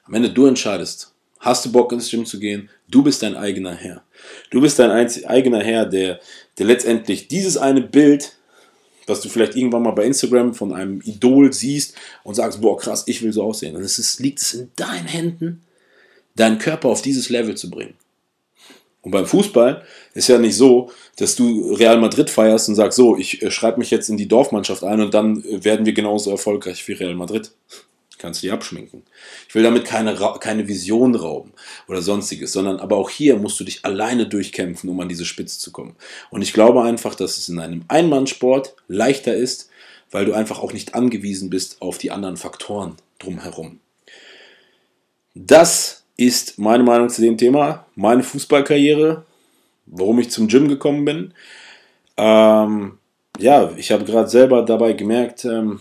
am 0.06 0.14
Ende 0.14 0.30
du 0.30 0.46
entscheidest. 0.46 1.12
Hast 1.40 1.64
du 1.64 1.72
Bock 1.72 1.92
ins 1.92 2.10
Gym 2.10 2.24
zu 2.24 2.38
gehen? 2.38 2.70
Du 2.88 3.02
bist 3.02 3.22
dein 3.22 3.36
eigener 3.36 3.74
Herr. 3.74 4.02
Du 4.50 4.60
bist 4.60 4.78
dein 4.78 4.90
eigener 4.90 5.62
Herr, 5.62 5.86
der, 5.86 6.20
der 6.58 6.66
letztendlich 6.66 7.28
dieses 7.28 7.56
eine 7.56 7.82
Bild, 7.82 8.32
was 9.06 9.20
du 9.20 9.28
vielleicht 9.28 9.54
irgendwann 9.54 9.82
mal 9.82 9.92
bei 9.92 10.04
Instagram 10.04 10.54
von 10.54 10.72
einem 10.72 11.00
Idol 11.04 11.52
siehst 11.52 11.94
und 12.24 12.34
sagst, 12.34 12.60
boah 12.60 12.76
krass, 12.76 13.04
ich 13.06 13.22
will 13.22 13.32
so 13.32 13.42
aussehen. 13.42 13.76
Und 13.76 13.82
es 13.82 13.98
ist, 13.98 14.18
liegt 14.20 14.40
es 14.40 14.54
in 14.54 14.70
deinen 14.76 15.06
Händen, 15.06 15.62
deinen 16.34 16.58
Körper 16.58 16.88
auf 16.88 17.02
dieses 17.02 17.28
Level 17.28 17.56
zu 17.56 17.70
bringen. 17.70 17.94
Und 19.02 19.12
beim 19.12 19.26
Fußball 19.26 19.84
ist 20.14 20.26
ja 20.26 20.38
nicht 20.38 20.56
so, 20.56 20.90
dass 21.16 21.36
du 21.36 21.74
Real 21.74 22.00
Madrid 22.00 22.28
feierst 22.28 22.68
und 22.68 22.74
sagst, 22.74 22.96
so, 22.96 23.16
ich 23.16 23.40
äh, 23.40 23.52
schreibe 23.52 23.78
mich 23.78 23.92
jetzt 23.92 24.08
in 24.08 24.16
die 24.16 24.26
Dorfmannschaft 24.26 24.82
ein 24.82 25.00
und 25.00 25.14
dann 25.14 25.44
äh, 25.44 25.62
werden 25.62 25.86
wir 25.86 25.92
genauso 25.92 26.32
erfolgreich 26.32 26.86
wie 26.88 26.94
Real 26.94 27.14
Madrid. 27.14 27.52
Kannst 28.18 28.42
du 28.42 28.46
die 28.46 28.52
abschminken. 28.52 29.02
Ich 29.48 29.54
will 29.54 29.62
damit 29.62 29.84
keine, 29.84 30.14
keine 30.40 30.66
Vision 30.66 31.14
rauben 31.14 31.52
oder 31.86 32.00
sonstiges, 32.00 32.52
sondern 32.52 32.80
aber 32.80 32.96
auch 32.96 33.10
hier 33.10 33.36
musst 33.36 33.60
du 33.60 33.64
dich 33.64 33.84
alleine 33.84 34.26
durchkämpfen, 34.26 34.88
um 34.88 34.98
an 35.00 35.08
diese 35.08 35.26
Spitze 35.26 35.58
zu 35.58 35.70
kommen. 35.70 35.96
Und 36.30 36.40
ich 36.40 36.54
glaube 36.54 36.82
einfach, 36.82 37.14
dass 37.14 37.36
es 37.36 37.48
in 37.48 37.58
einem 37.58 37.84
Einmannsport 37.88 38.74
leichter 38.88 39.34
ist, 39.34 39.68
weil 40.10 40.24
du 40.24 40.32
einfach 40.32 40.60
auch 40.60 40.72
nicht 40.72 40.94
angewiesen 40.94 41.50
bist 41.50 41.82
auf 41.82 41.98
die 41.98 42.10
anderen 42.10 42.38
Faktoren 42.38 42.96
drumherum. 43.18 43.80
Das 45.34 46.04
ist 46.16 46.58
meine 46.58 46.84
Meinung 46.84 47.10
zu 47.10 47.20
dem 47.20 47.36
Thema, 47.36 47.86
meine 47.94 48.22
Fußballkarriere, 48.22 49.26
warum 49.84 50.18
ich 50.18 50.30
zum 50.30 50.48
Gym 50.48 50.68
gekommen 50.68 51.04
bin. 51.04 51.34
Ähm, 52.16 52.98
ja, 53.38 53.70
ich 53.76 53.92
habe 53.92 54.04
gerade 54.04 54.28
selber 54.28 54.62
dabei 54.62 54.94
gemerkt, 54.94 55.44
ähm, 55.44 55.80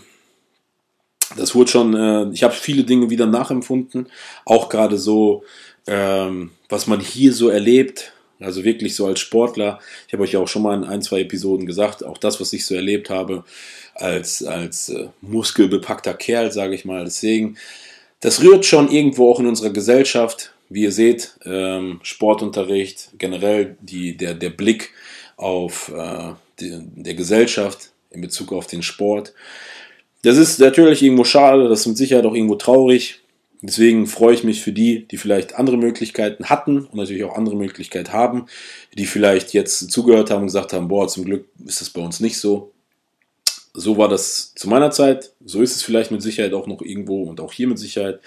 das 1.36 1.54
wurde 1.54 1.70
schon, 1.70 1.94
äh, 1.94 2.30
ich 2.32 2.42
habe 2.42 2.54
viele 2.54 2.84
Dinge 2.84 3.10
wieder 3.10 3.26
nachempfunden, 3.26 4.08
auch 4.44 4.68
gerade 4.68 4.98
so, 4.98 5.44
ähm, 5.86 6.50
was 6.68 6.86
man 6.86 7.00
hier 7.00 7.32
so 7.32 7.48
erlebt, 7.48 8.12
also 8.40 8.64
wirklich 8.64 8.94
so 8.94 9.06
als 9.06 9.20
Sportler. 9.20 9.78
Ich 10.06 10.12
habe 10.12 10.22
euch 10.22 10.32
ja 10.32 10.40
auch 10.40 10.48
schon 10.48 10.62
mal 10.62 10.76
in 10.76 10.84
ein, 10.84 11.02
zwei 11.02 11.20
Episoden 11.20 11.66
gesagt, 11.66 12.04
auch 12.04 12.18
das, 12.18 12.40
was 12.40 12.52
ich 12.52 12.66
so 12.66 12.74
erlebt 12.74 13.08
habe, 13.10 13.44
als, 13.94 14.44
als 14.44 14.90
äh, 14.90 15.08
muskelbepackter 15.22 16.14
Kerl, 16.14 16.52
sage 16.52 16.74
ich 16.74 16.84
mal. 16.84 17.04
Deswegen, 17.04 17.56
das 18.20 18.42
rührt 18.42 18.66
schon 18.66 18.90
irgendwo 18.90 19.30
auch 19.30 19.40
in 19.40 19.46
unserer 19.46 19.70
Gesellschaft. 19.70 20.52
Wie 20.68 20.82
ihr 20.82 20.92
seht, 20.92 21.38
ähm, 21.44 22.00
Sportunterricht, 22.02 23.10
generell 23.18 23.76
die, 23.80 24.16
der, 24.16 24.34
der 24.34 24.50
Blick 24.50 24.90
auf 25.36 25.92
äh, 25.94 26.32
die, 26.58 26.72
der 26.96 27.14
Gesellschaft 27.14 27.90
in 28.10 28.20
Bezug 28.20 28.52
auf 28.52 28.66
den 28.66 28.82
Sport. 28.82 29.32
Das 30.26 30.38
ist 30.38 30.58
natürlich 30.58 31.04
irgendwo 31.04 31.22
schade, 31.22 31.68
das 31.68 31.82
ist 31.82 31.86
mit 31.86 31.96
Sicherheit 31.96 32.26
auch 32.26 32.34
irgendwo 32.34 32.56
traurig. 32.56 33.20
Deswegen 33.62 34.08
freue 34.08 34.34
ich 34.34 34.42
mich 34.42 34.60
für 34.60 34.72
die, 34.72 35.06
die 35.06 35.18
vielleicht 35.18 35.54
andere 35.54 35.76
Möglichkeiten 35.76 36.46
hatten 36.46 36.80
und 36.80 36.96
natürlich 36.96 37.22
auch 37.22 37.36
andere 37.36 37.54
Möglichkeiten 37.54 38.12
haben, 38.12 38.46
die 38.98 39.06
vielleicht 39.06 39.52
jetzt 39.52 39.88
zugehört 39.92 40.32
haben 40.32 40.40
und 40.40 40.46
gesagt 40.46 40.72
haben, 40.72 40.88
boah, 40.88 41.06
zum 41.06 41.26
Glück 41.26 41.46
ist 41.64 41.80
das 41.80 41.90
bei 41.90 42.00
uns 42.00 42.18
nicht 42.18 42.38
so. 42.38 42.72
So 43.72 43.98
war 43.98 44.08
das 44.08 44.52
zu 44.56 44.68
meiner 44.68 44.90
Zeit, 44.90 45.30
so 45.44 45.62
ist 45.62 45.76
es 45.76 45.84
vielleicht 45.84 46.10
mit 46.10 46.22
Sicherheit 46.22 46.54
auch 46.54 46.66
noch 46.66 46.82
irgendwo 46.82 47.22
und 47.22 47.40
auch 47.40 47.52
hier 47.52 47.68
mit 47.68 47.78
Sicherheit. 47.78 48.18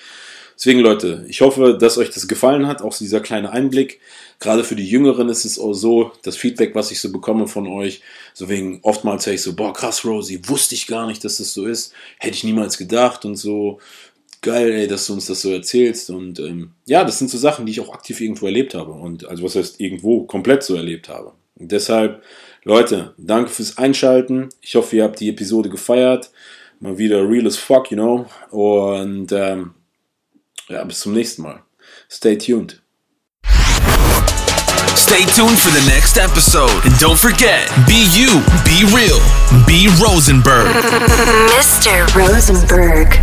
Deswegen 0.60 0.82
Leute, 0.82 1.26
ich 1.30 1.40
hoffe, 1.40 1.78
dass 1.80 1.98
euch 1.98 2.10
das 2.10 2.28
gefallen 2.28 2.68
hat, 2.68 2.82
auch 2.82 2.96
dieser 2.96 3.22
kleine 3.22 3.54
Einblick. 3.54 4.02
Gerade 4.42 4.66
für 4.66 4.76
die 4.76 4.88
Jüngeren 4.88 5.30
ist 5.30 5.46
es 5.46 5.58
auch 5.58 5.72
so, 5.72 6.12
das 6.24 6.36
Feedback, 6.36 6.76
was 6.76 6.92
ich 6.92 7.00
so 7.00 7.14
bekomme 7.14 7.48
von 7.48 7.66
euch, 7.66 8.02
so 8.34 8.50
wegen 8.50 8.82
oftmals 8.82 9.24
sage 9.24 9.36
ich 9.36 9.42
so, 9.42 9.56
boah 9.56 9.72
krass 9.72 10.04
Rosie, 10.04 10.42
wusste 10.48 10.76
ich 10.76 10.88
gar 10.88 11.08
nicht, 11.08 11.24
dass 11.24 11.38
das 11.38 11.54
so 11.54 11.66
ist, 11.66 11.94
hätte 12.18 12.36
ich 12.36 12.44
niemals 12.44 12.78
gedacht 12.78 13.24
und 13.24 13.38
so. 13.38 13.80
Geil, 14.42 14.72
ey, 14.72 14.88
dass 14.88 15.08
du 15.08 15.14
uns 15.14 15.28
das 15.28 15.42
so 15.42 15.50
erzählst. 15.50 16.10
Und 16.10 16.40
ähm, 16.40 16.72
ja, 16.86 17.06
das 17.06 17.20
sind 17.20 17.30
so 17.30 17.38
Sachen, 17.38 17.66
die 17.66 17.72
ich 17.72 17.80
auch 17.80 17.94
aktiv 17.94 18.20
irgendwo 18.20 18.46
erlebt 18.46 18.74
habe. 18.74 18.92
Und 18.92 19.26
also 19.30 19.44
was 19.44 19.56
heißt 19.56 19.80
irgendwo 19.80 20.24
komplett 20.24 20.64
so 20.64 20.76
erlebt 20.76 21.08
habe. 21.08 21.32
Und 21.58 21.72
deshalb, 21.72 22.22
Leute, 22.66 23.14
danke 23.18 23.50
fürs 23.50 23.78
Einschalten. 23.78 24.50
Ich 24.62 24.76
hoffe, 24.76 24.98
ihr 24.98 25.04
habt 25.06 25.22
die 25.22 25.30
Episode 25.30 25.70
gefeiert. 25.70 26.32
Mal 26.82 26.98
wieder 26.98 27.30
real 27.30 27.48
as 27.48 27.58
fuck, 27.58 27.92
you 27.92 27.98
know. 27.98 28.26
Und 28.52 29.32
ähm, 29.34 29.74
ja, 30.70 30.84
bis 30.84 31.00
zum 31.02 31.14
nächsten 31.14 31.42
Mal. 31.44 31.62
Stay 32.10 32.38
tuned. 32.38 32.82
Stay 34.96 35.26
tuned 35.26 35.58
for 35.58 35.72
the 35.72 35.82
next 35.90 36.18
episode. 36.18 36.72
And 36.86 36.98
don't 37.00 37.18
forget, 37.18 37.68
be 37.88 38.06
you, 38.14 38.42
be 38.64 38.86
real, 38.94 39.20
be 39.66 39.88
Rosenberg. 40.02 40.68
Mr. 41.58 42.06
Rosenberg. 42.16 43.19